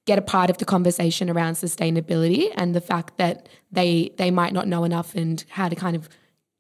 get 0.06 0.20
a 0.20 0.22
part 0.22 0.50
of 0.50 0.58
the 0.58 0.66
conversation 0.66 1.30
around 1.30 1.54
sustainability 1.54 2.52
and 2.56 2.76
the 2.76 2.82
fact 2.82 3.18
that 3.18 3.48
they 3.72 4.12
they 4.18 4.30
might 4.32 4.54
not 4.54 4.68
know 4.68 4.84
enough 4.84 5.16
and 5.16 5.46
how 5.50 5.70
to 5.70 5.76
kind 5.76 5.96
of 5.96 6.10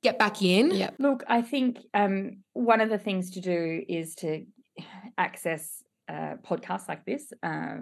get 0.01 0.17
back 0.17 0.41
in? 0.41 0.71
Yeah. 0.71 0.91
Look, 0.99 1.23
I 1.27 1.41
think 1.41 1.79
um, 1.93 2.37
one 2.53 2.81
of 2.81 2.89
the 2.89 2.97
things 2.97 3.31
to 3.31 3.41
do 3.41 3.83
is 3.87 4.15
to 4.15 4.45
access 5.17 5.83
uh, 6.09 6.35
podcasts 6.45 6.89
like 6.89 7.05
this. 7.05 7.31
Uh, 7.41 7.77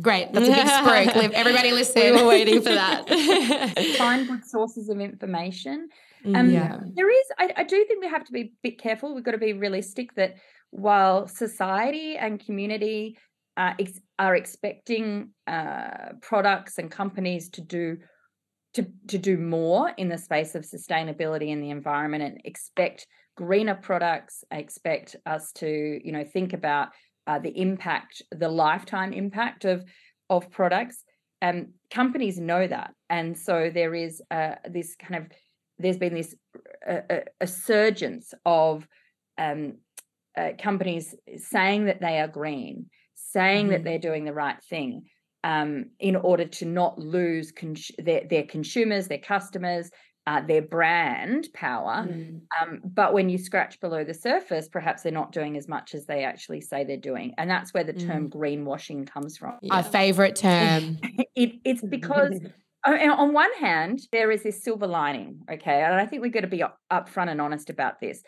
Great. 0.00 0.32
That's 0.32 0.46
a 0.46 0.50
big 0.50 0.66
spruik. 0.66 1.32
Everybody 1.32 1.72
listen. 1.72 2.02
We 2.02 2.22
were 2.22 2.28
waiting 2.28 2.60
for 2.60 2.72
that. 2.72 3.08
find 3.98 4.28
good 4.28 4.44
sources 4.44 4.88
of 4.90 5.00
information. 5.00 5.88
Mm, 6.24 6.36
Um, 6.38 6.50
Yeah. 6.50 6.80
There 6.94 7.10
is, 7.10 7.26
I, 7.38 7.52
I 7.56 7.64
do 7.64 7.84
think 7.88 8.02
we 8.02 8.08
have 8.08 8.24
to 8.24 8.32
be 8.32 8.40
a 8.40 8.52
bit 8.62 8.78
careful. 8.78 9.14
We've 9.14 9.24
got 9.24 9.32
to 9.32 9.38
be 9.38 9.54
realistic 9.54 10.14
that 10.16 10.34
while 10.72 11.28
society 11.28 12.16
and 12.16 12.44
community 12.44 13.16
uh, 13.56 13.74
ex- 13.78 14.00
are 14.18 14.34
expecting 14.34 15.30
uh, 15.46 16.14
products 16.20 16.78
and 16.78 16.90
companies 16.90 17.50
to 17.50 17.60
do 17.60 17.98
to, 18.74 18.86
to 19.08 19.18
do 19.18 19.36
more 19.36 19.92
in 19.98 20.08
the 20.08 20.16
space 20.16 20.54
of 20.54 20.62
sustainability 20.64 21.52
and 21.52 21.62
the 21.62 21.68
environment 21.68 22.22
and 22.22 22.40
expect 22.46 23.06
greener 23.36 23.74
products 23.74 24.44
expect 24.50 25.14
us 25.26 25.52
to 25.52 26.00
you 26.02 26.10
know 26.10 26.24
think 26.24 26.54
about 26.54 26.88
uh, 27.26 27.38
the 27.38 27.50
impact 27.50 28.22
the 28.30 28.48
lifetime 28.48 29.12
impact 29.12 29.64
of 29.64 29.84
of 30.30 30.50
products. 30.50 31.04
Um 31.42 31.74
companies 31.90 32.38
know 32.38 32.66
that. 32.66 32.94
And 33.10 33.38
so 33.38 33.70
there 33.72 33.94
is 33.94 34.22
uh, 34.30 34.54
this 34.70 34.96
kind 34.96 35.16
of 35.16 35.30
there's 35.78 35.98
been 35.98 36.14
this 36.14 36.34
uh, 36.88 37.00
uh, 37.10 37.20
a 37.40 37.46
surgence 37.46 38.32
of 38.46 38.86
um, 39.38 39.78
uh, 40.36 40.50
companies 40.58 41.14
saying 41.36 41.86
that 41.86 42.00
they 42.00 42.18
are 42.20 42.28
green 42.28 42.86
saying 43.32 43.68
that 43.68 43.80
Mhm. 43.80 43.84
they're 43.84 43.98
doing 43.98 44.24
the 44.24 44.32
right 44.32 44.62
thing 44.64 45.04
um, 45.44 45.86
in 45.98 46.14
order 46.16 46.44
to 46.44 46.64
not 46.64 46.98
lose 46.98 47.50
cons- 47.50 47.90
their, 47.98 48.22
their 48.28 48.44
consumers, 48.44 49.08
their 49.08 49.18
customers, 49.18 49.90
uh, 50.26 50.40
their 50.40 50.62
brand 50.62 51.48
power. 51.52 52.06
Mm. 52.08 52.42
Um, 52.60 52.80
but 52.84 53.12
when 53.12 53.28
you 53.28 53.38
scratch 53.38 53.80
below 53.80 54.04
the 54.04 54.14
surface, 54.14 54.68
perhaps 54.68 55.02
they're 55.02 55.10
not 55.10 55.32
doing 55.32 55.56
as 55.56 55.66
much 55.66 55.94
as 55.94 56.06
they 56.06 56.22
actually 56.22 56.60
say 56.60 56.84
they're 56.84 56.96
doing. 56.96 57.34
And 57.38 57.50
that's 57.50 57.74
where 57.74 57.82
the 57.82 57.92
term 57.92 58.30
greenwashing 58.30 59.04
comes 59.10 59.36
from. 59.36 59.58
Our 59.70 59.82
favorite 59.82 60.36
term. 60.36 60.98
It, 61.34 61.60
it's 61.64 61.80
because 61.80 62.38
on 62.86 63.32
one 63.32 63.52
hand, 63.54 64.00
there 64.12 64.30
is 64.30 64.42
this 64.42 64.62
silver 64.62 64.86
lining, 64.86 65.40
okay, 65.50 65.82
and 65.82 65.94
I 65.94 66.04
think 66.04 66.20
we've 66.20 66.30
got 66.32 66.40
to 66.40 66.46
be 66.46 66.62
upfront 66.92 67.30
and 67.30 67.40
honest 67.40 67.70
about 67.70 68.00
this. 68.00 68.22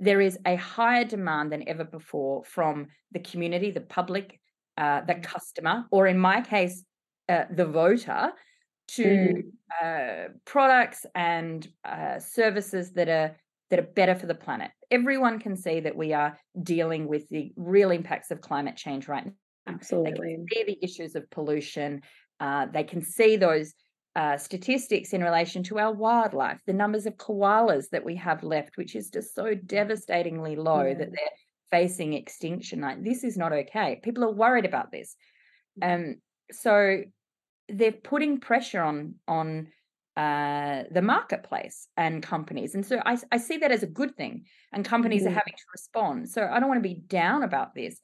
There 0.00 0.20
is 0.20 0.38
a 0.46 0.56
higher 0.56 1.04
demand 1.04 1.52
than 1.52 1.68
ever 1.68 1.84
before 1.84 2.42
from 2.44 2.88
the 3.12 3.20
community, 3.20 3.70
the 3.70 3.82
public, 3.82 4.40
uh, 4.76 5.02
the 5.02 5.14
customer, 5.14 5.84
or 5.92 6.06
in 6.06 6.18
my 6.18 6.40
case, 6.40 6.84
uh, 7.28 7.44
the 7.50 7.66
voter, 7.66 8.32
to 8.88 9.42
uh, 9.82 10.24
products 10.44 11.06
and 11.14 11.68
uh, 11.84 12.18
services 12.18 12.92
that 12.92 13.08
are 13.08 13.36
that 13.70 13.78
are 13.78 13.82
better 13.94 14.16
for 14.16 14.26
the 14.26 14.34
planet. 14.34 14.72
Everyone 14.90 15.38
can 15.38 15.56
see 15.56 15.78
that 15.80 15.94
we 15.94 16.12
are 16.12 16.36
dealing 16.60 17.06
with 17.06 17.28
the 17.28 17.52
real 17.54 17.92
impacts 17.92 18.32
of 18.32 18.40
climate 18.40 18.76
change 18.76 19.06
right 19.06 19.24
now. 19.24 19.32
Absolutely. 19.68 20.10
They 20.10 20.34
can 20.34 20.46
see 20.52 20.64
the 20.64 20.84
issues 20.84 21.14
of 21.14 21.30
pollution. 21.30 22.02
Uh, 22.40 22.66
they 22.66 22.82
can 22.82 23.02
see 23.02 23.36
those 23.36 23.74
uh, 24.16 24.36
statistics 24.36 25.12
in 25.12 25.22
relation 25.22 25.62
to 25.64 25.78
our 25.78 25.92
wildlife, 25.92 26.60
the 26.66 26.72
numbers 26.72 27.06
of 27.06 27.16
koalas 27.16 27.90
that 27.90 28.04
we 28.04 28.16
have 28.16 28.42
left, 28.42 28.76
which 28.76 28.96
is 28.96 29.10
just 29.10 29.34
so 29.34 29.54
devastatingly 29.54 30.56
low 30.56 30.82
yeah. 30.82 30.94
that 30.94 31.10
they're 31.12 31.38
facing 31.70 32.14
extinction. 32.14 32.80
Like 32.80 33.04
this 33.04 33.22
is 33.24 33.36
not 33.36 33.52
okay. 33.52 34.00
People 34.02 34.24
are 34.24 34.32
worried 34.32 34.64
about 34.64 34.90
this. 34.90 35.14
Mm. 35.80 35.94
Um, 35.94 36.16
so 36.50 37.02
they're 37.68 37.92
putting 37.92 38.40
pressure 38.40 38.82
on 38.82 39.14
on 39.28 39.68
uh, 40.16 40.82
the 40.90 41.02
marketplace 41.02 41.88
and 41.96 42.22
companies. 42.22 42.74
And 42.74 42.84
so 42.84 43.00
I, 43.06 43.16
I 43.30 43.38
see 43.38 43.58
that 43.58 43.70
as 43.70 43.82
a 43.82 43.86
good 43.86 44.16
thing. 44.16 44.44
And 44.72 44.84
companies 44.84 45.22
mm-hmm. 45.22 45.30
are 45.30 45.34
having 45.34 45.54
to 45.54 45.64
respond. 45.72 46.28
So 46.28 46.46
I 46.46 46.58
don't 46.58 46.68
want 46.68 46.82
to 46.82 46.88
be 46.88 47.00
down 47.06 47.42
about 47.42 47.74
this, 47.74 48.00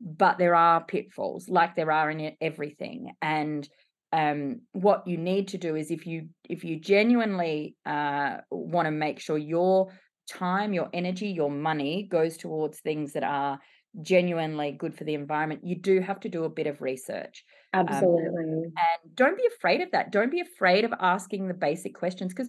but 0.00 0.38
there 0.38 0.54
are 0.54 0.84
pitfalls 0.84 1.48
like 1.48 1.74
there 1.74 1.90
are 1.90 2.10
in 2.10 2.36
everything. 2.40 3.12
And 3.20 3.68
um, 4.12 4.62
what 4.72 5.06
you 5.06 5.16
need 5.16 5.48
to 5.48 5.58
do 5.58 5.76
is 5.76 5.90
if 5.90 6.06
you 6.06 6.28
if 6.48 6.64
you 6.64 6.80
genuinely 6.80 7.76
uh, 7.84 8.38
want 8.50 8.86
to 8.86 8.90
make 8.90 9.20
sure 9.20 9.36
your 9.36 9.88
time, 10.28 10.72
your 10.72 10.88
energy, 10.92 11.28
your 11.28 11.50
money 11.50 12.08
goes 12.10 12.36
towards 12.36 12.80
things 12.80 13.12
that 13.12 13.24
are 13.24 13.58
genuinely 14.02 14.72
good 14.72 14.94
for 14.94 15.04
the 15.04 15.14
environment, 15.14 15.60
you 15.64 15.76
do 15.76 16.00
have 16.00 16.20
to 16.20 16.28
do 16.28 16.44
a 16.44 16.48
bit 16.48 16.66
of 16.66 16.80
research. 16.80 17.44
Absolutely. 17.74 18.28
Um, 18.28 18.62
and 18.64 19.14
don't 19.14 19.36
be 19.36 19.46
afraid 19.56 19.80
of 19.80 19.90
that. 19.92 20.12
Don't 20.12 20.30
be 20.30 20.40
afraid 20.40 20.84
of 20.84 20.92
asking 21.00 21.48
the 21.48 21.54
basic 21.54 21.94
questions 21.94 22.32
because 22.32 22.48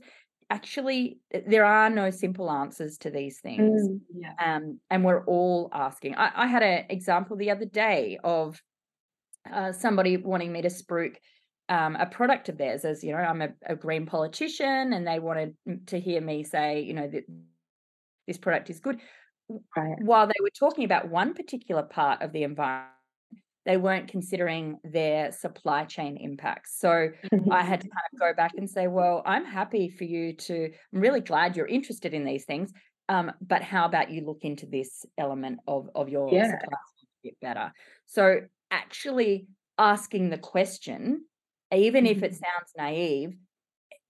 actually 0.50 1.20
there 1.48 1.66
are 1.66 1.90
no 1.90 2.10
simple 2.10 2.50
answers 2.50 2.98
to 3.00 3.10
these 3.10 3.40
things. 3.40 3.82
Mm, 3.82 4.00
yeah. 4.14 4.56
Um, 4.56 4.80
and 4.90 5.04
we're 5.04 5.26
all 5.26 5.70
asking. 5.74 6.16
I, 6.16 6.32
I 6.36 6.48
had 6.48 6.64
an 6.64 6.86
example 6.90 7.36
the 7.36 7.52
other 7.52 7.66
day 7.66 8.18
of 8.24 8.62
uh, 9.52 9.72
somebody 9.72 10.18
wanting 10.18 10.52
me 10.52 10.62
to 10.62 10.70
spruik 10.70 11.16
um, 11.70 11.96
a 11.96 12.06
product 12.06 12.50
of 12.50 12.58
theirs 12.58 12.84
as 12.84 13.04
you 13.04 13.12
know 13.12 13.20
i'm 13.20 13.42
a, 13.42 13.50
a, 13.66 13.76
green 13.76 14.06
politician 14.06 14.92
and 14.94 15.08
they 15.08 15.20
wanted 15.20 15.56
to 15.86 16.00
hear 16.00 16.20
me 16.20 16.44
say 16.44 16.82
you 16.82 16.94
know 16.94 17.08
that 17.08 17.24
this 18.28 18.38
product 18.38 18.70
is 18.70 18.80
good 18.80 19.00
right. 19.78 19.96
while 20.02 20.28
they 20.28 20.34
were 20.42 20.52
talking 20.58 20.84
about 20.84 21.10
one 21.10 21.34
particular 21.34 21.84
part 21.84 22.22
of 22.22 22.34
the 22.34 22.44
environment 22.44 22.94
they 23.66 23.78
weren't 23.78 24.08
considering 24.08 24.80
their 24.84 25.32
supply 25.32 25.86
chain 25.86 26.18
impacts 26.18 26.80
so 26.80 27.10
i 27.52 27.64
had 27.64 27.82
to 27.82 27.88
kind 27.88 28.06
of 28.14 28.20
go 28.20 28.34
back 28.34 28.52
and 28.58 28.70
say 28.70 28.88
well 28.88 29.22
i'm 29.26 29.46
happy 29.46 29.90
for 29.90 30.04
you 30.06 30.34
to 30.34 30.72
i'm 30.94 31.00
really 31.00 31.22
glad 31.22 31.56
you're 31.56 31.68
interested 31.68 32.14
in 32.14 32.26
these 32.26 32.46
things 32.46 32.72
um, 33.10 33.32
but 33.42 33.64
how 33.64 33.86
about 33.86 34.12
you 34.12 34.24
look 34.24 34.42
into 34.42 34.68
this 34.68 35.04
element 35.18 35.60
of 35.68 35.90
of 35.96 36.10
your 36.10 36.32
yeah. 36.32 36.46
supply 36.46 36.58
chain 36.60 37.08
a 37.24 37.28
bit 37.28 37.38
better 37.42 37.72
so 38.06 38.42
actually 38.72 39.48
asking 39.80 40.30
the 40.30 40.38
question 40.38 41.24
even 41.74 42.06
if 42.06 42.24
it 42.24 42.32
mm-hmm. 42.32 42.44
sounds 42.44 42.74
naive, 42.78 43.36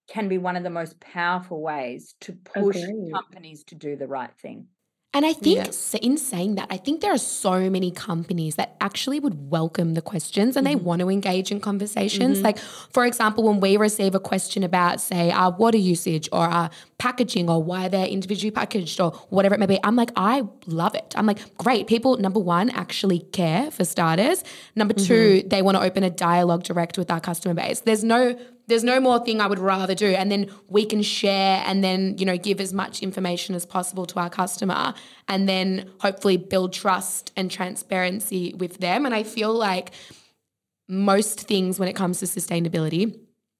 can 0.10 0.28
be 0.28 0.38
one 0.38 0.56
of 0.56 0.64
the 0.64 0.70
most 0.70 1.00
powerful 1.00 1.62
ways 1.62 2.16
to 2.22 2.34
push 2.34 2.82
companies 3.14 3.64
to 3.66 3.76
do 3.76 3.96
the 3.96 4.08
right 4.08 4.36
thing. 4.42 4.68
And 5.12 5.26
I 5.26 5.34
think 5.34 5.68
in 6.02 6.18
saying 6.18 6.56
that, 6.56 6.68
I 6.70 6.78
think 6.78 7.02
there 7.02 7.12
are 7.12 7.18
so 7.18 7.68
many 7.68 7.90
companies 7.90 8.58
that 8.58 8.76
actually 8.80 9.20
would 9.20 9.50
welcome 9.50 9.96
the 9.96 10.04
questions 10.04 10.56
and 10.56 10.68
mm-hmm. 10.68 10.78
they 10.78 10.84
want 10.84 11.00
to 11.00 11.10
engage 11.10 11.52
in 11.52 11.60
conversations. 11.60 12.38
Mm-hmm. 12.38 12.46
Like, 12.46 12.60
for 12.60 13.08
example, 13.08 13.44
when 13.44 13.60
we 13.60 13.76
receive 13.78 14.14
a 14.14 14.20
question 14.20 14.62
about, 14.62 15.02
say, 15.02 15.32
our 15.32 15.50
water 15.50 15.80
usage 15.80 16.30
or 16.32 16.42
our 16.42 16.70
packaging 17.00 17.50
or 17.50 17.64
why 17.64 17.88
they're 17.88 18.06
individually 18.06 18.52
packaged 18.52 19.02
or 19.02 19.10
whatever 19.30 19.56
it 19.56 19.60
may 19.60 19.66
be, 19.66 19.80
I'm 19.84 19.96
like, 19.96 20.12
I 20.16 20.44
love 20.68 20.94
it. 20.94 21.16
I'm 21.18 21.26
like, 21.26 21.58
great. 21.58 21.88
People, 21.88 22.18
number 22.18 22.40
one, 22.40 22.70
actually 22.70 23.20
care 23.20 23.72
for 23.72 23.86
starters. 23.86 24.44
Number 24.76 24.94
mm-hmm. 24.94 25.08
two, 25.08 25.44
they 25.48 25.64
want 25.64 25.76
to 25.76 25.82
open 25.82 26.04
a 26.04 26.12
dialogue 26.12 26.64
direct 26.64 27.00
with 27.00 27.10
our 27.10 27.20
customer 27.20 27.56
base. 27.56 27.80
There's 27.80 28.04
no 28.04 28.38
there's 28.70 28.84
no 28.84 29.00
more 29.00 29.20
thing 29.24 29.42
I 29.42 29.48
would 29.48 29.60
rather 29.60 29.96
do. 29.96 30.08
And 30.08 30.32
then 30.32 30.50
we 30.68 30.86
can 30.86 31.02
share 31.02 31.62
and 31.66 31.84
then, 31.84 32.18
you 32.18 32.26
know, 32.26 32.38
give 32.38 32.62
as 32.62 32.72
much 32.72 33.02
information 33.02 33.56
as 33.56 33.66
possible 33.66 34.06
to 34.06 34.20
our 34.20 34.30
customer 34.30 34.94
and 35.28 35.50
then 35.50 35.90
hopefully 36.00 36.38
build 36.38 36.72
trust 36.72 37.34
and 37.36 37.50
transparency 37.52 38.54
with 38.54 38.78
them. 38.78 39.06
And 39.06 39.14
I 39.14 39.24
feel 39.24 39.54
like 39.54 39.92
most 40.88 41.42
things 41.42 41.80
when 41.80 41.90
it 41.90 41.96
comes 41.96 42.20
to 42.20 42.26
sustainability, 42.26 43.20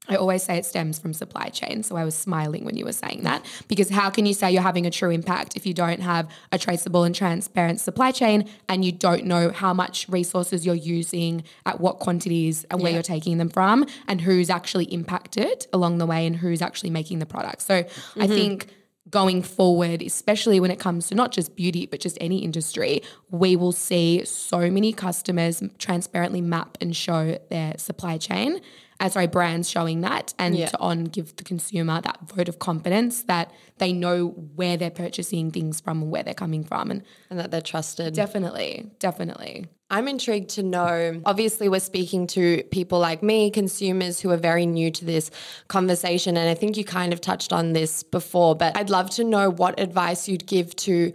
I 0.10 0.16
always 0.16 0.44
say 0.44 0.58
it 0.58 0.66
stems 0.66 1.00
from 1.00 1.14
supply 1.14 1.50
chain. 1.50 1.84
So 1.84 1.96
I 1.96 2.04
was 2.04 2.16
smiling 2.16 2.66
when 2.66 2.76
you 2.76 2.86
were 2.86 2.92
saying 2.92 3.24
that 3.24 3.46
because 3.68 3.90
how 3.90 4.10
can 4.10 4.26
you 4.26 4.34
say 4.34 4.52
you're 4.52 4.62
having 4.62 4.86
a 4.86 4.92
true 4.92 5.12
impact 5.12 5.56
if 5.56 5.66
you 5.66 5.74
don't 5.74 6.02
have 6.02 6.28
a 6.52 6.58
traceable 6.58 7.04
and 7.04 7.14
transparent 7.14 7.80
supply 7.80 8.12
chain 8.12 8.50
and 8.68 8.84
you 8.84 8.92
don't 8.92 9.26
know 9.26 9.52
how 9.52 9.74
much 9.74 10.10
resources 10.10 10.66
you're 10.66 10.76
using, 10.76 11.44
at 11.66 11.80
what 11.80 12.00
quantities, 12.00 12.66
and 12.72 12.82
where 12.82 12.92
yeah. 12.92 12.96
you're 12.96 13.04
taking 13.04 13.38
them 13.38 13.50
from, 13.50 13.86
and 14.08 14.22
who's 14.22 14.50
actually 14.50 14.86
impacted 14.86 15.68
along 15.72 16.00
the 16.00 16.06
way 16.06 16.26
and 16.26 16.38
who's 16.38 16.62
actually 16.62 16.90
making 16.90 17.20
the 17.20 17.26
product. 17.26 17.62
So 17.62 17.84
mm-hmm. 17.84 18.22
I 18.22 18.28
think 18.28 18.68
going 19.10 19.42
forward, 19.42 20.02
especially 20.02 20.60
when 20.60 20.72
it 20.72 20.80
comes 20.80 21.08
to 21.08 21.16
not 21.16 21.32
just 21.32 21.56
beauty, 21.56 21.86
but 21.86 22.00
just 22.00 22.18
any 22.22 22.40
industry, 22.40 23.02
we 23.32 23.56
will 23.56 23.72
see 23.72 24.24
so 24.26 24.70
many 24.70 24.94
customers 24.94 25.64
transparently 25.78 26.42
map 26.42 26.78
and 26.82 26.96
show 26.96 27.38
their 27.50 27.78
supply 27.78 28.18
chain 28.18 28.60
uh, 29.00 29.10
sorry, 29.10 29.28
brands 29.28 29.70
showing 29.70 30.02
that 30.02 30.34
and 30.38 30.58
yeah. 30.58 30.68
to 30.68 30.80
on 30.80 31.06
give 31.06 31.36
the 31.38 31.44
consumer 31.44 32.02
that 32.02 32.20
vote 32.36 32.50
of 32.50 32.60
confidence 32.60 33.24
that 33.24 33.52
they 33.78 33.94
know 33.94 34.28
where 34.56 34.78
they're 34.78 34.90
purchasing 34.90 35.52
things 35.52 35.80
from 35.80 36.02
and 36.02 36.12
where 36.12 36.24
they're 36.24 36.34
coming 36.34 36.64
from 36.64 36.92
and, 36.92 37.04
and 37.30 37.40
that 37.40 37.52
they're 37.52 37.62
trusted. 37.62 38.14
Definitely, 38.14 38.92
definitely. 39.00 39.68
I'm 39.92 40.08
intrigued 40.08 40.52
to 40.52 40.64
know. 40.64 41.20
Obviously, 41.26 41.68
we're 41.68 41.80
speaking 41.80 42.28
to 42.28 42.62
people 42.70 43.00
like 43.00 43.24
me, 43.24 43.50
consumers 43.50 44.20
who 44.20 44.30
are 44.30 44.38
very 44.38 44.68
new 44.68 44.92
to 44.92 45.04
this 45.04 45.32
conversation. 45.68 46.38
And 46.38 46.48
I 46.48 46.54
think 46.54 46.78
you 46.78 46.84
kind 46.84 47.12
of 47.12 47.22
touched 47.22 47.52
on 47.52 47.74
this 47.74 48.04
before, 48.04 48.56
but 48.56 48.78
I'd 48.78 48.92
love 48.92 49.10
to 49.12 49.24
know 49.24 49.50
what 49.50 49.80
advice 49.80 50.28
you'd 50.28 50.46
give 50.46 50.76
to 50.78 51.12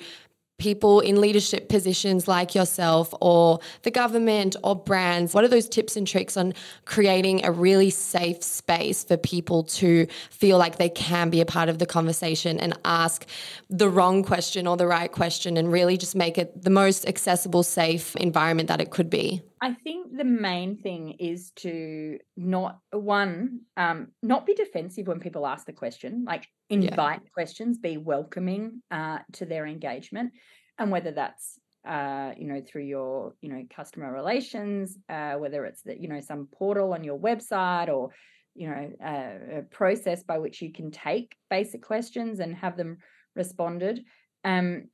people 0.59 1.01
in 1.01 1.21
leadership 1.21 1.69
positions 1.69 2.29
like 2.29 2.55
yourself 2.55 3.13
or 3.21 3.59
the 3.83 3.91
government 3.91 4.57
or 4.63 4.77
brands? 4.77 5.35
What 5.35 5.45
are 5.45 5.49
those 5.49 5.69
tips 5.69 5.97
and 5.97 6.07
tricks 6.07 6.37
on 6.37 6.55
creating 6.85 7.45
a 7.45 7.51
really 7.51 7.91
safe 7.91 8.43
space 8.43 9.05
for 9.05 9.17
people 9.17 9.65
to 9.65 10.07
feel 10.31 10.59
like 10.59 10.79
they 10.79 10.89
can 10.89 11.31
be 11.31 11.41
a 11.41 11.47
part 11.47 11.69
of 11.69 11.79
the 11.79 11.87
conversation 11.87 12.61
and 12.61 12.79
ask 12.85 13.27
the 13.69 13.89
wrong 13.89 14.23
question 14.23 14.67
or 14.67 14.77
the 14.77 14.87
right 14.87 15.11
question 15.11 15.57
and 15.57 15.73
really 15.73 15.97
just 15.97 16.15
make 16.15 16.39
it 16.39 16.63
the 16.63 16.71
most 16.71 17.07
accessible, 17.09 17.63
safe 17.63 18.15
environment 18.17 18.69
that 18.69 18.81
it 18.81 18.91
could 18.91 19.11
be? 19.11 19.43
I 19.65 19.73
think 19.73 20.15
the 20.15 20.25
main 20.25 20.77
thing 20.77 21.13
is 21.13 21.51
to 21.57 22.19
not 22.37 22.81
one, 22.91 23.61
um, 23.79 24.09
not 24.23 24.45
be 24.45 24.53
defensive 24.53 25.07
when 25.07 25.21
people 25.21 25.47
ask 25.47 25.65
the 25.65 25.73
question. 25.73 26.27
Like 26.27 26.47
invite 26.69 27.21
yeah. 27.23 27.31
questions, 27.33 27.79
be 27.79 27.97
welcoming 27.97 28.83
uh, 28.91 29.21
to 29.33 29.47
their 29.47 29.67
engagement, 29.67 30.33
and 30.79 30.91
whether 30.91 31.13
that's 31.13 31.59
uh, 31.89 32.33
you 32.37 32.47
know 32.47 32.61
through 32.61 32.83
your 32.83 33.37
you 33.41 33.49
know 33.49 33.65
customer 33.75 34.13
relations, 34.13 34.99
uh, 35.09 35.37
whether 35.37 35.65
it's 35.65 35.81
that 35.85 35.99
you 35.99 36.09
know 36.09 36.21
some 36.21 36.47
portal 36.53 36.93
on 36.93 37.03
your 37.03 37.19
website 37.19 37.89
or 37.89 38.11
you 38.55 38.69
know 38.69 38.91
uh, 39.03 39.61
a 39.61 39.63
process 39.63 40.23
by 40.23 40.37
which 40.37 40.61
you 40.61 40.73
can 40.75 40.91
take 40.91 41.35
basic 41.49 41.81
questions 41.81 42.39
and 42.39 42.55
have 42.55 42.77
them 42.77 42.99
responded. 43.35 44.05
Um, 44.45 44.89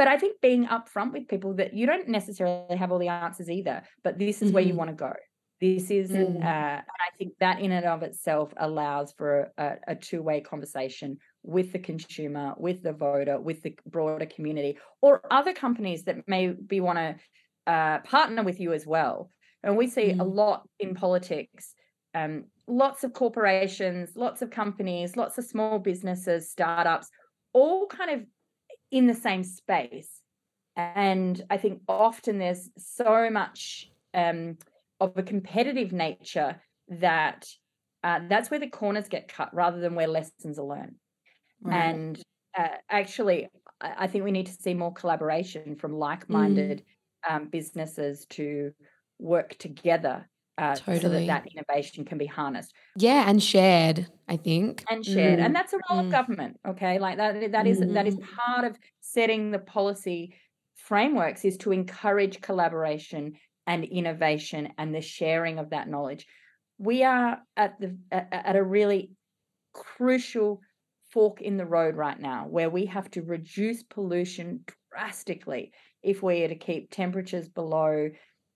but 0.00 0.08
I 0.08 0.16
think 0.16 0.40
being 0.40 0.66
upfront 0.66 1.12
with 1.12 1.28
people 1.28 1.52
that 1.56 1.74
you 1.74 1.84
don't 1.84 2.08
necessarily 2.08 2.74
have 2.74 2.90
all 2.90 2.98
the 2.98 3.08
answers 3.08 3.50
either, 3.50 3.82
but 4.02 4.18
this 4.18 4.40
is 4.40 4.46
mm-hmm. 4.48 4.54
where 4.54 4.62
you 4.62 4.70
mm-hmm. 4.70 4.78
want 4.78 4.90
to 4.92 4.96
go. 4.96 5.12
This 5.60 5.90
is, 5.90 6.10
mm. 6.10 6.36
uh, 6.36 6.38
and 6.38 7.00
I 7.06 7.10
think 7.18 7.34
that 7.40 7.60
in 7.60 7.70
and 7.70 7.84
of 7.84 8.02
itself 8.02 8.50
allows 8.56 9.12
for 9.12 9.52
a, 9.58 9.72
a 9.88 9.94
two 9.94 10.22
way 10.22 10.40
conversation 10.40 11.18
with 11.42 11.72
the 11.72 11.78
consumer, 11.78 12.54
with 12.56 12.82
the 12.82 12.94
voter, 12.94 13.38
with 13.38 13.60
the 13.62 13.76
broader 13.84 14.24
community, 14.24 14.78
or 15.02 15.20
other 15.30 15.52
companies 15.52 16.04
that 16.04 16.26
maybe 16.26 16.80
want 16.80 16.96
to 16.96 17.70
uh, 17.70 17.98
partner 17.98 18.42
with 18.42 18.58
you 18.58 18.72
as 18.72 18.86
well. 18.86 19.28
And 19.62 19.76
we 19.76 19.86
see 19.86 20.14
mm. 20.14 20.20
a 20.20 20.24
lot 20.24 20.66
in 20.78 20.94
politics. 20.94 21.74
Um, 22.14 22.44
lots 22.66 23.04
of 23.04 23.12
corporations, 23.12 24.12
lots 24.16 24.40
of 24.40 24.48
companies, 24.48 25.14
lots 25.14 25.36
of 25.36 25.44
small 25.44 25.78
businesses, 25.78 26.50
startups, 26.50 27.10
all 27.52 27.86
kind 27.86 28.12
of 28.12 28.26
in 28.90 29.06
the 29.06 29.14
same 29.14 29.44
space. 29.44 30.10
And 30.76 31.40
I 31.50 31.56
think 31.56 31.82
often 31.88 32.38
there's 32.38 32.70
so 32.78 33.30
much 33.30 33.90
um, 34.14 34.56
of 35.00 35.16
a 35.16 35.22
competitive 35.22 35.92
nature 35.92 36.60
that 36.88 37.46
uh, 38.02 38.20
that's 38.28 38.50
where 38.50 38.60
the 38.60 38.68
corners 38.68 39.08
get 39.08 39.32
cut 39.32 39.52
rather 39.54 39.80
than 39.80 39.94
where 39.94 40.06
lessons 40.06 40.58
are 40.58 40.66
learned. 40.66 40.94
Right. 41.62 41.76
And 41.76 42.22
uh, 42.56 42.68
actually, 42.88 43.48
I 43.80 44.06
think 44.06 44.24
we 44.24 44.32
need 44.32 44.46
to 44.46 44.52
see 44.52 44.74
more 44.74 44.92
collaboration 44.92 45.76
from 45.76 45.94
like 45.94 46.28
minded 46.28 46.82
mm. 47.28 47.34
um, 47.34 47.48
businesses 47.48 48.26
to 48.30 48.72
work 49.18 49.56
together 49.58 50.28
uh, 50.60 50.80
so 50.92 51.08
Totally. 51.08 51.26
that 51.26 51.26
that 51.26 51.44
innovation 51.52 52.04
can 52.04 52.18
be 52.18 52.26
harnessed 52.26 52.74
Yeah, 52.96 53.28
and 53.28 53.42
shared, 53.42 54.08
I 54.28 54.36
think. 54.36 54.84
and 54.90 55.04
shared 55.04 55.38
Mm. 55.38 55.44
and 55.46 55.54
that's 55.54 55.72
a 55.72 55.78
role 55.90 56.00
Mm. 56.00 56.04
of 56.06 56.10
government 56.10 56.58
okay 56.66 56.98
like 56.98 57.16
that 57.18 57.52
that 57.52 57.66
is 57.66 57.80
that 57.80 58.06
is 58.06 58.16
part 58.16 58.64
of 58.64 58.78
setting 59.00 59.50
the 59.50 59.58
policy 59.58 60.34
frameworks 60.74 61.44
is 61.44 61.56
to 61.58 61.72
encourage 61.72 62.40
collaboration 62.40 63.34
and 63.66 63.84
innovation 63.84 64.72
and 64.78 64.94
the 64.94 65.00
sharing 65.00 65.58
of 65.58 65.70
that 65.70 65.88
knowledge 65.88 66.26
we 66.78 67.04
are 67.04 67.42
at 67.56 67.78
the 67.80 67.98
at 68.10 68.56
a 68.56 68.62
really 68.64 69.12
crucial 69.74 70.60
fork 71.10 71.40
in 71.42 71.56
the 71.56 71.66
road 71.66 71.96
right 71.96 72.20
now 72.20 72.46
where 72.48 72.70
we 72.70 72.86
have 72.86 73.10
to 73.10 73.22
reduce 73.22 73.82
pollution 73.82 74.64
drastically 74.92 75.72
if 76.02 76.22
we 76.22 76.42
are 76.44 76.48
to 76.48 76.54
keep 76.56 76.90
temperatures 76.90 77.48
below 77.48 78.08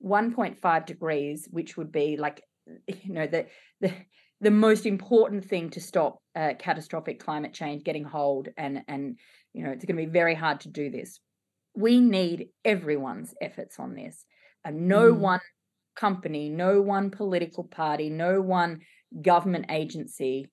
1.5 0.05 0.87
degrees 0.87 1.49
which 1.51 1.77
would 1.77 1.91
be 1.91 2.17
like 2.17 2.43
you 2.87 3.13
know 3.13 3.27
the 3.27 3.47
the 3.81 3.93
the 4.41 4.51
most 4.51 4.85
important 4.85 5.45
thing 5.45 5.71
to 5.71 5.81
stop 5.81 6.19
uh, 6.37 6.53
catastrophic 6.59 7.19
climate 7.21 7.55
change 7.55 7.83
getting 7.85 8.05
hold 8.05 8.49
and 8.57 8.83
and 8.89 9.19
you 9.55 9.65
know 9.65 9.71
it's 9.71 9.85
going 9.85 9.97
to 9.97 10.03
be 10.07 10.11
very 10.13 10.35
hard 10.35 10.61
to 10.61 10.69
do 10.69 10.91
this 10.91 11.19
we 11.75 12.01
need 12.01 12.49
everyone's 12.65 13.35
efforts 13.41 13.79
on 13.79 13.95
this 13.95 14.25
and 14.65 14.89
no 14.89 15.13
Mm. 15.13 15.19
one 15.19 15.41
company 15.97 16.49
no 16.51 16.83
one 16.83 17.11
political 17.11 17.65
party 17.65 18.11
no 18.11 18.41
one 18.41 18.81
government 19.23 19.67
agency 19.71 20.51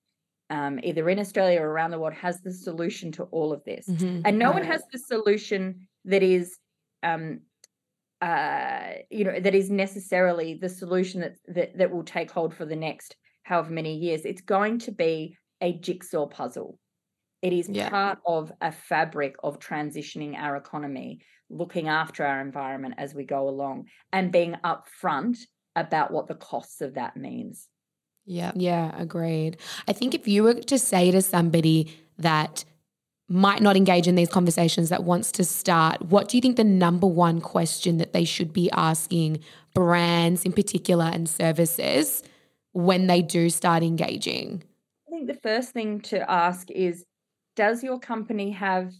um, 0.50 0.78
either 0.82 1.08
in 1.10 1.18
australia 1.18 1.60
or 1.60 1.68
around 1.68 1.90
the 1.90 1.98
world 1.98 2.14
has 2.14 2.40
the 2.40 2.52
solution 2.52 3.10
to 3.12 3.24
all 3.24 3.52
of 3.52 3.62
this 3.64 3.86
Mhm. 3.88 4.22
and 4.24 4.38
no 4.38 4.50
one 4.52 4.62
has 4.64 4.82
the 4.92 4.98
solution 4.98 5.88
that 6.04 6.22
is 6.22 6.58
um 7.02 7.40
uh 8.22 8.92
you 9.10 9.24
know 9.24 9.38
that 9.40 9.54
is 9.54 9.68
necessarily 9.68 10.54
the 10.54 10.68
solution 10.68 11.20
that 11.20 11.34
that, 11.48 11.76
that 11.76 11.90
will 11.90 12.04
take 12.04 12.30
hold 12.30 12.54
for 12.54 12.64
the 12.64 12.76
next 12.76 13.16
however 13.42 13.70
many 13.70 13.96
years 13.96 14.24
it's 14.24 14.40
going 14.42 14.78
to 14.78 14.92
be 14.92 15.36
a 15.60 15.72
jigsaw 15.72 16.26
puzzle 16.26 16.78
it 17.42 17.52
is 17.52 17.68
Yeah. 17.68 17.90
part 17.90 18.18
of 18.24 18.52
a 18.60 18.70
fabric 18.70 19.34
of 19.42 19.58
transitioning 19.58 20.36
our 20.38 20.56
economy 20.56 21.20
looking 21.50 21.88
after 21.88 22.24
our 22.24 22.40
environment 22.40 22.94
as 22.96 23.12
we 23.12 23.24
go 23.24 23.48
along 23.48 23.86
and 24.12 24.30
being 24.30 24.54
upfront 24.64 25.38
about 25.74 26.12
what 26.12 26.28
the 26.28 26.36
costs 26.36 26.80
of 26.80 26.94
that 26.94 27.16
means 27.16 27.68
Yeah. 28.24 28.52
Yeah, 28.54 28.86
agreed. 29.06 29.56
I 29.88 29.92
think 29.92 30.14
if 30.14 30.28
you 30.28 30.44
were 30.44 30.54
to 30.54 30.78
say 30.78 31.10
to 31.10 31.20
somebody 31.20 31.78
that 32.18 32.64
might 33.28 33.62
not 33.62 33.76
engage 33.76 34.06
in 34.06 34.14
these 34.14 34.28
conversations 34.28 34.88
that 34.90 35.04
wants 35.04 35.32
to 35.32 35.44
start, 35.44 36.02
what 36.02 36.28
do 36.28 36.36
you 36.36 36.40
think 36.40 36.56
the 36.56 36.64
number 36.64 37.06
one 37.06 37.40
question 37.40 37.98
that 37.98 38.12
they 38.12 38.24
should 38.24 38.52
be 38.52 38.70
asking 38.72 39.40
brands 39.74 40.44
in 40.44 40.52
particular 40.52 41.06
and 41.06 41.28
services 41.28 42.22
when 42.72 43.06
they 43.06 43.22
do 43.22 43.48
start 43.48 43.82
engaging? 43.82 44.62
I 45.08 45.10
think 45.10 45.26
the 45.28 45.38
first 45.42 45.70
thing 45.70 46.00
to 46.02 46.30
ask 46.30 46.70
is 46.70 47.04
does 47.54 47.82
your 47.82 47.98
company 47.98 48.50
have 48.52 48.92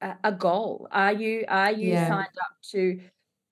a, 0.00 0.14
a 0.24 0.32
goal? 0.32 0.88
Are 0.90 1.12
you 1.12 1.44
are 1.48 1.72
you 1.72 1.92
Yeah. 1.92 2.08
signed 2.08 2.28
up 2.40 2.56
to 2.72 3.00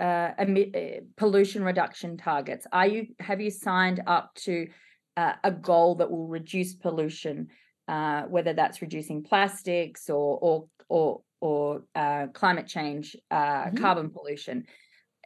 uh, 0.01 0.33
emit, 0.39 0.77
uh, 0.77 1.05
pollution 1.17 1.63
reduction 1.63 2.17
targets? 2.17 2.67
Are 2.73 2.87
you 2.87 3.09
have 3.19 3.41
you 3.41 3.51
signed 3.51 4.03
up 4.07 4.35
to 4.45 4.69
uh, 5.17 5.35
a 5.45 5.51
goal 5.51 5.97
that 5.97 6.11
will 6.11 6.27
reduce 6.27 6.75
pollution, 6.75 7.49
uh, 7.89 8.23
whether 8.25 8.53
that's 8.53 8.81
reducing 8.83 9.23
plastics 9.23 10.09
or 10.11 10.39
or 10.41 10.69
or 10.89 11.23
or 11.41 11.83
uh, 11.95 12.27
climate 12.29 12.67
change, 12.69 13.17
uh, 13.31 13.65
Mhm. 13.67 13.77
carbon 13.81 14.11
pollution? 14.11 14.65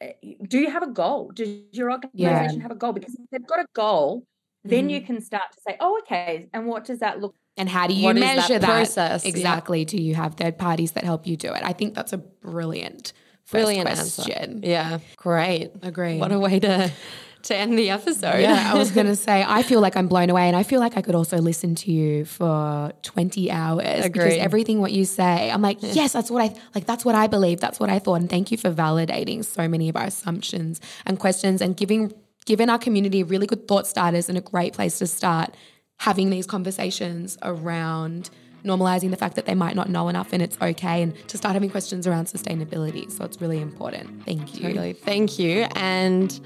Uh, 0.00 0.08
Do 0.42 0.58
you 0.58 0.70
have 0.70 0.82
a 0.82 0.88
goal? 0.90 1.30
Does 1.34 1.48
your 1.72 1.90
organization 1.92 2.60
have 2.60 2.70
a 2.70 2.74
goal? 2.74 2.92
Because 2.92 3.14
if 3.14 3.20
they've 3.30 3.46
got 3.46 3.60
a 3.60 3.66
goal, 3.74 4.24
then 4.64 4.88
you 4.90 5.00
can 5.02 5.20
start 5.20 5.52
to 5.52 5.58
say, 5.66 5.76
"Oh, 5.80 5.98
okay." 6.02 6.48
And 6.52 6.66
what 6.66 6.84
does 6.84 6.98
that 7.00 7.20
look? 7.20 7.34
And 7.58 7.68
how 7.68 7.86
do 7.86 7.94
you 7.94 8.04
What 8.04 8.16
is 8.16 8.22
that 8.22 8.36
measure 8.36 8.58
that, 8.58 8.66
process? 8.66 9.24
Yeah. 9.24 9.30
exactly? 9.30 9.84
Do 9.84 9.96
you 9.96 10.14
have 10.14 10.34
third 10.34 10.58
parties 10.58 10.92
that 10.92 11.04
help 11.04 11.26
you 11.26 11.36
do 11.36 11.52
it? 11.54 11.62
I 11.64 11.72
think 11.72 11.94
that's 11.94 12.12
a 12.12 12.18
brilliant, 12.18 13.12
first 13.44 13.52
Brilliant 13.52 13.86
question. 13.88 14.34
answer. 14.56 14.66
Yeah. 14.66 14.98
Great. 15.16 15.70
Agree. 15.82 16.18
What 16.18 16.32
a 16.32 16.38
way 16.38 16.58
to 16.60 16.90
to 17.46 17.56
end 17.56 17.78
the 17.78 17.90
episode. 17.90 18.40
Yeah, 18.40 18.72
I 18.72 18.78
was 18.78 18.90
going 18.96 19.06
to 19.06 19.16
say, 19.16 19.44
I 19.46 19.62
feel 19.62 19.80
like 19.80 19.96
I'm 19.96 20.08
blown 20.08 20.30
away. 20.30 20.46
And 20.48 20.56
I 20.56 20.62
feel 20.62 20.80
like 20.80 20.96
I 20.96 21.02
could 21.02 21.14
also 21.14 21.38
listen 21.38 21.74
to 21.76 21.92
you 21.92 22.24
for 22.24 22.92
20 23.02 23.50
hours 23.50 24.04
because 24.04 24.34
everything 24.34 24.80
what 24.80 24.92
you 24.92 25.04
say, 25.04 25.50
I'm 25.50 25.62
like, 25.62 25.78
yes, 25.80 26.12
that's 26.12 26.30
what 26.30 26.42
I, 26.42 26.54
like, 26.74 26.86
that's 26.86 27.04
what 27.04 27.14
I 27.14 27.26
believe. 27.26 27.60
That's 27.60 27.80
what 27.80 27.90
I 27.90 27.98
thought. 27.98 28.16
And 28.16 28.30
thank 28.30 28.50
you 28.50 28.58
for 28.58 28.70
validating 28.70 29.44
so 29.44 29.68
many 29.68 29.88
of 29.88 29.96
our 29.96 30.04
assumptions 30.04 30.80
and 31.04 31.18
questions 31.18 31.60
and 31.60 31.76
giving, 31.76 32.12
giving 32.44 32.68
our 32.68 32.78
community 32.78 33.22
really 33.22 33.46
good 33.46 33.66
thought 33.68 33.86
starters 33.86 34.28
and 34.28 34.38
a 34.38 34.42
great 34.42 34.72
place 34.72 34.98
to 34.98 35.06
start 35.06 35.54
having 35.98 36.30
these 36.30 36.46
conversations 36.46 37.38
around 37.42 38.30
normalizing 38.64 39.10
the 39.10 39.16
fact 39.16 39.36
that 39.36 39.46
they 39.46 39.54
might 39.54 39.76
not 39.76 39.88
know 39.88 40.08
enough 40.08 40.32
and 40.32 40.42
it's 40.42 40.56
okay 40.60 41.02
and 41.02 41.14
to 41.28 41.36
start 41.36 41.54
having 41.54 41.70
questions 41.70 42.06
around 42.06 42.26
sustainability. 42.26 43.10
So 43.10 43.24
it's 43.24 43.40
really 43.40 43.60
important. 43.60 44.24
Thank 44.24 44.56
you. 44.56 44.68
Totally. 44.68 44.92
Thank 44.92 45.38
you. 45.38 45.66
And 45.76 46.38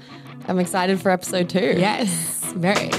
I'm 0.47 0.59
excited 0.59 1.01
for 1.01 1.09
episode 1.11 1.49
two. 1.49 1.75
Yes, 1.77 2.51
very. 2.55 2.89